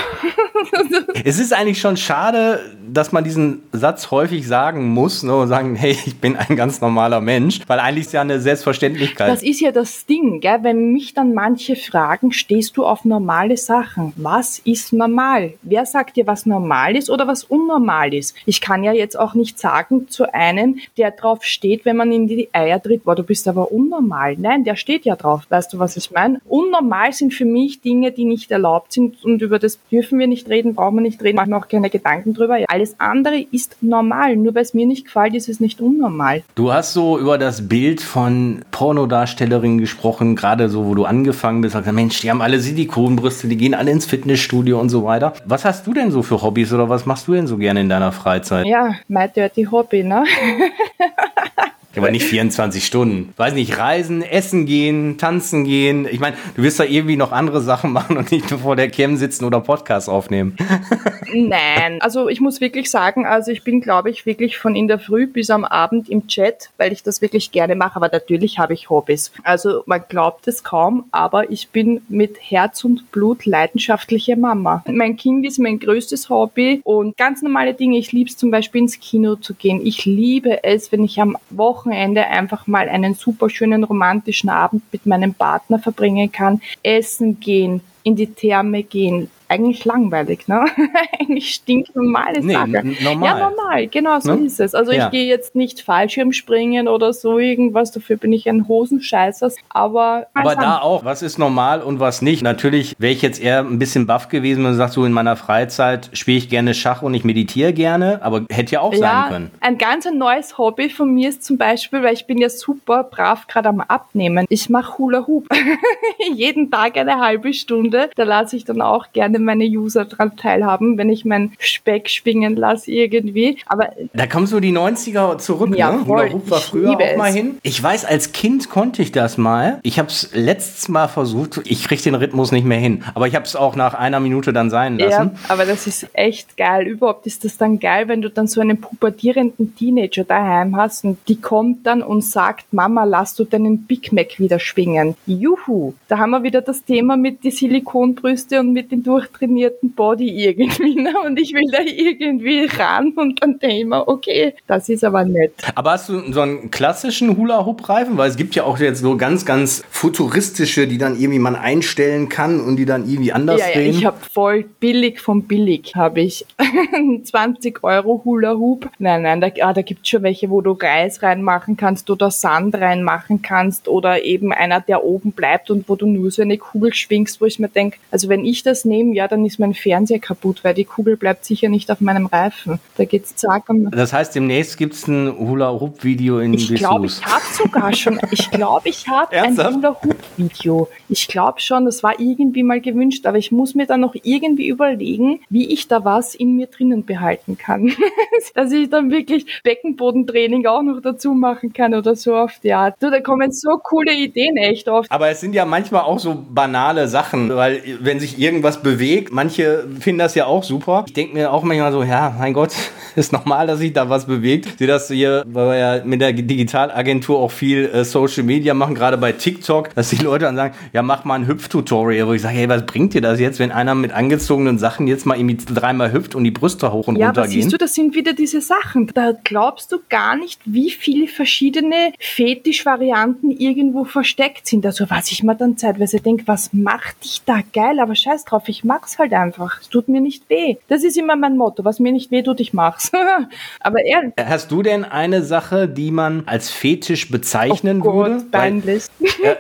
es 1.24 1.40
ist 1.40 1.54
eigentlich 1.54 1.80
schon 1.80 1.98
schade, 1.98 2.60
dass 2.92 3.12
man 3.12 3.24
diesen 3.24 3.64
Satz 3.72 4.12
häufig 4.12 4.48
sagen 4.48 4.90
muss, 4.90 5.24
ne, 5.24 5.36
und 5.36 5.48
sagen, 5.48 5.76
hey, 5.76 5.98
ich 6.06 6.20
bin 6.20 6.36
ein 6.36 6.56
ganz 6.56 6.82
normaler 6.82 7.22
Mensch, 7.22 7.60
weil 7.68 7.80
eigentlich 7.80 8.06
ist 8.06 8.14
ja 8.14 8.22
eine 8.22 8.40
Selbstverständlichkeit. 8.40 9.30
Das 9.30 9.44
ist 9.44 9.62
ja 9.62 9.72
das 9.72 10.06
Ding, 10.06 10.40
gell? 10.42 10.60
wenn 10.62 10.92
mich 10.92 11.14
dann 11.14 11.34
manche 11.34 11.76
fragen, 11.76 12.32
stehst 12.32 12.78
du 12.78 12.86
auf 12.86 13.06
normale 13.06 13.58
Sachen? 13.58 14.14
Was 14.16 14.60
ist 14.60 14.94
normal? 14.94 15.54
Wer 15.62 15.86
sagt 15.86 16.16
dir, 16.16 16.28
was 16.28 16.46
normal 16.46 16.96
ist 16.96 17.10
oder 17.10 17.28
was 17.28 17.44
unnormal 17.44 18.14
ist? 18.14 18.36
Ich 18.46 18.62
kann 18.62 18.84
ja 18.84 18.94
jetzt 18.94 19.18
auch 19.18 19.34
nicht 19.34 19.45
nicht 19.46 19.60
sagen 19.60 20.08
zu 20.10 20.34
einem, 20.34 20.80
der 20.98 21.12
drauf 21.12 21.44
steht, 21.44 21.86
wenn 21.86 21.98
man 21.98 22.12
in 22.12 22.28
die 22.28 22.50
Eier 22.52 22.82
tritt, 22.82 23.04
boah, 23.04 23.16
du 23.16 23.22
bist 23.22 23.48
aber 23.48 23.72
unnormal. 23.72 24.36
Nein, 24.40 24.64
der 24.64 24.76
steht 24.76 25.06
ja 25.06 25.16
drauf. 25.16 25.44
Weißt 25.50 25.72
du, 25.72 25.78
was 25.78 25.98
ich 25.98 26.10
meine? 26.10 26.42
Unnormal 26.46 27.14
sind 27.14 27.32
für 27.32 27.46
mich 27.46 27.82
Dinge, 27.82 28.12
die 28.12 28.26
nicht 28.26 28.50
erlaubt 28.50 28.92
sind 28.92 29.24
und 29.24 29.44
über 29.44 29.60
das 29.60 29.78
dürfen 29.92 30.18
wir 30.18 30.26
nicht 30.26 30.50
reden, 30.50 30.74
brauchen 30.74 30.96
wir 30.96 31.04
nicht 31.04 31.22
reden, 31.22 31.36
machen 31.36 31.52
wir 31.52 31.58
auch 31.58 31.68
keine 31.68 31.92
Gedanken 31.92 32.34
drüber. 32.34 32.58
Alles 32.68 32.96
andere 33.00 33.46
ist 33.52 33.78
normal. 33.82 34.36
Nur 34.36 34.56
weil 34.56 34.64
es 34.64 34.74
mir 34.74 34.88
nicht 34.88 35.06
gefällt, 35.06 35.36
ist 35.36 35.48
es 35.48 35.60
nicht 35.60 35.80
unnormal. 35.80 36.42
Du 36.56 36.74
hast 36.74 36.94
so 36.94 37.20
über 37.20 37.38
das 37.38 37.68
Bild 37.70 38.02
von 38.02 38.66
Pornodarstellerinnen 38.72 39.78
gesprochen, 39.78 40.36
gerade 40.36 40.70
so, 40.70 40.88
wo 40.88 40.96
du 40.96 41.06
angefangen 41.06 41.62
bist, 41.62 41.74
sagst, 41.74 41.92
Mensch, 41.92 42.20
die 42.22 42.32
haben 42.32 42.42
alle 42.42 42.60
Silikonbrüste, 42.60 43.48
die 43.48 43.58
gehen 43.58 43.76
alle 43.76 43.92
ins 43.92 44.08
Fitnessstudio 44.08 44.80
und 44.80 44.90
so 44.90 45.04
weiter. 45.04 45.34
Was 45.46 45.66
hast 45.66 45.86
du 45.86 45.94
denn 45.94 46.10
so 46.10 46.24
für 46.24 46.42
Hobbys 46.42 46.74
oder 46.74 46.90
was 46.90 47.06
machst 47.06 47.28
du 47.28 47.34
denn 47.34 47.46
so 47.46 47.58
gerne 47.58 47.82
in 47.82 47.90
deiner 47.90 48.12
Freizeit? 48.12 48.66
Ja, 48.66 48.96
mein 49.08 49.30
Dirty 49.36 49.64
Hobby, 49.64 50.04
ne? 50.04 50.24
Aber 51.98 52.12
nicht 52.12 52.26
24 52.26 52.86
Stunden. 52.86 53.34
Weiß 53.38 53.54
nicht, 53.54 53.78
reisen, 53.78 54.22
essen 54.22 54.66
gehen, 54.66 55.18
tanzen 55.18 55.64
gehen. 55.64 56.08
Ich 56.10 56.20
meine, 56.20 56.36
du 56.56 56.64
wirst 56.64 56.80
da 56.80 56.84
irgendwie 56.84 57.16
noch 57.16 57.32
andere 57.32 57.62
Sachen 57.62 57.92
machen 57.94 58.18
und 58.18 58.32
nicht 58.32 58.50
nur 58.52 58.60
vor 58.60 58.76
der 58.76 58.90
Cam 58.90 59.18
sitzen 59.18 59.46
oder 59.46 59.62
Podcast 59.62 60.10
aufnehmen. 60.10 60.56
Nein, 61.34 62.02
also 62.02 62.30
ich 62.30 62.40
muss 62.40 62.62
wirklich 62.62 62.90
sagen, 62.90 63.26
also 63.26 63.52
ich 63.52 63.64
bin, 63.64 63.82
glaube 63.82 64.10
ich, 64.10 64.26
wirklich 64.26 64.58
von 64.58 64.76
in 64.76 64.88
der 64.88 65.00
Früh 65.00 65.28
bis 65.28 65.50
am 65.50 65.66
Abend 65.66 66.10
im 66.10 66.28
Chat, 66.28 66.70
weil 66.78 66.94
ich 66.94 67.04
das 67.04 67.22
wirklich 67.22 67.52
gerne 67.52 67.76
mache. 67.76 67.96
Aber 67.96 68.10
natürlich 68.10 68.60
habe 68.60 68.74
ich 68.74 68.90
Hobbys. 68.90 69.32
Also 69.44 69.84
man 69.86 70.04
glaubt 70.08 70.48
es 70.48 70.64
kaum, 70.64 71.06
aber 71.12 71.50
ich 71.50 71.70
bin 71.70 72.02
mit 72.10 72.38
Herz 72.40 72.84
und 72.84 73.12
Blut 73.12 73.46
leidenschaftliche 73.46 74.36
Mama. 74.36 74.84
Mein 74.88 75.18
Kind 75.18 75.46
ist 75.46 75.60
mein 75.60 75.80
größtes 75.80 76.30
Hobby 76.30 76.82
und 76.84 77.18
ganz 77.18 77.42
normale 77.42 77.74
Dinge. 77.74 77.98
Ich 77.98 78.12
liebe 78.12 78.30
es 78.30 78.38
zum 78.38 78.52
Beispiel 78.52 78.82
ins 78.82 79.00
Kino 79.00 79.36
zu 79.36 79.54
gehen. 79.54 79.86
Ich 79.86 80.06
liebe 80.06 80.64
es, 80.64 80.92
wenn 80.92 81.04
ich 81.04 81.20
am 81.20 81.38
Wochenende 81.50 81.85
Wochenende 81.86 82.26
einfach 82.26 82.66
mal 82.66 82.90
einen 82.90 83.14
super 83.14 83.48
schönen 83.48 83.84
romantischen 83.84 84.50
Abend 84.50 84.82
mit 84.92 85.06
meinem 85.06 85.36
Partner 85.36 85.78
verbringen 85.78 86.32
kann, 86.32 86.62
essen 86.82 87.40
gehen, 87.40 87.82
in 88.02 88.16
die 88.16 88.34
Therme 88.34 88.82
gehen, 88.82 89.30
eigentlich 89.48 89.86
langweilig, 89.86 90.48
ne? 90.48 90.66
eigentlich 91.20 91.54
stinknormale 91.54 92.42
nee, 92.42 92.54
Sache. 92.54 92.84
Normal. 93.04 93.40
Ja, 93.40 93.50
normal, 93.50 93.88
genau 93.88 94.20
so 94.20 94.36
ne? 94.36 94.46
ist 94.46 94.60
es. 94.60 94.74
Also 94.76 94.92
ja. 94.92 95.06
ich 95.06 95.12
gehe 95.12 95.26
jetzt 95.26 95.56
nicht 95.56 95.82
Fallschirmspringen 95.82 96.88
oder 96.88 97.14
so 97.14 97.38
irgendwas, 97.40 97.92
dafür 97.92 98.18
bin 98.18 98.34
ich 98.34 98.50
ein 98.50 98.68
Hosenscheißer, 98.68 99.52
aber... 99.70 100.28
Aber 100.34 100.56
da 100.56 100.80
auch, 100.80 101.06
was 101.06 101.22
ist 101.22 101.38
normal 101.38 101.82
und 101.82 102.00
was 102.00 102.22
nicht? 102.22 102.42
Natürlich 102.42 102.96
wäre 102.98 103.14
ich 103.14 103.22
jetzt 103.22 103.42
eher 103.42 103.60
ein 103.60 103.80
bisschen 103.80 104.06
baff 104.06 104.30
gewesen, 104.30 104.64
wenn 104.64 104.72
du 104.72 104.78
sagst, 104.78 104.96
so 104.96 105.06
in 105.06 105.12
meiner 105.12 105.36
Freizeit 105.36 106.10
spiele 106.14 106.38
ich 106.38 106.50
gerne 106.50 106.74
Schach 106.74 107.02
und 107.02 107.14
ich 107.14 107.24
meditiere 107.24 107.74
gerne, 107.74 108.20
aber 108.24 108.46
hätte 108.50 108.74
ja 108.74 108.82
auch 108.82 108.94
ja, 108.94 109.00
sein 109.00 109.32
können. 109.32 109.52
Ein 109.62 109.78
ganz 109.78 110.06
neues 110.06 110.58
Hobby 110.58 110.90
von 110.90 111.14
mir 111.14 111.30
ist 111.30 111.44
zum 111.44 111.58
Beispiel, 111.58 112.04
weil 112.04 112.14
ich 112.14 112.28
bin 112.28 112.38
ja 112.38 112.50
super 112.50 113.04
brav 113.04 113.48
gerade 113.48 113.70
am 113.70 113.82
Abnehmen. 113.82 114.46
Ich 114.50 114.70
mache 114.70 114.98
Hula 114.98 115.26
Hoop. 115.28 115.48
Jeden 116.34 116.72
Tag 116.72 116.98
eine 116.98 117.20
halbe 117.20 117.54
Stunde. 117.54 118.10
Da 118.16 118.24
lasse 118.24 118.56
ich 118.56 118.66
dann 118.66 118.82
auch 118.82 119.12
gerne 119.14 119.35
meine 119.40 119.66
User 119.66 120.06
dran 120.06 120.38
teilhaben, 120.38 120.98
wenn 120.98 121.10
ich 121.10 121.26
meinen 121.26 121.54
Speck 121.60 122.10
schwingen 122.10 122.56
lasse 122.56 122.92
irgendwie. 122.92 123.58
Aber 123.66 123.90
da 124.14 124.28
kommen 124.28 124.48
so 124.48 124.60
die 124.60 124.72
90er 124.72 125.38
zurück, 125.38 125.76
ja, 125.76 125.92
ne? 125.92 126.06
Hoop 126.06 126.50
war 126.50 126.60
früher 126.60 126.92
auch 126.92 127.18
mal 127.18 127.32
hin. 127.32 127.58
Ich 127.64 127.82
weiß, 127.82 128.06
als 128.06 128.32
Kind 128.32 128.70
konnte 128.70 129.02
ich 129.02 129.12
das 129.12 129.38
mal. 129.38 129.80
Ich 129.84 130.00
habe 130.00 130.10
es 130.10 130.30
letztes 130.34 130.88
Mal 130.90 131.08
versucht. 131.08 131.62
Ich 131.66 131.88
kriege 131.88 132.02
den 132.02 132.16
Rhythmus 132.16 132.52
nicht 132.52 132.66
mehr 132.66 132.80
hin. 132.80 133.04
Aber 133.14 133.28
ich 133.28 133.36
habe 133.36 133.46
es 133.46 133.56
auch 133.56 133.76
nach 133.76 133.94
einer 133.94 134.20
Minute 134.20 134.54
dann 134.54 134.70
sein 134.70 134.98
lassen. 134.98 135.32
Ja, 135.34 135.40
aber 135.50 135.66
das 135.66 135.88
ist 135.88 136.08
echt 136.14 136.58
geil. 136.58 136.88
Überhaupt 136.88 137.26
ist 137.28 137.46
das 137.46 137.58
dann 137.58 137.80
geil, 137.80 138.08
wenn 138.08 138.22
du 138.22 138.30
dann 138.30 138.48
so 138.48 138.62
einen 138.62 138.80
pubertierenden 138.80 139.76
Teenager 139.76 140.24
daheim 140.24 140.76
hast 140.76 141.06
und 141.06 141.18
die 141.28 141.40
kommt 141.40 141.86
dann 141.86 142.02
und 142.02 142.24
sagt, 142.24 142.74
Mama, 142.74 143.04
lass 143.04 143.36
du 143.36 143.44
deinen 143.44 143.84
Big 143.84 144.12
Mac 144.12 144.40
wieder 144.40 144.60
schwingen. 144.60 145.16
Juhu! 145.26 145.94
Da 146.08 146.18
haben 146.18 146.32
wir 146.32 146.44
wieder 146.44 146.62
das 146.62 146.84
Thema 146.84 147.18
mit 147.18 147.44
die 147.44 147.52
Silikonbrüste 147.52 148.60
und 148.60 148.74
mit 148.74 148.92
dem 148.92 149.04
durchtrainierten 149.26 149.94
Body 149.94 150.30
irgendwie. 150.30 150.96
Ne? 150.96 151.14
Und 151.26 151.40
ich 151.40 151.54
will 151.54 151.70
da 151.72 151.80
irgendwie 151.82 152.66
ran 152.66 153.14
und 153.16 153.42
dann 153.42 153.60
denke 153.60 153.78
ich 153.78 153.86
mir, 153.86 154.08
okay, 154.08 154.54
das 154.68 154.90
ist 154.90 155.04
aber 155.04 155.24
nett. 155.24 155.54
Aber 155.76 155.92
hast 155.92 156.10
du 156.10 156.32
so 156.32 156.42
einen 156.42 156.72
klassischen 156.72 157.38
Hula-Hoop-Reifen? 157.38 158.18
Weil 158.18 158.30
es 158.30 158.38
gibt 158.38 158.56
ja 158.56 158.64
auch 158.64 158.80
jetzt 158.80 159.02
so 159.02 159.18
ganz, 159.18 159.46
ganz 159.46 159.84
futuristische, 159.90 160.88
die 160.88 160.98
dann 160.98 161.20
irgendwie 161.20 161.40
man 161.40 161.56
einstellen 161.56 162.30
kann 162.30 162.60
und 162.60 162.78
die 162.78 162.86
dann 162.86 163.08
irgendwie 163.08 163.32
anders 163.32 163.60
ja, 163.60 163.74
drehen. 163.74 163.94
Ja, 163.94 164.00
ich 164.00 164.06
habe 164.06 164.18
voll 164.32 164.66
billig 164.80 165.20
vom 165.20 165.44
billig 165.44 165.96
habe 165.96 166.22
ich 166.22 166.46
20 167.24 167.84
Euro 167.84 168.22
Hula-Hoop. 168.24 168.90
Nein, 169.00 169.24
nein, 169.24 169.42
da, 169.42 169.50
ah, 169.62 169.74
da 169.74 169.82
gibt 169.82 170.02
es 170.04 170.10
schon 170.10 170.24
welche, 170.24 170.50
wo 170.50 170.62
du 170.62 170.72
Reis 170.72 171.22
reinmachen 171.22 171.78
kannst 171.78 172.10
oder 172.10 172.32
Sand 172.32 172.76
reinmachen 172.76 173.42
kannst 173.42 173.88
oder 173.88 174.24
eben 174.24 174.54
einer, 174.54 174.82
der 174.82 175.04
oben 175.04 175.32
bleibt 175.32 175.70
und 175.72 175.88
wo 175.90 175.96
du 175.96 176.06
nur 176.08 176.32
so 176.32 176.42
eine 176.42 176.58
Kugel 176.58 176.94
schwingst, 176.94 177.42
wo 177.42 177.46
ich 177.46 177.60
mir 177.60 177.70
denke, 177.70 177.98
also 178.12 178.30
wenn 178.30 178.46
ich 178.46 178.64
das 178.64 178.86
nehme, 178.86 179.15
ja, 179.16 179.28
dann 179.28 179.46
ist 179.46 179.60
mein 179.60 179.74
Fernseher 179.74 180.20
kaputt, 180.20 180.64
weil 180.64 180.74
die 180.74 180.86
Kugel 180.86 181.18
bleibt 181.18 181.46
sicher 181.46 181.70
nicht 181.70 181.90
auf 181.90 182.02
meinem 182.02 182.26
Reifen. 182.26 182.80
Da 182.98 183.06
geht's 183.06 183.36
zack. 183.36 183.70
Und 183.70 183.92
das 183.92 184.14
heißt, 184.14 184.36
demnächst 184.36 184.78
gibt 184.78 184.94
es 184.94 185.08
ein 185.08 185.38
Hula-Hoop-Video 185.38 186.40
in 186.40 186.54
Ich 186.54 186.74
glaube, 186.76 187.06
ich 187.08 187.26
habe 187.26 187.44
sogar 187.52 187.94
schon, 187.94 188.20
ich 188.32 188.52
glaube, 188.52 188.90
ich 188.90 189.08
habe 189.08 189.36
ein 189.36 189.58
Hula-Hoop-Video. 189.58 190.90
Ich 191.10 191.28
glaube 191.28 191.60
schon, 191.60 191.86
das 191.86 192.04
war 192.04 192.20
irgendwie 192.20 192.64
mal 192.64 192.82
gewünscht, 192.82 193.26
aber 193.26 193.38
ich 193.38 193.52
muss 193.52 193.76
mir 193.76 193.86
dann 193.86 194.02
noch 194.02 194.16
irgendwie 194.24 194.68
überlegen, 194.68 195.40
wie 195.50 195.72
ich 195.74 195.88
da 195.88 196.04
was 196.04 196.36
in 196.36 196.56
mir 196.56 196.68
drinnen 196.68 197.06
behalten 197.06 197.58
kann. 197.58 197.94
Dass 198.54 198.72
ich 198.72 198.90
dann 198.90 199.12
wirklich 199.12 199.46
Beckenbodentraining 199.64 200.66
auch 200.66 200.82
noch 200.82 201.02
dazu 201.02 201.34
machen 201.34 201.74
kann 201.74 201.94
oder 201.94 202.16
so 202.16 202.36
oft. 202.36 202.64
Ja, 202.64 202.92
du, 202.92 203.10
da 203.10 203.22
kommen 203.22 203.52
so 203.52 203.78
coole 203.82 204.14
Ideen 204.14 204.58
echt 204.58 204.88
oft. 204.90 205.12
Aber 205.12 205.30
es 205.30 205.40
sind 205.40 205.54
ja 205.54 205.66
manchmal 205.66 206.04
auch 206.04 206.20
so 206.20 206.44
banale 206.50 207.08
Sachen, 207.08 207.56
weil 207.56 207.82
wenn 208.02 208.20
sich 208.20 208.40
irgendwas 208.40 208.82
bewegt, 208.82 209.05
manche 209.32 209.88
finden 210.00 210.20
das 210.20 210.36
ja 210.36 210.46
auch 210.46 210.64
super. 210.64 211.04
Ich 211.08 211.14
denke 211.14 211.34
mir 211.34 211.52
auch 211.52 211.64
manchmal 211.64 211.92
so, 211.92 212.04
ja, 212.04 212.36
mein 212.38 212.54
Gott, 212.54 212.74
ist 213.16 213.32
normal, 213.32 213.68
dass 213.68 213.80
sich 213.80 213.94
da 213.94 214.10
was 214.10 214.26
bewegt. 214.26 214.78
Sehe 214.78 214.88
das 214.88 215.08
hier, 215.08 215.44
weil 215.48 215.68
wir 215.68 215.78
ja 215.78 216.06
mit 216.06 216.22
der 216.22 216.34
Digitalagentur 216.34 217.40
auch 217.40 217.52
viel 217.52 217.86
äh, 217.86 218.04
Social 218.04 218.44
Media 218.44 218.74
machen, 218.74 218.96
gerade 218.96 219.18
bei 219.18 219.32
TikTok, 219.32 219.94
dass 219.96 220.10
die 220.10 220.18
Leute 220.18 220.46
dann 220.46 220.56
sagen, 220.56 220.76
ja, 220.94 221.02
mach 221.02 221.24
mal 221.24 221.36
ein 221.36 221.48
Hüpftutorial, 221.48 222.28
wo 222.28 222.34
ich 222.34 222.42
sage, 222.42 222.56
hey, 222.56 222.70
was 222.70 222.86
bringt 222.86 223.14
dir 223.14 223.22
das 223.22 223.40
jetzt, 223.40 223.60
wenn 223.60 223.72
einer 223.72 223.96
mit 223.96 224.12
angezogenen 224.12 224.78
Sachen 224.78 225.08
jetzt 225.08 225.26
mal 225.26 225.38
irgendwie 225.38 225.58
dreimal 225.58 226.12
hüpft 226.12 226.36
und 226.36 226.44
die 226.44 226.52
Brüste 226.52 226.92
hoch 226.92 227.08
und 227.08 227.18
ja, 227.18 227.28
runter 227.28 227.44
gehen? 227.44 227.62
Siehst 227.62 227.74
du, 227.74 227.78
das 227.78 227.94
sind 227.94 228.16
wieder 228.16 228.34
diese 228.34 228.62
Sachen. 228.62 229.12
Da 229.14 229.34
glaubst 229.44 229.92
du 229.92 230.00
gar 230.10 230.36
nicht, 230.36 230.60
wie 230.66 230.92
viele 230.92 231.28
verschiedene 231.28 232.14
Fetischvarianten 232.20 233.52
irgendwo 233.52 234.04
versteckt 234.04 234.68
sind. 234.68 234.86
Also 234.86 235.10
was 235.10 235.32
ich 235.32 235.44
mir 235.44 235.56
dann 235.56 235.78
zeitweise 235.78 236.20
denke, 236.20 236.44
was 236.48 236.74
macht 236.74 237.24
dich 237.24 237.42
da 237.46 237.60
geil? 237.74 238.00
Aber 238.00 238.16
scheiß 238.16 238.46
drauf, 238.46 238.64
ich 238.68 238.84
mag's 238.96 239.20
halt 239.20 239.34
einfach. 239.34 239.82
Es 239.82 239.90
tut 239.90 240.08
mir 240.08 240.22
nicht 240.22 240.50
weh. 240.50 240.78
Das 240.88 241.04
ist 241.04 241.18
immer 241.18 241.36
mein 241.36 241.58
Motto. 241.58 241.84
Was 241.84 242.00
mir 242.00 242.14
nicht 242.14 242.32
weh 242.32 242.44
tut, 242.44 242.62
ich 242.62 242.74
mach's. 242.74 243.12
aber 243.82 244.06
er. 244.06 244.32
Hast 244.40 244.72
du 244.72 244.82
denn 244.82 245.04
eine 245.04 245.44
Sache, 245.44 245.90
die 245.90 246.12
man 246.12 246.44
als 246.46 246.72
Fetisch 246.72 247.30
bezeichnen 247.30 248.02
oh 248.02 248.06
Gott, 248.06 248.30
würde? 248.30 248.46
Peinlich. 248.52 249.04
Weil, 249.20 249.58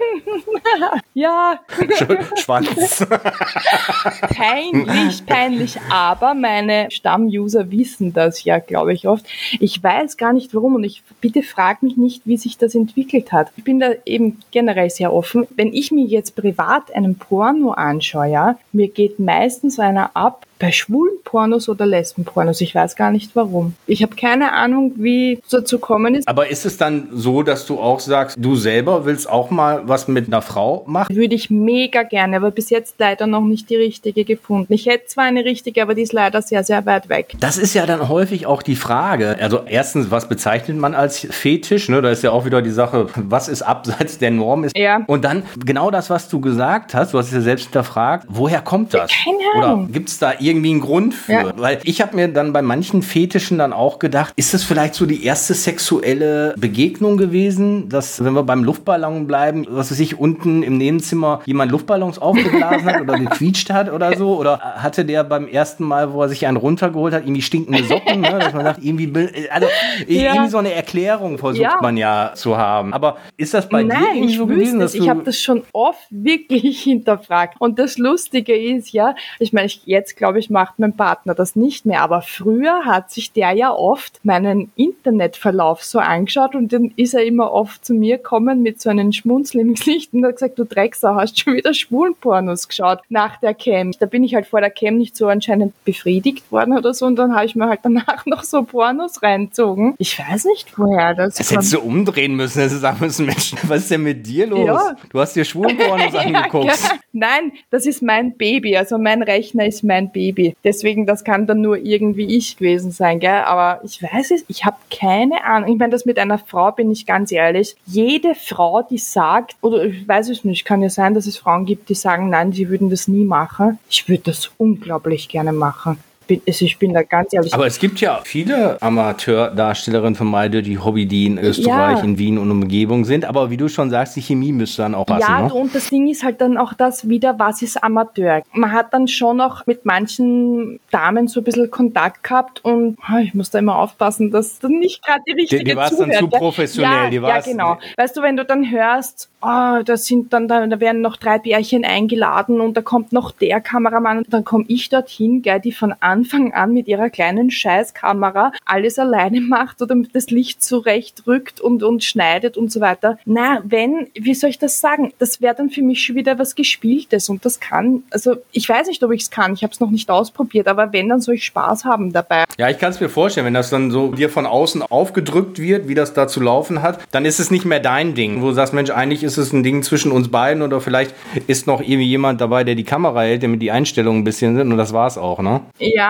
ja. 1.14 1.60
Schwanz. 2.38 3.06
peinlich, 4.36 5.26
peinlich. 5.26 5.78
Aber 5.92 6.34
meine 6.34 6.90
Stammuser 6.92 7.70
wissen 7.72 8.14
das 8.14 8.44
ja, 8.44 8.60
glaube 8.60 8.94
ich, 8.94 9.08
oft. 9.08 9.26
Ich 9.60 9.82
weiß 9.84 10.18
gar 10.18 10.34
nicht 10.34 10.54
warum 10.54 10.76
und 10.76 10.84
ich 10.84 11.04
bitte 11.22 11.44
frag 11.44 11.84
mich 11.84 11.98
nicht, 11.98 12.22
wie 12.26 12.38
sich 12.38 12.58
das 12.58 12.76
entwickelt 12.76 13.32
hat. 13.32 13.52
Ich 13.58 13.64
bin 13.64 13.80
da 13.80 13.92
eben 14.06 14.40
generell 14.52 14.90
sehr 14.90 15.14
offen. 15.14 15.48
Wenn 15.56 15.74
ich 15.74 15.92
mir 15.92 16.06
jetzt 16.06 16.36
privat 16.36 16.94
einen 16.96 17.16
Porno 17.16 17.72
anschaue, 17.72 18.28
ja, 18.28 18.58
mir 18.72 18.88
geht 18.88 19.20
meistens 19.26 19.80
einer 19.80 20.12
ab, 20.16 20.46
bei 20.66 20.72
schwulen 20.72 21.13
Pornos 21.24 21.70
oder 21.70 21.86
Lesbenpornos. 21.86 22.59
Ich 22.59 22.74
weiß 22.74 22.95
gar 22.95 23.11
nicht 23.11 23.36
warum. 23.36 23.76
Ich 23.86 24.01
habe 24.01 24.16
keine 24.16 24.53
Ahnung, 24.53 24.93
wie 24.95 25.39
es 25.43 25.49
dazu 25.49 25.78
kommen 25.78 26.16
ist. 26.16 26.28
Aber 26.28 26.49
ist 26.49 26.66
es 26.66 26.78
dann 26.78 27.09
so, 27.11 27.43
dass 27.43 27.68
du 27.68 27.80
auch 27.80 27.99
sagst, 27.99 28.36
du 28.39 28.55
selber 28.55 29.05
willst 29.05 29.30
auch 29.30 29.51
mal 29.51 29.84
was 29.86 30.07
mit 30.07 30.26
einer 30.26 30.41
Frau 30.41 30.84
machen? 30.88 31.16
Würde 31.16 31.36
ich 31.36 31.51
mega 31.51 32.01
gerne, 32.01 32.38
aber 32.38 32.49
bis 32.49 32.72
jetzt 32.72 32.95
leider 32.97 33.28
noch 33.28 33.41
nicht 33.41 33.70
die 33.70 33.76
richtige 33.76 34.26
gefunden. 34.26 34.74
Ich 34.74 34.88
hätte 34.88 35.05
zwar 35.05 35.26
eine 35.26 35.45
richtige, 35.45 35.84
aber 35.84 35.93
die 35.93 36.01
ist 36.01 36.13
leider 36.13 36.41
sehr, 36.41 36.63
sehr 36.63 36.84
weit 36.88 37.09
weg. 37.09 37.36
Das 37.39 37.59
ist 37.59 37.76
ja 37.76 37.86
dann 37.86 38.09
häufig 38.09 38.47
auch 38.47 38.63
die 38.63 38.76
Frage. 38.76 39.38
Also 39.39 39.61
erstens, 39.68 40.09
was 40.09 40.28
bezeichnet 40.28 40.78
man 40.78 40.95
als 40.95 41.20
Fetisch? 41.20 41.89
Ne? 41.89 42.01
Da 42.01 42.09
ist 42.09 42.24
ja 42.24 42.32
auch 42.32 42.45
wieder 42.45 42.63
die 42.63 42.72
Sache, 42.72 43.05
was 43.16 43.49
ist 43.49 43.61
abseits 43.61 44.18
der 44.18 44.32
Norm 44.32 44.63
ist. 44.63 44.76
Ja. 44.76 45.03
Und 45.05 45.26
dann 45.26 45.43
genau 45.63 45.91
das, 45.91 46.09
was 46.09 46.28
du 46.28 46.41
gesagt 46.41 46.95
hast, 46.95 47.13
du 47.13 47.20
hast 47.20 47.28
es 47.28 47.34
ja 47.34 47.41
selbst 47.41 47.66
hinterfragt, 47.66 48.26
woher 48.30 48.61
kommt 48.61 48.95
das? 48.95 49.11
Keine 49.11 49.63
Ahnung. 49.63 49.84
Oder 49.84 49.91
gibt 49.91 50.09
es 50.09 50.18
da 50.18 50.34
irgendwie 50.39 50.55
einen 50.64 50.82
Grund 50.82 51.14
für. 51.14 51.32
Ja. 51.32 51.53
Weil 51.58 51.80
ich 51.84 52.01
habe 52.01 52.16
mir 52.16 52.28
dann 52.28 52.53
bei 52.53 52.62
manchen 52.62 53.01
Fetischen 53.01 53.58
dann 53.58 53.74
auch 53.74 53.99
gedacht, 53.99 54.34
ist 54.36 54.53
das 54.53 54.64
vielleicht 54.64 54.95
so 54.95 55.06
die 55.06 55.24
erste 55.24 55.53
sexuelle 55.53 56.56
Begegnung 56.58 57.18
gewesen, 57.18 57.89
dass, 57.89 58.24
wenn 58.24 58.34
wir 58.34 58.43
beim 58.43 58.64
Luftballon 58.64 59.28
bleiben, 59.28 59.66
was 59.70 59.91
weiß 59.91 59.99
ich, 59.99 60.20
unten 60.20 60.64
im 60.64 60.78
Nebenzimmer 60.78 61.41
jemand 61.45 61.72
Luftballons 61.72 62.20
aufgeblasen 62.20 62.86
hat 62.86 63.01
oder 63.01 63.18
gequietscht 63.20 63.70
hat 63.70 63.91
oder 63.91 64.16
so? 64.18 64.38
Oder 64.38 64.60
hatte 64.60 65.06
der 65.06 65.24
beim 65.24 65.47
ersten 65.47 65.84
Mal, 65.84 66.14
wo 66.14 66.22
er 66.22 66.30
sich 66.30 66.45
einen 66.45 66.58
runtergeholt 66.58 67.14
hat, 67.14 67.24
irgendwie 67.24 67.41
stinkende 67.41 67.84
Socken, 67.84 68.22
ne? 68.22 68.39
dass 68.39 68.53
man 68.53 68.64
sagt, 68.64 68.84
irgendwie, 68.84 69.12
also 69.49 69.68
ja. 70.08 70.34
irgendwie 70.34 70.49
so 70.49 70.58
eine 70.58 70.74
Erklärung 70.74 71.38
versucht 71.38 71.62
ja. 71.62 71.80
man 71.82 71.97
ja 71.97 72.32
zu 72.36 72.58
haben. 72.58 72.93
Aber 72.93 73.18
ist 73.38 73.53
das 73.53 73.70
bei 73.70 73.84
Nein, 73.84 73.99
dir 73.99 74.16
irgendwie 74.16 74.36
so 74.36 74.45
gewesen? 74.45 74.80
Dass 74.80 74.93
ich 74.93 75.10
habe 75.10 75.24
das 75.24 75.39
schon 75.39 75.64
oft 75.74 76.06
wirklich 76.10 76.84
hinterfragt. 76.84 77.56
Und 77.60 77.80
das 77.80 77.97
Lustige 77.97 78.56
ist 78.56 78.91
ja, 78.91 79.16
ich 79.39 79.53
meine, 79.53 79.70
jetzt 79.86 80.16
glaube 80.16 80.35
ich, 80.40 80.50
macht 80.50 80.80
mein 80.80 80.96
Partner 80.96 81.34
das 81.34 81.56
nicht 81.56 81.86
mehr. 81.86 82.02
Aber 82.02 82.22
früher 82.22 82.86
hat 82.86 83.12
sich 83.12 83.32
der 83.32 83.52
ja 83.52 83.72
oft 83.74 84.20
meinen 84.24 84.72
Internetverlauf 84.76 85.84
so 85.84 86.00
angeschaut 86.00 86.56
und 86.56 86.74
dann 86.74 86.92
ist 86.96 87.14
er 87.14 87.24
immer 87.24 87.52
oft 87.52 87.86
zu 87.86 87.94
mir 87.94 88.18
gekommen 88.18 88.62
mit 88.62 88.82
so 88.82 88.90
einem 88.90 89.12
Schmunzel 89.12 89.62
im 89.62 89.74
Gesicht 89.76 90.14
und 90.14 90.26
hat 90.26 90.34
gesagt, 90.34 90.60
du 90.60 90.66
Drecksau, 90.66 91.16
hast 91.16 91.40
schon 91.40 91.56
wieder 91.56 91.74
Schwulenpornos 91.74 92.68
geschaut 92.68 93.00
nach 93.10 93.40
der 93.40 93.54
Cam. 93.54 93.92
Da 94.00 94.06
bin 94.06 94.24
ich 94.24 94.36
halt 94.36 94.48
vor 94.48 94.62
der 94.62 94.70
Cam 94.70 94.98
nicht 94.98 95.16
so 95.16 95.28
anscheinend 95.28 95.74
befriedigt 95.86 96.52
worden 96.52 96.78
oder 96.78 96.94
so 96.94 97.06
und 97.06 97.16
dann 97.16 97.36
habe 97.36 97.46
ich 97.46 97.56
mir 97.56 97.68
halt 97.68 97.82
danach 97.84 98.26
noch 98.26 98.44
so 98.44 98.64
Pornos 98.64 99.24
reinzogen. 99.24 99.96
Ich 99.98 100.18
weiß 100.20 100.46
nicht, 100.46 100.78
woher 100.78 101.14
das 101.14 101.36
Das 101.36 101.52
hättest 101.52 101.74
du 101.74 101.80
umdrehen 101.80 102.36
müssen, 102.36 102.60
dass 102.60 102.72
du 102.72 102.80
sagen 102.80 102.98
müssen, 103.00 103.26
Mensch, 103.26 103.54
was 103.64 103.84
ist 103.84 103.92
denn 103.92 104.04
mit 104.04 104.26
dir 104.26 104.48
los? 104.48 104.66
Ja. 104.66 104.96
Du 105.10 105.20
hast 105.20 105.36
dir 105.36 105.46
Schwulenpornos 105.46 106.14
angeguckt. 106.16 106.66
Ja. 106.66 106.74
Nein, 107.14 107.54
das 107.70 107.86
ist 107.86 108.02
mein 108.02 108.36
Baby, 108.38 108.76
also 108.76 108.98
mein 108.98 109.22
Rechner 109.24 109.66
ist 109.66 109.84
mein 109.84 110.12
Baby. 110.12 110.25
Deswegen, 110.64 111.06
das 111.06 111.24
kann 111.24 111.48
dann 111.48 111.62
nur 111.62 111.78
irgendwie 111.78 112.38
ich 112.38 112.58
gewesen 112.58 112.92
sein, 112.92 113.20
gell? 113.20 113.44
Aber 113.46 113.84
ich 113.84 114.02
weiß 114.02 114.32
es, 114.32 114.46
ich 114.48 114.66
habe 114.66 114.78
keine 114.90 115.44
Ahnung. 115.44 115.72
Ich 115.72 115.80
meine, 115.80 115.92
das 115.92 116.06
mit 116.06 116.20
einer 116.20 116.38
Frau 116.38 116.72
bin 116.72 116.92
ich 116.92 117.06
ganz 117.06 117.32
ehrlich. 117.32 117.76
Jede 117.86 118.36
Frau, 118.36 118.82
die 118.82 118.98
sagt, 118.98 119.56
oder 119.62 119.86
ich 119.86 120.08
weiß 120.08 120.30
es 120.30 120.44
nicht, 120.44 120.66
kann 120.66 120.82
ja 120.82 120.90
sein, 120.90 121.14
dass 121.14 121.28
es 121.28 121.38
Frauen 121.38 121.66
gibt, 121.66 121.90
die 121.90 121.96
sagen, 121.96 122.30
nein, 122.30 122.52
sie 122.52 122.70
würden 122.70 122.90
das 122.90 123.08
nie 123.08 123.26
machen. 123.26 123.80
Ich 123.90 124.08
würde 124.08 124.24
das 124.24 124.52
unglaublich 124.58 125.30
gerne 125.30 125.54
machen 125.54 125.98
bin, 126.28 126.42
also 126.48 126.66
ich 126.66 126.78
bin 126.78 126.94
da 126.94 127.04
ganz 127.04 127.34
ehrlich. 127.34 127.54
Aber 127.54 127.66
es 127.66 127.80
gibt 127.80 128.00
ja 128.00 128.22
viele 128.24 128.82
Amateurdarstellerinnen 128.82 130.16
von 130.16 130.28
Meide, 130.28 130.62
die 130.62 130.78
Hobby, 130.78 131.06
die 131.06 131.26
in 131.26 131.38
Österreich, 131.38 131.98
ja. 131.98 132.04
in 132.04 132.18
Wien 132.18 132.38
und 132.38 132.52
Umgebung 132.52 133.06
sind. 133.06 133.26
Aber 133.26 133.50
wie 133.50 133.58
du 133.58 133.68
schon 133.68 133.90
sagst, 133.90 134.16
die 134.16 134.22
Chemie 134.22 134.52
müsste 134.52 134.84
dann 134.84 134.96
auch 134.96 135.06
passen. 135.06 135.22
Ja, 135.22 135.42
ne? 135.42 135.54
und 135.54 135.74
das 135.74 135.90
Ding 135.90 136.08
ist 136.08 136.24
halt 136.24 136.42
dann 136.42 136.58
auch 136.58 136.74
das 136.74 137.08
wieder, 137.08 137.38
was 137.40 137.62
ist 137.62 137.84
Amateur? 137.84 138.42
Man 138.54 138.72
hat 138.72 138.94
dann 138.94 139.08
schon 139.08 139.42
auch 139.42 139.66
mit 139.66 139.86
manchen 139.86 140.80
Damen 140.92 141.28
so 141.28 141.40
ein 141.40 141.44
bisschen 141.44 141.70
Kontakt 141.72 142.24
gehabt 142.24 142.64
und 142.64 142.98
ah, 143.02 143.20
ich 143.20 143.34
muss 143.34 143.50
da 143.50 143.60
immer 143.60 143.78
aufpassen, 143.78 144.32
dass 144.32 144.60
du 144.60 144.68
nicht 144.68 145.04
gerade 145.04 145.22
die 145.28 145.34
richtige 145.34 145.64
Die, 145.64 145.72
die 145.72 145.76
warst 145.76 146.00
dann 146.00 146.12
zu 146.12 146.28
professionell. 146.28 146.92
Ja, 146.92 147.10
die 147.10 147.16
ja, 147.18 147.40
genau. 147.42 147.78
Weißt 147.98 148.16
du, 148.18 148.22
wenn 148.22 148.38
du 148.38 148.46
dann 148.46 148.70
hörst, 148.70 149.30
oh, 149.42 149.82
da 149.84 149.98
sind 149.98 150.34
dann, 150.34 150.48
da, 150.48 150.66
da 150.66 150.80
werden 150.80 151.02
noch 151.02 151.18
drei 151.18 151.38
Bärchen 151.38 151.86
eingeladen 151.86 152.62
und 152.62 152.76
da 152.76 152.82
kommt 152.82 153.14
noch 153.14 153.32
der 153.32 153.62
Kameramann 153.62 154.20
und 154.20 154.34
dann 154.34 154.44
komme 154.44 154.66
ich 154.68 154.90
dorthin, 154.90 155.42
gell, 155.42 155.60
die 155.60 155.72
von 155.72 155.94
Anfang 156.16 156.53
an 156.53 156.72
mit 156.72 156.88
ihrer 156.88 157.09
kleinen 157.09 157.51
Scheißkamera 157.51 158.53
alles 158.63 158.97
alleine 158.97 159.41
macht 159.41 159.82
oder 159.82 159.97
das 160.13 160.30
Licht 160.30 160.63
zurechtrückt 160.63 161.59
und, 161.59 161.84
und 161.84 162.05
schneidet 162.05 162.55
und 162.55 162.72
so 162.72 162.80
weiter. 162.80 163.20
Na, 163.26 163.61
wenn, 163.66 164.07
wie 164.13 164.34
soll 164.34 164.49
ich 164.49 164.57
das 164.57 164.80
sagen? 164.80 165.11
Das 165.20 165.41
wäre 165.41 165.55
dann 165.55 165.70
für 165.70 165.82
mich 165.82 166.01
schon 166.05 166.16
wieder 166.16 166.39
was 166.39 166.55
Gespieltes 166.55 167.28
und 167.28 167.43
das 167.43 167.59
kann, 167.59 168.03
also 168.11 168.38
ich 168.53 168.70
weiß 168.70 168.88
nicht, 168.88 169.03
ob 169.03 169.11
ich 169.11 169.24
es 169.24 169.30
kann, 169.30 169.51
ich 169.53 169.63
habe 169.63 169.74
es 169.74 169.82
noch 169.82 169.91
nicht 169.91 170.09
ausprobiert, 170.09 170.70
aber 170.70 170.93
wenn, 170.93 171.09
dann 171.09 171.20
soll 171.20 171.36
ich 171.36 171.43
Spaß 171.43 171.84
haben 171.84 172.13
dabei. 172.13 172.45
Ja, 172.57 172.70
ich 172.70 172.80
kann 172.80 172.91
es 172.91 173.01
mir 173.01 173.09
vorstellen, 173.09 173.45
wenn 173.45 173.53
das 173.53 173.70
dann 173.70 173.91
so 173.91 174.13
dir 174.13 174.30
von 174.30 174.45
außen 174.45 174.84
aufgedrückt 174.84 175.59
wird, 175.59 175.89
wie 175.89 175.95
das 175.95 176.13
da 176.13 176.30
zu 176.30 176.39
laufen 176.39 176.82
hat, 176.82 176.99
dann 177.11 177.26
ist 177.26 177.39
es 177.39 177.51
nicht 177.51 177.66
mehr 177.66 177.82
dein 177.82 178.16
Ding, 178.16 178.41
wo 178.41 178.47
du 178.47 178.53
sagst, 178.53 178.74
Mensch, 178.74 178.89
eigentlich 178.89 179.22
ist 179.22 179.36
es 179.36 179.51
ein 179.51 179.63
Ding 179.63 179.84
zwischen 179.84 180.13
uns 180.13 180.30
beiden 180.30 180.63
oder 180.63 180.80
vielleicht 180.80 181.13
ist 181.47 181.68
noch 181.68 181.82
irgendwie 181.82 182.07
jemand 182.07 182.39
dabei, 182.39 182.63
der 182.63 182.76
die 182.76 182.86
Kamera 182.86 183.24
hält, 183.24 183.43
damit 183.43 183.61
die 183.61 183.72
Einstellungen 183.72 184.22
ein 184.22 184.24
bisschen 184.24 184.55
sind 184.55 184.72
und 184.72 184.78
das 184.78 184.93
war 184.93 185.07
es 185.07 185.18
auch, 185.18 185.39
ne? 185.41 185.59
Ja, 185.80 186.05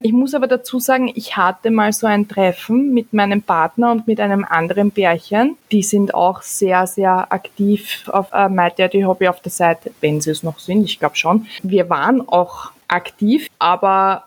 ich 0.00 0.12
muss 0.12 0.34
aber 0.34 0.46
dazu 0.46 0.78
sagen, 0.78 1.10
ich 1.14 1.36
hatte 1.36 1.70
mal 1.70 1.92
so 1.92 2.06
ein 2.06 2.28
Treffen 2.28 2.92
mit 2.92 3.12
meinem 3.12 3.42
Partner 3.42 3.92
und 3.92 4.06
mit 4.06 4.20
einem 4.20 4.44
anderen 4.44 4.90
Pärchen. 4.90 5.56
Die 5.72 5.82
sind 5.82 6.14
auch 6.14 6.42
sehr, 6.42 6.86
sehr 6.86 7.32
aktiv 7.32 8.08
auf 8.08 8.32
äh, 8.32 8.48
My 8.48 8.70
Daddy 8.76 9.02
Hobby 9.02 9.28
auf 9.28 9.40
der 9.40 9.52
Seite, 9.52 9.92
wenn 10.00 10.20
sie 10.20 10.30
es 10.30 10.42
noch 10.42 10.58
sind, 10.58 10.84
ich 10.84 10.98
glaube 10.98 11.16
schon. 11.16 11.46
Wir 11.62 11.88
waren 11.90 12.26
auch 12.28 12.70
aktiv, 12.88 13.48
aber 13.58 14.24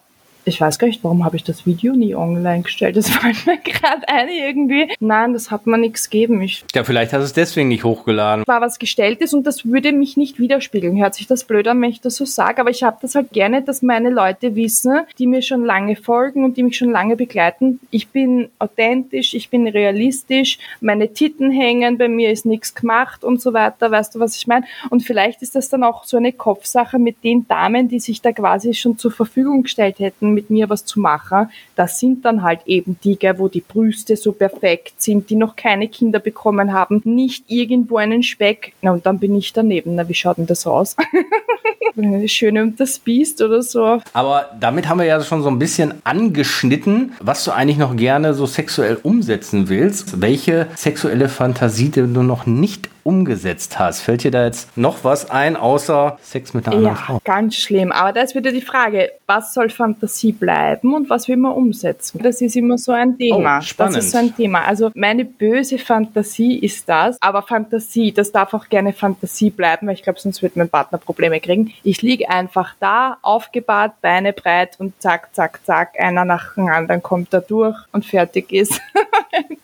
ich 0.49 0.59
weiß 0.59 0.79
gar 0.79 0.87
nicht, 0.87 1.03
warum 1.03 1.23
habe 1.23 1.35
ich 1.35 1.43
das 1.43 1.65
Video 1.65 1.93
nie 1.93 2.15
online 2.15 2.63
gestellt. 2.63 2.97
Das 2.97 3.09
fällt 3.09 3.45
mir 3.45 3.57
gerade 3.57 4.07
ein 4.09 4.27
irgendwie. 4.29 4.91
Nein, 4.99 5.33
das 5.33 5.51
hat 5.51 5.67
mir 5.67 5.77
nichts 5.77 6.09
gegeben. 6.09 6.41
Ich 6.41 6.65
ja, 6.75 6.83
vielleicht 6.83 7.13
hast 7.13 7.21
du 7.21 7.25
es 7.25 7.33
deswegen 7.33 7.69
nicht 7.69 7.83
hochgeladen. 7.83 8.45
War 8.47 8.61
was 8.61 8.79
gestelltes 8.79 9.33
und 9.33 9.45
das 9.47 9.65
würde 9.65 9.91
mich 9.91 10.17
nicht 10.17 10.39
widerspiegeln. 10.39 10.97
Hört 10.97 11.15
sich 11.15 11.27
das 11.27 11.43
blöd 11.43 11.67
an, 11.67 11.81
wenn 11.81 11.91
ich 11.91 12.01
das 12.01 12.15
so 12.15 12.25
sage, 12.25 12.59
aber 12.59 12.71
ich 12.71 12.83
habe 12.83 12.97
das 13.01 13.15
halt 13.15 13.31
gerne, 13.31 13.61
dass 13.61 13.81
meine 13.81 14.09
Leute 14.09 14.55
wissen, 14.55 15.01
die 15.17 15.27
mir 15.27 15.41
schon 15.41 15.63
lange 15.63 15.95
folgen 15.95 16.43
und 16.43 16.57
die 16.57 16.63
mich 16.63 16.77
schon 16.77 16.91
lange 16.91 17.15
begleiten. 17.15 17.79
Ich 17.91 18.09
bin 18.09 18.49
authentisch, 18.59 19.33
ich 19.33 19.49
bin 19.49 19.67
realistisch, 19.67 20.57
meine 20.81 21.13
Titten 21.13 21.51
hängen, 21.51 21.97
bei 21.97 22.07
mir 22.07 22.31
ist 22.31 22.45
nichts 22.45 22.73
gemacht 22.73 23.23
und 23.23 23.39
so 23.39 23.53
weiter. 23.53 23.91
Weißt 23.91 24.15
du, 24.15 24.19
was 24.19 24.35
ich 24.35 24.47
meine? 24.47 24.65
Und 24.89 25.03
vielleicht 25.03 25.41
ist 25.41 25.55
das 25.55 25.69
dann 25.69 25.83
auch 25.83 26.03
so 26.03 26.17
eine 26.17 26.33
Kopfsache 26.33 26.97
mit 26.97 27.23
den 27.23 27.47
Damen, 27.47 27.87
die 27.87 27.99
sich 27.99 28.21
da 28.21 28.31
quasi 28.31 28.73
schon 28.73 28.97
zur 28.97 29.11
Verfügung 29.11 29.63
gestellt 29.63 29.99
hätten 29.99 30.38
mit 30.39 30.49
mir 30.49 30.69
was 30.69 30.85
zu 30.85 30.99
machen, 31.01 31.49
das 31.75 31.99
sind 31.99 32.23
dann 32.23 32.43
halt 32.43 32.61
eben 32.65 32.97
die, 33.03 33.17
wo 33.37 33.49
die 33.49 33.61
Brüste 33.61 34.15
so 34.15 34.31
perfekt 34.31 34.93
sind, 35.01 35.29
die 35.29 35.35
noch 35.35 35.55
keine 35.55 35.89
Kinder 35.89 36.19
bekommen 36.19 36.71
haben, 36.71 37.01
nicht 37.03 37.43
irgendwo 37.47 37.97
einen 37.97 38.23
Speck. 38.23 38.73
Na, 38.81 38.91
und 38.91 39.05
dann 39.05 39.19
bin 39.19 39.35
ich 39.35 39.51
daneben. 39.51 39.95
Na, 39.95 40.07
wie 40.07 40.13
schaut 40.13 40.37
denn 40.37 40.45
das 40.45 40.65
aus? 40.65 40.95
Schöne 42.27 42.63
und 42.63 42.79
das 42.79 42.99
Biest 42.99 43.41
oder 43.41 43.61
so. 43.61 44.01
Aber 44.13 44.49
damit 44.57 44.87
haben 44.87 44.99
wir 44.99 45.05
ja 45.05 45.21
schon 45.21 45.43
so 45.43 45.49
ein 45.49 45.59
bisschen 45.59 45.95
angeschnitten, 46.05 47.13
was 47.19 47.43
du 47.43 47.51
eigentlich 47.51 47.77
noch 47.77 47.95
gerne 47.95 48.33
so 48.33 48.45
sexuell 48.45 48.97
umsetzen 49.03 49.67
willst. 49.67 50.21
Welche 50.21 50.67
sexuelle 50.75 51.27
Fantasie 51.27 51.89
du 51.89 52.07
noch 52.07 52.45
nicht 52.45 52.89
umgesetzt 53.09 53.79
hast. 53.79 54.01
Fällt 54.01 54.23
dir 54.23 54.29
da 54.29 54.45
jetzt 54.45 54.77
noch 54.77 55.03
was 55.03 55.31
ein, 55.31 55.55
außer 55.55 56.19
Sex 56.21 56.53
mit 56.53 56.67
einer 56.67 56.75
anderen 56.75 56.95
ja, 56.95 57.01
Frau? 57.01 57.21
ganz 57.23 57.55
schlimm. 57.55 57.91
Aber 57.91 58.13
da 58.13 58.21
ist 58.21 58.35
wieder 58.35 58.51
die 58.51 58.61
Frage, 58.61 59.11
was 59.25 59.55
soll 59.55 59.71
Fantasie 59.71 60.31
bleiben 60.31 60.93
und 60.93 61.09
was 61.09 61.27
will 61.27 61.37
man 61.37 61.53
umsetzen? 61.53 62.19
Das 62.21 62.39
ist 62.39 62.55
immer 62.55 62.77
so 62.77 62.91
ein 62.91 63.17
Thema. 63.17 63.57
Oh, 63.57 63.61
spannend. 63.61 63.97
Das 63.97 64.05
ist 64.05 64.11
so 64.11 64.19
ein 64.19 64.35
Thema. 64.35 64.63
Also 64.65 64.91
meine 64.93 65.25
böse 65.25 65.79
Fantasie 65.79 66.59
ist 66.59 66.87
das, 66.87 67.17
aber 67.19 67.41
Fantasie, 67.41 68.11
das 68.11 68.31
darf 68.31 68.53
auch 68.53 68.69
gerne 68.69 68.93
Fantasie 68.93 69.49
bleiben, 69.49 69.87
weil 69.87 69.95
ich 69.95 70.03
glaube, 70.03 70.19
sonst 70.19 70.43
wird 70.43 70.55
mein 70.55 70.69
Partner 70.69 70.99
Probleme 70.99 71.39
kriegen. 71.39 71.73
Ich 71.83 72.03
liege 72.03 72.29
einfach 72.29 72.75
da, 72.79 73.17
aufgebahrt, 73.23 73.93
Beine 74.01 74.33
breit 74.33 74.75
und 74.77 74.93
zack, 75.01 75.33
zack, 75.33 75.65
zack, 75.65 75.99
einer 75.99 76.25
nach 76.25 76.53
dem 76.53 76.67
anderen 76.67 77.01
kommt 77.01 77.33
da 77.33 77.39
durch 77.39 77.75
und 77.91 78.05
fertig 78.05 78.51
ist. 78.51 78.79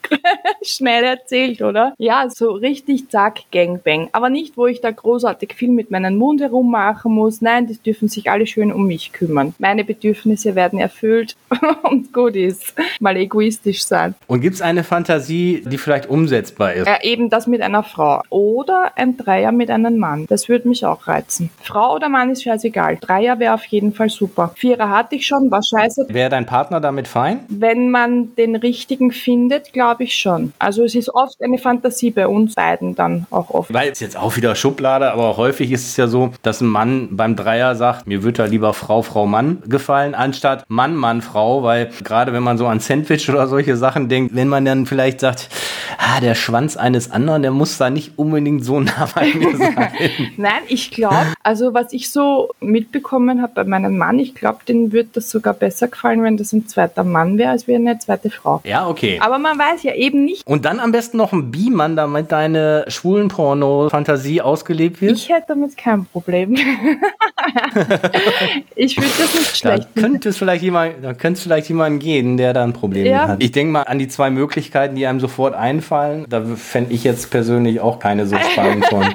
Schnell 0.63 1.03
erzählt, 1.03 1.61
oder? 1.61 1.93
Ja, 1.97 2.29
so 2.29 2.51
richtig 2.51 3.09
zack, 3.09 3.34
Fuck 3.35 3.51
Gangbang. 3.51 4.09
Aber 4.11 4.29
nicht, 4.29 4.57
wo 4.57 4.67
ich 4.67 4.81
da 4.81 4.91
großartig 4.91 5.53
viel 5.53 5.69
mit 5.69 5.91
meinem 5.91 6.17
Mund 6.17 6.41
herummachen 6.41 7.13
muss. 7.13 7.41
Nein, 7.41 7.67
die 7.67 7.77
dürfen 7.77 8.07
sich 8.07 8.29
alle 8.29 8.47
schön 8.47 8.71
um 8.71 8.87
mich 8.87 9.11
kümmern. 9.11 9.53
Meine 9.59 9.83
Bedürfnisse 9.83 10.55
werden 10.55 10.79
erfüllt 10.79 11.35
und 11.83 12.13
gut 12.13 12.35
ist. 12.35 12.73
Mal 12.99 13.17
egoistisch 13.17 13.85
sein. 13.85 14.15
Und 14.27 14.41
gibt 14.41 14.55
es 14.55 14.61
eine 14.61 14.83
Fantasie, 14.83 15.63
die 15.65 15.77
vielleicht 15.77 16.09
umsetzbar 16.09 16.73
ist? 16.73 16.87
Ja, 16.87 17.01
eben 17.01 17.29
das 17.29 17.47
mit 17.47 17.61
einer 17.61 17.83
Frau. 17.83 18.21
Oder 18.29 18.91
ein 18.95 19.17
Dreier 19.17 19.51
mit 19.51 19.69
einem 19.69 19.97
Mann. 19.97 20.25
Das 20.27 20.49
würde 20.49 20.67
mich 20.67 20.85
auch 20.85 21.07
reizen. 21.07 21.49
Frau 21.61 21.95
oder 21.95 22.09
Mann 22.09 22.29
ist 22.29 22.43
scheißegal. 22.43 22.97
Dreier 23.01 23.39
wäre 23.39 23.53
auf 23.53 23.65
jeden 23.65 23.93
Fall 23.93 24.09
super. 24.09 24.53
Vierer 24.55 24.89
hatte 24.89 25.15
ich 25.15 25.25
schon, 25.25 25.51
war 25.51 25.61
scheiße. 25.63 26.07
Wäre 26.09 26.29
dein 26.29 26.45
Partner 26.45 26.79
damit 26.79 27.07
fein? 27.07 27.41
Wenn 27.47 27.89
man 27.89 28.35
den 28.35 28.55
richtigen 28.55 29.11
findet, 29.11 29.73
glaube 29.73 30.03
ich 30.03 30.15
schon. 30.15 30.53
Also 30.59 30.83
es 30.83 30.95
ist 30.95 31.13
oft 31.13 31.41
eine 31.41 31.57
Fantasie 31.57 32.11
bei 32.11 32.27
uns 32.27 32.55
beiden 32.55 32.95
dann 32.95 33.24
auch 33.31 33.49
oft. 33.49 33.73
Weil 33.73 33.91
es 33.91 33.99
jetzt 33.99 34.17
auch 34.17 34.35
wieder 34.35 34.55
Schublade, 34.55 35.11
aber 35.11 35.37
häufig 35.37 35.71
ist 35.71 35.87
es 35.87 35.97
ja 35.97 36.07
so, 36.07 36.31
dass 36.41 36.61
ein 36.61 36.67
Mann 36.67 37.09
beim 37.11 37.35
Dreier 37.35 37.75
sagt, 37.75 38.07
mir 38.07 38.23
wird 38.23 38.39
da 38.39 38.45
lieber 38.45 38.73
Frau, 38.73 39.01
Frau, 39.01 39.25
Mann 39.25 39.61
gefallen, 39.67 40.15
anstatt 40.15 40.65
Mann, 40.67 40.95
Mann, 40.95 41.21
Frau, 41.21 41.63
weil 41.63 41.91
gerade 42.03 42.33
wenn 42.33 42.43
man 42.43 42.57
so 42.57 42.67
an 42.67 42.79
Sandwich 42.79 43.29
oder 43.29 43.47
solche 43.47 43.77
Sachen 43.77 44.09
denkt, 44.09 44.35
wenn 44.35 44.47
man 44.47 44.65
dann 44.65 44.85
vielleicht 44.85 45.19
sagt, 45.19 45.49
ah, 45.97 46.19
der 46.19 46.35
Schwanz 46.35 46.77
eines 46.77 47.11
anderen, 47.11 47.41
der 47.41 47.51
muss 47.51 47.77
da 47.77 47.89
nicht 47.89 48.13
unbedingt 48.17 48.63
so 48.63 48.79
nah 48.79 49.07
bei 49.13 49.33
mir 49.33 49.55
sein. 49.57 49.91
Nein, 50.37 50.61
ich 50.67 50.91
glaube, 50.91 51.33
also 51.43 51.73
was 51.73 51.93
ich 51.93 52.11
so 52.11 52.49
mitbekommen 52.59 53.41
habe 53.41 53.53
bei 53.55 53.63
meinem 53.63 53.97
Mann, 53.97 54.19
ich 54.19 54.35
glaube, 54.35 54.59
den 54.67 54.91
würde 54.91 55.09
das 55.13 55.29
sogar 55.29 55.53
besser 55.53 55.87
gefallen, 55.87 56.23
wenn 56.23 56.37
das 56.37 56.53
ein 56.53 56.67
zweiter 56.67 57.03
Mann 57.03 57.37
wäre, 57.37 57.51
als 57.51 57.67
wie 57.67 57.75
eine 57.75 57.97
zweite 57.99 58.29
Frau. 58.29 58.61
Ja, 58.63 58.87
okay. 58.87 59.19
Aber 59.21 59.37
man 59.39 59.57
weiß 59.57 59.83
ja 59.83 59.93
eben 59.93 60.25
nicht. 60.25 60.45
Und 60.47 60.65
dann 60.65 60.79
am 60.79 60.91
besten 60.91 61.17
noch 61.17 61.33
ein 61.33 61.51
Bi-Mann, 61.51 61.95
damit 61.95 62.31
deine 62.31 62.85
schwulen 63.05 63.27
Porno-Fantasie 63.27 64.41
ausgelebt 64.41 64.99
wird? 64.99 65.11
Ich 65.11 65.29
hätte 65.29 65.49
damit 65.49 65.77
kein 65.77 66.07
Problem. 66.07 66.55
ich 68.75 68.97
würde 68.97 69.11
das 69.19 69.35
nicht 69.35 69.57
schlecht 69.57 69.87
da 69.93 70.01
könnte 70.01 70.29
es 70.29 70.37
vielleicht 70.37 70.63
jemand, 70.63 71.03
Da 71.03 71.13
könnte 71.13 71.37
es 71.37 71.43
vielleicht 71.43 71.69
jemanden 71.69 71.99
gehen, 71.99 72.37
der 72.37 72.53
da 72.53 72.63
ein 72.63 72.73
Problem 72.73 73.05
ja. 73.05 73.27
hat. 73.27 73.43
Ich 73.43 73.51
denke 73.51 73.73
mal 73.73 73.83
an 73.83 73.99
die 73.99 74.07
zwei 74.07 74.31
Möglichkeiten, 74.31 74.95
die 74.95 75.05
einem 75.05 75.19
sofort 75.19 75.53
einfallen. 75.53 76.25
Da 76.29 76.43
fände 76.55 76.93
ich 76.93 77.03
jetzt 77.03 77.29
persönlich 77.29 77.79
auch 77.79 77.99
keine 77.99 78.25
so 78.25 78.37
spannend 78.37 78.87
von. 78.87 79.05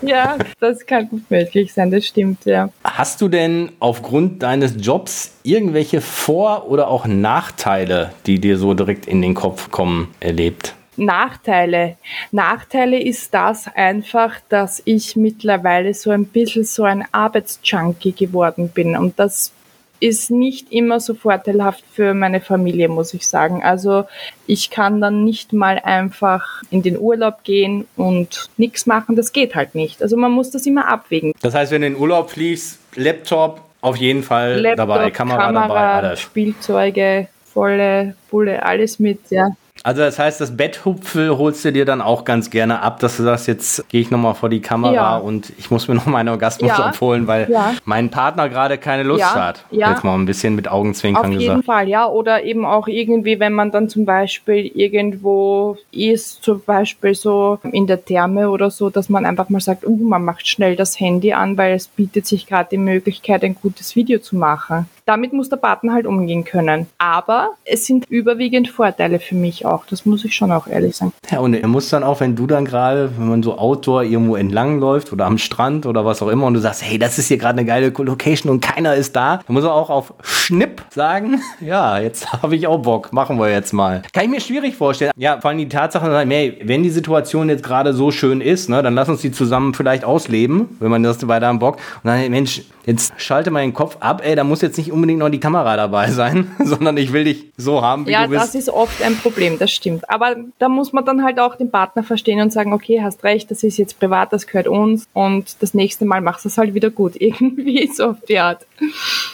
ja, 0.08 0.38
das 0.60 0.86
kann 0.86 1.10
gut 1.10 1.30
möglich 1.30 1.74
sein, 1.74 1.90
das 1.90 2.06
stimmt, 2.06 2.46
ja. 2.46 2.70
Hast 2.84 3.20
du 3.20 3.28
denn 3.28 3.72
aufgrund 3.80 4.42
deines 4.42 4.76
Jobs 4.78 5.34
irgendwelche 5.42 6.00
Vor- 6.00 6.70
oder 6.70 6.88
auch 6.88 7.06
Nachteile, 7.06 8.12
die 8.24 8.40
dir 8.40 8.56
so 8.56 8.72
direkt 8.72 9.06
in 9.06 9.20
den 9.20 9.34
Kopf 9.34 9.70
kommen, 9.70 10.08
erlebt? 10.20 10.74
Nachteile. 11.00 11.96
Nachteile 12.30 13.00
ist 13.02 13.32
das 13.34 13.66
einfach, 13.74 14.34
dass 14.48 14.82
ich 14.84 15.16
mittlerweile 15.16 15.94
so 15.94 16.10
ein 16.10 16.26
bisschen 16.26 16.64
so 16.64 16.84
ein 16.84 17.04
Arbeitsjunkie 17.12 18.12
geworden 18.12 18.68
bin 18.68 18.96
und 18.96 19.18
das 19.18 19.52
ist 20.00 20.30
nicht 20.30 20.72
immer 20.72 20.98
so 20.98 21.14
vorteilhaft 21.14 21.84
für 21.92 22.14
meine 22.14 22.40
Familie, 22.40 22.88
muss 22.88 23.12
ich 23.14 23.28
sagen. 23.28 23.62
Also 23.62 24.04
ich 24.46 24.70
kann 24.70 25.00
dann 25.00 25.24
nicht 25.24 25.52
mal 25.52 25.78
einfach 25.78 26.62
in 26.70 26.82
den 26.82 26.98
Urlaub 26.98 27.44
gehen 27.44 27.86
und 27.96 28.48
nichts 28.56 28.86
machen. 28.86 29.14
Das 29.14 29.32
geht 29.32 29.54
halt 29.54 29.74
nicht. 29.74 30.02
Also 30.02 30.16
man 30.16 30.32
muss 30.32 30.50
das 30.50 30.66
immer 30.66 30.88
abwägen. 30.88 31.32
Das 31.42 31.54
heißt, 31.54 31.70
wenn 31.70 31.82
du 31.82 31.88
in 31.88 31.92
den 31.94 32.00
Urlaub 32.00 32.30
fliegst, 32.30 32.78
Laptop 32.96 33.60
auf 33.82 33.96
jeden 33.96 34.22
Fall 34.22 34.60
Laptop, 34.60 34.88
dabei, 34.88 35.10
Kamera, 35.10 35.46
Kamera 35.46 35.68
dabei, 35.68 36.08
alles. 36.08 36.20
Spielzeuge, 36.20 37.28
volle 37.44 38.14
Bulle, 38.30 38.64
alles 38.64 38.98
mit, 38.98 39.30
ja. 39.30 39.48
Also 39.82 40.02
das 40.02 40.18
heißt, 40.18 40.40
das 40.40 40.56
Betthupfel 40.56 41.36
holst 41.38 41.64
du 41.64 41.72
dir 41.72 41.84
dann 41.84 42.00
auch 42.00 42.24
ganz 42.24 42.50
gerne 42.50 42.82
ab, 42.82 43.00
dass 43.00 43.16
du 43.16 43.22
sagst, 43.22 43.48
jetzt 43.48 43.88
gehe 43.88 44.00
ich 44.00 44.10
nochmal 44.10 44.34
vor 44.34 44.48
die 44.48 44.60
Kamera 44.60 44.92
ja. 44.92 45.16
und 45.16 45.52
ich 45.58 45.70
muss 45.70 45.88
mir 45.88 45.94
noch 45.94 46.06
meinen 46.06 46.28
Orgasmus 46.28 46.68
ja. 46.68 46.76
abholen, 46.76 47.26
weil 47.26 47.50
ja. 47.50 47.74
mein 47.84 48.10
Partner 48.10 48.48
gerade 48.48 48.78
keine 48.78 49.02
Lust 49.04 49.34
hat. 49.34 49.64
Jetzt 49.70 50.04
mal 50.04 50.14
ein 50.14 50.26
bisschen 50.26 50.54
mit 50.54 50.68
Augenzwinkern 50.68 51.32
gesagt. 51.32 51.48
Auf 51.48 51.56
jeden. 51.56 51.62
Fall, 51.62 51.88
ja. 51.88 52.06
Oder 52.06 52.44
eben 52.44 52.66
auch 52.66 52.88
irgendwie, 52.88 53.40
wenn 53.40 53.52
man 53.52 53.70
dann 53.70 53.88
zum 53.88 54.04
Beispiel 54.04 54.66
irgendwo 54.66 55.76
ist, 55.92 56.42
zum 56.42 56.62
Beispiel 56.62 57.14
so 57.14 57.58
in 57.72 57.86
der 57.86 58.04
Therme 58.04 58.50
oder 58.50 58.70
so, 58.70 58.90
dass 58.90 59.08
man 59.08 59.24
einfach 59.24 59.48
mal 59.48 59.60
sagt, 59.60 59.86
uh, 59.86 59.96
man 59.96 60.24
macht 60.24 60.46
schnell 60.46 60.76
das 60.76 60.98
Handy 61.00 61.32
an, 61.32 61.56
weil 61.56 61.74
es 61.74 61.88
bietet 61.88 62.26
sich 62.26 62.46
gerade 62.46 62.68
die 62.70 62.78
Möglichkeit, 62.78 63.42
ein 63.44 63.54
gutes 63.54 63.96
Video 63.96 64.18
zu 64.18 64.36
machen. 64.36 64.86
Damit 65.10 65.32
muss 65.32 65.48
der 65.48 65.56
Partner 65.56 65.94
halt 65.94 66.06
umgehen 66.06 66.44
können. 66.44 66.86
Aber 66.98 67.50
es 67.64 67.84
sind 67.84 68.08
überwiegend 68.08 68.68
Vorteile 68.68 69.18
für 69.18 69.34
mich 69.34 69.66
auch. 69.66 69.84
Das 69.86 70.06
muss 70.06 70.24
ich 70.24 70.36
schon 70.36 70.52
auch 70.52 70.68
ehrlich 70.68 70.94
sagen. 70.94 71.12
Ja, 71.32 71.40
und 71.40 71.52
er 71.54 71.66
muss 71.66 71.88
dann 71.88 72.04
auch, 72.04 72.20
wenn 72.20 72.36
du 72.36 72.46
dann 72.46 72.64
gerade, 72.64 73.10
wenn 73.18 73.26
man 73.26 73.42
so 73.42 73.58
Outdoor 73.58 74.04
irgendwo 74.04 74.36
entlang 74.36 74.78
läuft 74.78 75.12
oder 75.12 75.26
am 75.26 75.36
Strand 75.36 75.84
oder 75.84 76.04
was 76.04 76.22
auch 76.22 76.28
immer 76.28 76.46
und 76.46 76.54
du 76.54 76.60
sagst, 76.60 76.84
hey, 76.84 76.96
das 76.96 77.18
ist 77.18 77.26
hier 77.26 77.38
gerade 77.38 77.58
eine 77.58 77.66
geile 77.66 77.88
Location 77.88 78.52
und 78.52 78.60
keiner 78.60 78.94
ist 78.94 79.16
da, 79.16 79.40
dann 79.44 79.54
muss 79.54 79.64
er 79.64 79.74
auch 79.74 79.90
auf 79.90 80.14
Schnipp 80.22 80.84
sagen, 80.90 81.40
ja, 81.60 81.98
jetzt 81.98 82.32
habe 82.42 82.54
ich 82.54 82.68
auch 82.68 82.78
Bock, 82.78 83.12
machen 83.12 83.36
wir 83.40 83.50
jetzt 83.50 83.72
mal. 83.72 84.02
Kann 84.12 84.26
ich 84.26 84.30
mir 84.30 84.40
schwierig 84.40 84.76
vorstellen. 84.76 85.10
Ja, 85.16 85.40
vor 85.40 85.48
allem 85.48 85.58
die 85.58 85.68
Tatsache, 85.68 86.24
hey, 86.28 86.60
wenn 86.62 86.84
die 86.84 86.90
Situation 86.90 87.48
jetzt 87.48 87.64
gerade 87.64 87.94
so 87.94 88.12
schön 88.12 88.40
ist, 88.40 88.68
ne, 88.68 88.80
dann 88.80 88.94
lass 88.94 89.08
uns 89.08 89.22
die 89.22 89.32
zusammen 89.32 89.74
vielleicht 89.74 90.04
ausleben, 90.04 90.76
wenn 90.78 90.92
man 90.92 91.02
das 91.02 91.26
weiter 91.26 91.48
am 91.48 91.58
Bock. 91.58 91.78
Und 92.04 92.10
dann, 92.10 92.30
Mensch, 92.30 92.62
jetzt 92.90 93.12
schalte 93.16 93.50
mal 93.50 93.60
den 93.60 93.74
Kopf 93.74 93.96
ab, 94.00 94.22
ey, 94.24 94.34
da 94.34 94.44
muss 94.44 94.60
jetzt 94.60 94.76
nicht 94.76 94.92
unbedingt 94.92 95.18
noch 95.18 95.28
die 95.28 95.40
Kamera 95.40 95.76
dabei 95.76 96.10
sein, 96.10 96.50
sondern 96.64 96.96
ich 96.96 97.12
will 97.12 97.24
dich 97.24 97.46
so 97.56 97.82
haben, 97.82 98.06
wie 98.06 98.12
ja, 98.12 98.24
du 98.24 98.30
bist. 98.30 98.40
Ja, 98.40 98.46
das 98.46 98.54
ist 98.54 98.68
oft 98.68 99.02
ein 99.02 99.16
Problem, 99.16 99.58
das 99.58 99.70
stimmt. 99.70 100.08
Aber 100.10 100.36
da 100.58 100.68
muss 100.68 100.92
man 100.92 101.04
dann 101.04 101.24
halt 101.24 101.38
auch 101.38 101.56
den 101.56 101.70
Partner 101.70 102.02
verstehen 102.02 102.40
und 102.40 102.52
sagen, 102.52 102.72
okay, 102.72 103.00
hast 103.02 103.24
recht, 103.24 103.50
das 103.50 103.62
ist 103.62 103.76
jetzt 103.76 103.98
privat, 103.98 104.32
das 104.32 104.46
gehört 104.46 104.68
uns 104.68 105.06
und 105.12 105.62
das 105.62 105.74
nächste 105.74 106.04
Mal 106.04 106.20
machst 106.20 106.44
du 106.44 106.48
es 106.48 106.58
halt 106.58 106.74
wieder 106.74 106.90
gut. 106.90 107.16
Irgendwie 107.20 107.86
so 107.92 108.10
auf 108.10 108.16
die 108.28 108.38
Art. 108.38 108.66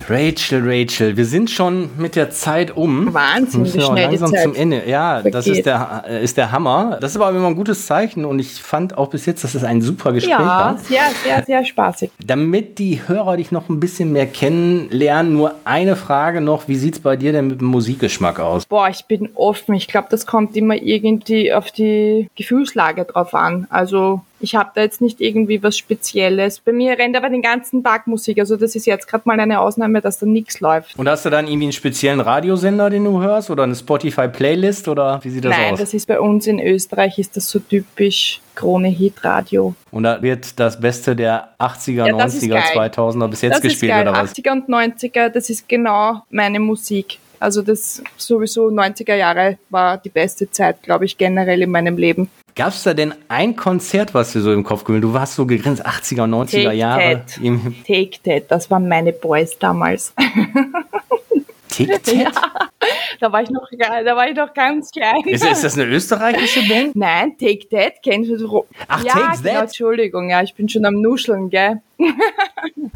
Rachel, 0.09 0.63
Rachel, 0.65 1.17
wir 1.17 1.25
sind 1.25 1.51
schon 1.51 1.91
mit 1.99 2.17
der 2.17 2.31
Zeit 2.31 2.77
um. 2.77 3.13
Wahnsinn, 3.13 3.65
wie 3.65 3.81
schnell 3.81 4.07
langsam 4.11 4.33
zum 4.35 4.55
Ende. 4.55 4.83
Ja, 4.87 5.15
vergeht. 5.15 5.35
das 5.35 5.47
ist 5.47 5.67
der, 5.67 6.05
ist 6.23 6.37
der 6.37 6.53
Hammer. 6.53 6.99
Das 7.01 7.13
ist 7.13 7.21
aber 7.21 7.37
immer 7.37 7.47
ein 7.49 7.57
gutes 7.57 7.87
Zeichen 7.87 8.25
und 8.25 8.39
ich 8.39 8.55
fand 8.55 8.97
auch 8.97 9.09
bis 9.09 9.27
jetzt, 9.27 9.45
dass 9.45 9.55
es 9.55 9.65
ein 9.65 9.83
super 9.83 10.13
Gespräch 10.13 10.33
ja, 10.33 10.47
war. 10.47 10.73
Ja, 10.75 10.79
sehr, 10.79 11.03
sehr, 11.25 11.45
sehr 11.45 11.65
spaßig. 11.65 12.11
Damit 12.25 12.79
die 12.79 13.01
Hörer 13.07 13.37
dich 13.37 13.53
noch 13.53 13.69
ein 13.69 13.81
bisschen 13.81 14.13
mehr 14.13 14.27
kennenlernen, 14.27 15.33
nur 15.33 15.55
eine 15.65 15.97
Frage 15.97 16.41
noch. 16.41 16.69
Wie 16.69 16.77
sieht 16.77 16.95
es 16.95 17.01
bei 17.01 17.17
dir 17.17 17.33
denn 17.33 17.49
mit 17.49 17.61
dem 17.61 17.69
Musikgeschmack 17.69 18.41
aus? 18.41 18.67
Boah, 18.67 18.89
ich 18.89 19.05
bin 19.07 19.31
offen. 19.35 19.75
Ich 19.75 19.89
glaube, 19.89 20.09
das 20.11 20.27
kommt 20.27 20.57
immer 20.57 20.75
irgendwie 20.75 21.53
auf 21.53 21.71
die 21.71 22.29
Gefühlslage 22.37 23.05
drauf 23.05 23.35
an. 23.35 23.67
Also 23.71 24.23
ich 24.41 24.55
habe 24.55 24.71
da 24.75 24.83
jetzt 24.83 25.01
nicht 25.01 25.21
irgendwie 25.21 25.63
was 25.63 25.77
Spezielles. 25.77 26.61
Bei 26.61 26.73
mir 26.73 26.99
rennt 26.99 27.17
aber 27.17 27.31
den 27.31 27.43
ganzen 27.43 27.83
Tag 27.83 28.07
Musik. 28.07 28.39
Also 28.39 28.57
das 28.57 28.75
ist 28.75 28.87
jetzt 28.87 29.09
gerade 29.09 29.23
mal 29.27 29.39
eine 29.39 29.61
Ausnahme, 29.61 30.01
dass 30.01 30.19
da 30.19 30.27
nichts 30.27 30.61
läuft. 30.61 30.99
Und 30.99 31.09
hast 31.09 31.25
du 31.25 31.31
dann 31.31 31.47
irgendwie 31.47 31.67
einen 31.67 31.73
speziellen 31.73 32.21
Radiosender, 32.21 32.91
den 32.91 33.05
du 33.05 33.21
hörst? 33.21 33.51
Oder 33.51 33.63
eine 33.63 33.75
Spotify-Playlist? 33.75 34.89
Oder 34.89 35.21
wie 35.23 35.31
sieht 35.31 35.45
das 35.45 35.51
Nein, 35.51 35.61
aus? 35.61 35.71
Nein, 35.71 35.81
das 35.81 35.95
ist 35.95 36.07
bei 36.07 36.21
uns 36.21 36.47
in 36.47 36.61
Österreich, 36.61 37.19
ist 37.19 37.37
das 37.37 37.49
so 37.49 37.59
typisch 37.59 38.41
Krone 38.55 38.89
Hit 38.89 39.25
Radio. 39.25 39.75
Und 39.91 40.03
da 40.03 40.21
wird 40.21 40.59
das 40.59 40.81
Beste 40.81 41.17
der 41.17 41.51
80er, 41.59 42.07
ja, 42.07 42.15
90er, 42.15 42.63
2000er 42.75 43.29
bis 43.29 43.43
jetzt 43.43 43.55
das 43.55 43.61
gespielt, 43.63 43.93
ist 43.93 43.97
geil. 43.97 44.09
oder 44.09 44.23
was? 44.23 44.35
80er 44.35 44.53
und 44.53 44.69
90er, 44.69 45.29
das 45.29 45.51
ist 45.51 45.69
genau 45.69 46.23
meine 46.31 46.61
Musik. 46.61 47.19
Also 47.39 47.63
das 47.63 48.03
sowieso 48.17 48.69
90er 48.69 49.15
Jahre 49.15 49.59
war 49.69 49.99
die 49.99 50.09
beste 50.09 50.51
Zeit, 50.51 50.83
glaube 50.83 51.05
ich, 51.05 51.19
generell 51.19 51.63
in 51.63 51.71
meinem 51.71 51.97
Leben. 51.99 52.31
Gab 52.57 52.69
es 52.69 52.85
da 52.85 52.95
denn 52.95 53.15
ein 53.29 53.55
Konzert, 53.55 54.15
was 54.15 54.33
dir 54.33 54.41
so 54.41 54.51
im 54.51 54.65
Kopf 54.65 54.85
geblieben 54.85 55.03
Du 55.03 55.13
warst 55.13 55.35
so 55.35 55.45
gegrinst, 55.45 55.87
80er, 55.87 56.25
90er 56.25 56.63
Take 56.65 56.73
Jahre. 56.73 57.23
That. 57.27 57.87
Take 57.87 58.19
That, 58.25 58.51
das 58.51 58.71
waren 58.71 58.89
meine 58.89 59.13
Boys 59.13 59.59
damals. 59.59 60.15
Take 61.69 61.99
That? 61.99 62.07
Ja, 62.07 62.31
da 63.21 63.33
war 63.33 63.43
ich 63.43 63.51
noch, 63.51 63.69
da 63.79 64.17
war 64.17 64.29
ich 64.29 64.37
noch 64.37 64.53
ganz 64.55 64.91
klein. 64.91 65.23
Ist, 65.25 65.45
ist 65.45 65.65
das 65.65 65.79
eine 65.79 65.87
österreichische 65.87 66.67
Band? 66.69 66.97
Nein, 66.97 67.37
Take 67.39 67.69
That 67.71 67.95
kennst 68.03 68.31
du. 68.31 68.67
Ach, 68.89 69.05
ja, 69.05 69.13
Take 69.13 69.43
genau, 69.43 69.55
That? 69.55 69.63
Entschuldigung, 69.65 70.31
ja, 70.31 70.43
ich 70.43 70.55
bin 70.55 70.69
schon 70.69 70.85
am 70.85 71.01
Nuscheln, 71.01 71.51
gell? 71.51 71.81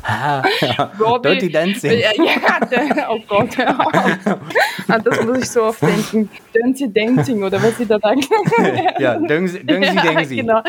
ah, 0.02 0.42
ja. 0.60 0.92
Robbie, 1.00 1.28
Dirty 1.28 1.50
Dancing. 1.50 1.98
Ja, 1.98 2.10
ja 2.16 3.08
oh 3.10 3.18
Gott, 3.26 3.58
An 3.58 5.02
das 5.02 5.24
muss 5.24 5.38
ich 5.38 5.50
so 5.50 5.64
oft 5.64 5.82
denken. 5.82 6.28
Dirty 6.54 6.92
Dancing 6.92 7.42
oder 7.42 7.62
was 7.62 7.80
ich 7.80 7.88
da 7.88 7.98
denke. 7.98 8.28
ja, 8.98 9.16
Döngsi 9.16 9.64
Döngsi. 9.64 9.94
Ja, 9.94 10.22
genau. 10.22 10.62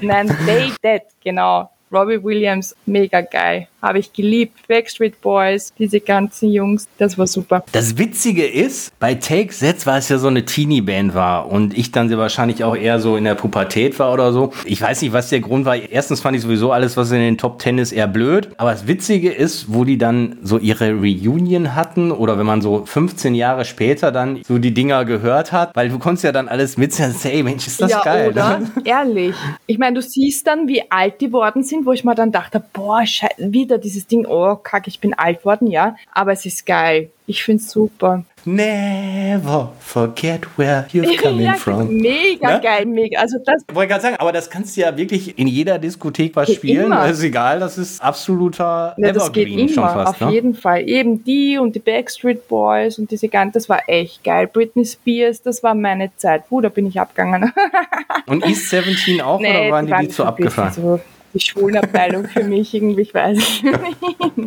Nein, 0.00 0.28
Take 0.28 0.74
That, 0.82 1.02
genau. 1.22 1.70
Robbie 1.92 2.22
Williams, 2.22 2.76
mega 2.86 3.20
geil. 3.20 3.66
Habe 3.82 3.98
ich 3.98 4.12
geliebt. 4.12 4.68
Backstreet 4.68 5.20
Boys, 5.20 5.72
diese 5.78 6.00
ganzen 6.00 6.50
Jungs, 6.50 6.86
das 6.98 7.18
war 7.18 7.26
super. 7.26 7.64
Das 7.72 7.98
Witzige 7.98 8.46
ist, 8.46 8.98
bei 8.98 9.14
Take 9.14 9.52
Sets 9.52 9.86
war 9.86 9.98
es 9.98 10.08
ja 10.08 10.18
so 10.18 10.28
eine 10.28 10.44
Teenie-Band 10.44 11.14
war 11.14 11.50
und 11.50 11.76
ich 11.76 11.92
dann 11.92 12.10
wahrscheinlich 12.16 12.64
auch 12.64 12.76
eher 12.76 13.00
so 13.00 13.16
in 13.16 13.24
der 13.24 13.34
Pubertät 13.34 13.98
war 13.98 14.12
oder 14.12 14.32
so. 14.32 14.52
Ich 14.64 14.80
weiß 14.80 15.02
nicht, 15.02 15.12
was 15.12 15.30
der 15.30 15.40
Grund 15.40 15.64
war. 15.64 15.76
Erstens 15.76 16.20
fand 16.20 16.36
ich 16.36 16.42
sowieso 16.42 16.72
alles, 16.72 16.96
was 16.96 17.10
in 17.10 17.20
den 17.20 17.38
Top 17.38 17.58
Ten 17.58 17.78
ist, 17.78 17.92
eher 17.92 18.08
blöd. 18.08 18.48
Aber 18.56 18.72
das 18.72 18.86
Witzige 18.86 19.30
ist, 19.30 19.72
wo 19.72 19.84
die 19.84 19.98
dann 19.98 20.38
so 20.42 20.58
ihre 20.58 20.92
Reunion 20.92 21.74
hatten 21.74 22.12
oder 22.12 22.38
wenn 22.38 22.46
man 22.46 22.60
so 22.60 22.84
15 22.84 23.34
Jahre 23.34 23.64
später 23.64 24.12
dann 24.12 24.40
so 24.46 24.58
die 24.58 24.74
Dinger 24.74 25.04
gehört 25.04 25.52
hat, 25.52 25.74
weil 25.74 25.88
du 25.88 25.98
konntest 25.98 26.24
ja 26.24 26.32
dann 26.32 26.48
alles 26.48 26.76
mitsehen, 26.76 27.14
hey 27.22 27.42
Mensch, 27.42 27.66
ist 27.66 27.80
das 27.80 27.90
ja, 27.90 28.02
geil. 28.02 28.30
Oder? 28.30 28.62
Ehrlich. 28.84 29.34
Ich 29.66 29.78
meine, 29.78 29.94
du 29.94 30.02
siehst 30.02 30.46
dann, 30.46 30.68
wie 30.68 30.82
alt 30.90 31.20
die 31.20 31.32
worden 31.32 31.62
sind, 31.62 31.86
wo 31.86 31.92
ich 31.92 32.04
mal 32.04 32.14
dann 32.14 32.32
dachte, 32.32 32.62
boah, 32.72 33.02
wieder 33.70 33.78
dieses 33.78 34.06
Ding, 34.06 34.26
oh, 34.26 34.56
kack, 34.56 34.86
ich 34.86 35.00
bin 35.00 35.14
alt 35.14 35.44
worden, 35.44 35.68
ja. 35.68 35.96
Aber 36.12 36.32
es 36.32 36.44
ist 36.44 36.66
geil. 36.66 37.10
Ich 37.26 37.44
find's 37.44 37.70
super. 37.70 38.24
Never 38.44 39.72
forget 39.78 40.40
where 40.56 40.86
you're 40.92 41.16
coming 41.22 41.46
ja, 41.46 41.54
from. 41.54 41.94
Mega 41.96 42.56
ne? 42.56 42.60
geil, 42.60 42.86
mega. 42.86 43.20
Also 43.20 43.38
das. 43.44 43.62
Wollte 43.72 43.88
gerade 43.90 44.02
sagen, 44.02 44.16
aber 44.16 44.32
das 44.32 44.50
kannst 44.50 44.76
du 44.76 44.80
ja 44.80 44.96
wirklich 44.96 45.38
in 45.38 45.46
jeder 45.46 45.78
Diskothek 45.78 46.34
was 46.34 46.52
spielen. 46.52 46.86
Immer. 46.86 47.06
Das 47.06 47.18
ist 47.18 47.24
egal, 47.24 47.60
das 47.60 47.78
ist 47.78 48.02
absoluter 48.02 48.94
ja, 48.96 49.12
das 49.12 49.28
Evergreen 49.28 49.58
geht 49.58 49.58
immer, 49.58 49.74
schon 49.74 49.84
fast. 49.84 50.22
Auf 50.22 50.28
ne? 50.28 50.34
jeden 50.34 50.54
Fall. 50.54 50.88
Eben 50.88 51.22
die 51.22 51.58
und 51.58 51.76
die 51.76 51.78
Backstreet 51.78 52.48
Boys 52.48 52.98
und 52.98 53.10
diese 53.10 53.28
ganze, 53.28 53.58
das 53.58 53.68
war 53.68 53.82
echt 53.86 54.24
geil. 54.24 54.48
Britney 54.48 54.84
Spears, 54.84 55.42
das 55.42 55.62
war 55.62 55.74
meine 55.74 56.10
Zeit. 56.16 56.48
Puh, 56.48 56.60
da 56.60 56.68
bin 56.68 56.86
ich 56.86 56.98
abgegangen. 56.98 57.52
und 58.26 58.44
East 58.44 58.70
17 58.70 59.20
auch 59.20 59.38
nee, 59.38 59.50
oder 59.50 59.70
waren 59.70 59.86
die, 59.86 59.92
die, 59.92 60.00
die 60.00 60.08
zu 60.08 60.24
abgefahren? 60.24 60.72
So 60.72 61.00
die 61.32 61.40
Schwulenabteilung 61.40 62.26
für 62.26 62.42
mich 62.44 62.74
irgendwie, 62.74 63.02
ich 63.02 63.14
weiß 63.14 63.36
nicht. 63.36 63.64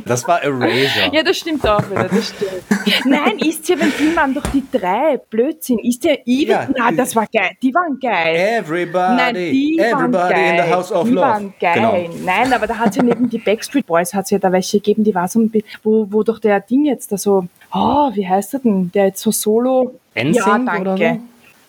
Das 0.06 0.28
war 0.28 0.44
Erasure. 0.44 1.14
Ja, 1.14 1.24
das 1.24 1.38
stimmt 1.38 1.68
auch 1.68 1.90
wieder, 1.90 2.10
das 2.10 2.30
stimmt. 2.30 3.06
Nein, 3.06 3.40
East 3.40 3.66
17 3.66 4.16
waren 4.16 4.34
doch 4.34 4.46
die 4.48 4.64
drei. 4.72 5.18
Blödsinn. 5.30 5.80
Ist 5.80 6.04
der 6.04 6.28
Evil? 6.28 6.50
Ja, 6.50 6.68
Na, 6.76 6.92
das 6.92 7.16
war 7.16 7.26
geil. 7.34 7.52
Die 7.62 7.74
waren 7.74 8.00
geil. 8.00 8.60
Everybody. 8.60 9.16
Nein, 9.16 9.36
die 9.36 9.80
everybody 9.80 10.14
waren 10.14 10.32
geil. 10.32 10.58
in 10.58 10.66
the 10.66 10.72
House 10.74 10.92
of 10.92 11.06
die 11.06 11.14
Love. 11.14 11.26
waren 11.26 11.54
geil. 11.60 11.74
Genau. 11.76 12.10
Nein, 12.26 12.54
aber 12.54 12.68
da 12.68 12.78
hat 12.78 12.90
es 12.90 12.96
ja 12.98 13.04
neben 13.04 13.30
die 13.30 13.38
Backstreet 13.38 13.86
Boys 13.86 14.14
hat 14.14 14.26
es 14.26 14.32
ja 14.32 14.40
da 14.40 14.52
welche 14.52 14.80
gegeben, 14.80 15.04
die 15.04 15.16
war 15.16 15.28
so 15.28 15.40
ein 15.40 15.50
bisschen, 15.50 15.70
wo, 15.84 16.08
wo 16.10 16.24
doch 16.24 16.40
der 16.40 16.60
Ding 16.60 16.86
jetzt 16.86 17.12
da 17.12 17.18
so, 17.18 17.48
oh, 17.74 18.12
wie 18.14 18.28
heißt 18.28 18.54
der 18.54 18.60
denn? 18.62 18.92
Der 18.92 19.06
jetzt 19.06 19.22
so 19.22 19.32
solo. 19.32 20.00
Ensing 20.14 20.44
ja, 20.46 20.60
danke. 20.60 20.82
Oder 20.82 20.98
so? 20.98 21.20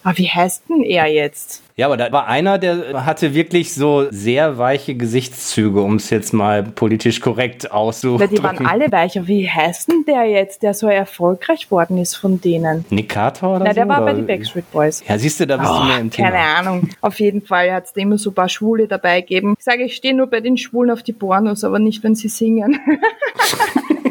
Aber 0.05 0.13
ah, 0.13 0.19
wie 0.19 0.29
heißt 0.29 0.65
denn 0.69 0.83
er 0.83 1.07
jetzt? 1.07 1.63
Ja, 1.77 1.87
aber 1.87 1.97
da 1.97 2.13
war 2.13 2.27
einer, 2.27 2.59
der 2.59 3.07
hatte 3.07 3.33
wirklich 3.33 3.73
so 3.73 4.07
sehr 4.11 4.59
weiche 4.59 4.95
Gesichtszüge, 4.95 5.81
um 5.81 5.97
es 5.97 6.11
jetzt 6.11 6.35
mal 6.35 6.63
politisch 6.63 7.23
korrekt 7.23 7.73
auszudrücken. 7.73 8.37
Die 8.37 8.43
waren 8.43 8.67
alle 8.67 8.93
weicher. 8.93 9.27
Wie 9.27 9.49
heißt 9.49 9.89
denn 9.89 10.05
der 10.07 10.25
jetzt, 10.27 10.63
der 10.63 10.75
so 10.75 10.89
erfolgreich 10.89 11.71
worden 11.71 11.97
ist 11.97 12.17
von 12.17 12.39
denen? 12.39 12.85
Nick 12.91 13.09
Carter 13.09 13.49
oder 13.49 13.65
Nein, 13.65 13.69
so? 13.69 13.75
der 13.77 13.89
war 13.89 14.03
oder? 14.03 14.13
bei 14.13 14.13
den 14.13 14.27
Backstreet 14.27 14.71
Boys. 14.71 15.03
Ja, 15.09 15.17
siehst 15.17 15.41
du, 15.41 15.47
da 15.47 15.57
bist 15.57 15.73
oh, 15.73 15.79
du 15.79 15.85
mehr 15.85 15.99
im 15.99 16.11
Thema. 16.11 16.31
Keine 16.33 16.45
Ahnung. 16.45 16.91
Auf 17.01 17.19
jeden 17.19 17.41
Fall 17.41 17.73
hat 17.73 17.87
es 17.87 17.93
immer 17.93 18.19
so 18.19 18.29
ein 18.29 18.35
paar 18.35 18.51
Schwule 18.51 18.87
dabei 18.87 19.23
gegeben. 19.23 19.55
Ich 19.59 19.65
sage, 19.65 19.85
ich 19.85 19.97
stehe 19.97 20.15
nur 20.15 20.27
bei 20.27 20.41
den 20.41 20.59
Schwulen 20.59 20.91
auf 20.91 21.03
die 21.03 21.15
Pornos, 21.15 21.65
aber 21.65 21.79
nicht, 21.79 22.05
wenn 22.05 22.15
sie 22.15 22.29
singen. 22.29 22.79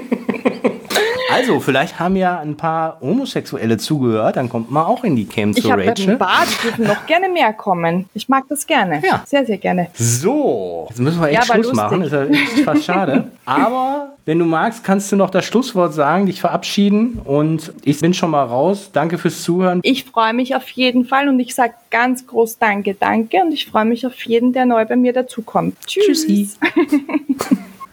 Also, 1.43 1.59
vielleicht 1.59 1.99
haben 1.99 2.15
ja 2.15 2.39
ein 2.39 2.55
paar 2.55 2.99
Homosexuelle 3.01 3.77
zugehört, 3.77 4.37
dann 4.37 4.49
kommt 4.49 4.71
man 4.71 4.85
auch 4.85 5.03
in 5.03 5.15
die 5.15 5.25
Cam 5.25 5.53
zu 5.53 5.67
Rachel. 5.67 5.93
Ich 5.97 6.07
habe 6.07 6.17
paar, 6.17 6.45
die 6.45 6.67
dürfen 6.67 6.87
noch 6.87 7.05
gerne 7.05 7.29
mehr 7.29 7.53
kommen. 7.53 8.09
Ich 8.13 8.29
mag 8.29 8.45
das 8.49 8.65
gerne. 8.65 9.01
Ja. 9.03 9.23
Sehr, 9.25 9.45
sehr 9.45 9.57
gerne. 9.57 9.89
So, 9.93 10.87
jetzt 10.89 10.99
müssen 10.99 11.21
wir 11.21 11.29
echt 11.29 11.47
ja, 11.47 11.55
Schluss 11.55 11.73
machen. 11.73 12.01
Ist 12.01 12.13
ja 12.13 12.25
echt 12.25 12.59
fast 12.63 12.85
schade. 12.85 13.31
Aber 13.45 14.13
wenn 14.25 14.39
du 14.39 14.45
magst, 14.45 14.83
kannst 14.83 15.11
du 15.11 15.15
noch 15.15 15.29
das 15.29 15.45
Schlusswort 15.45 15.93
sagen, 15.93 16.27
dich 16.27 16.39
verabschieden 16.39 17.19
und 17.25 17.73
ich 17.83 17.99
bin 17.99 18.13
schon 18.13 18.31
mal 18.31 18.43
raus. 18.43 18.89
Danke 18.93 19.17
fürs 19.17 19.43
Zuhören. 19.43 19.81
Ich 19.83 20.05
freue 20.05 20.33
mich 20.33 20.55
auf 20.55 20.69
jeden 20.69 21.05
Fall 21.05 21.27
und 21.27 21.39
ich 21.39 21.53
sage 21.53 21.73
ganz 21.89 22.25
groß 22.25 22.57
Danke, 22.57 22.93
danke 22.93 23.41
und 23.41 23.51
ich 23.51 23.65
freue 23.65 23.85
mich 23.85 24.05
auf 24.07 24.23
jeden, 24.25 24.53
der 24.53 24.65
neu 24.65 24.85
bei 24.85 24.95
mir 24.95 25.11
dazukommt. 25.11 25.75
Tschüss. 25.85 26.25
Tschüssi. 26.25 26.49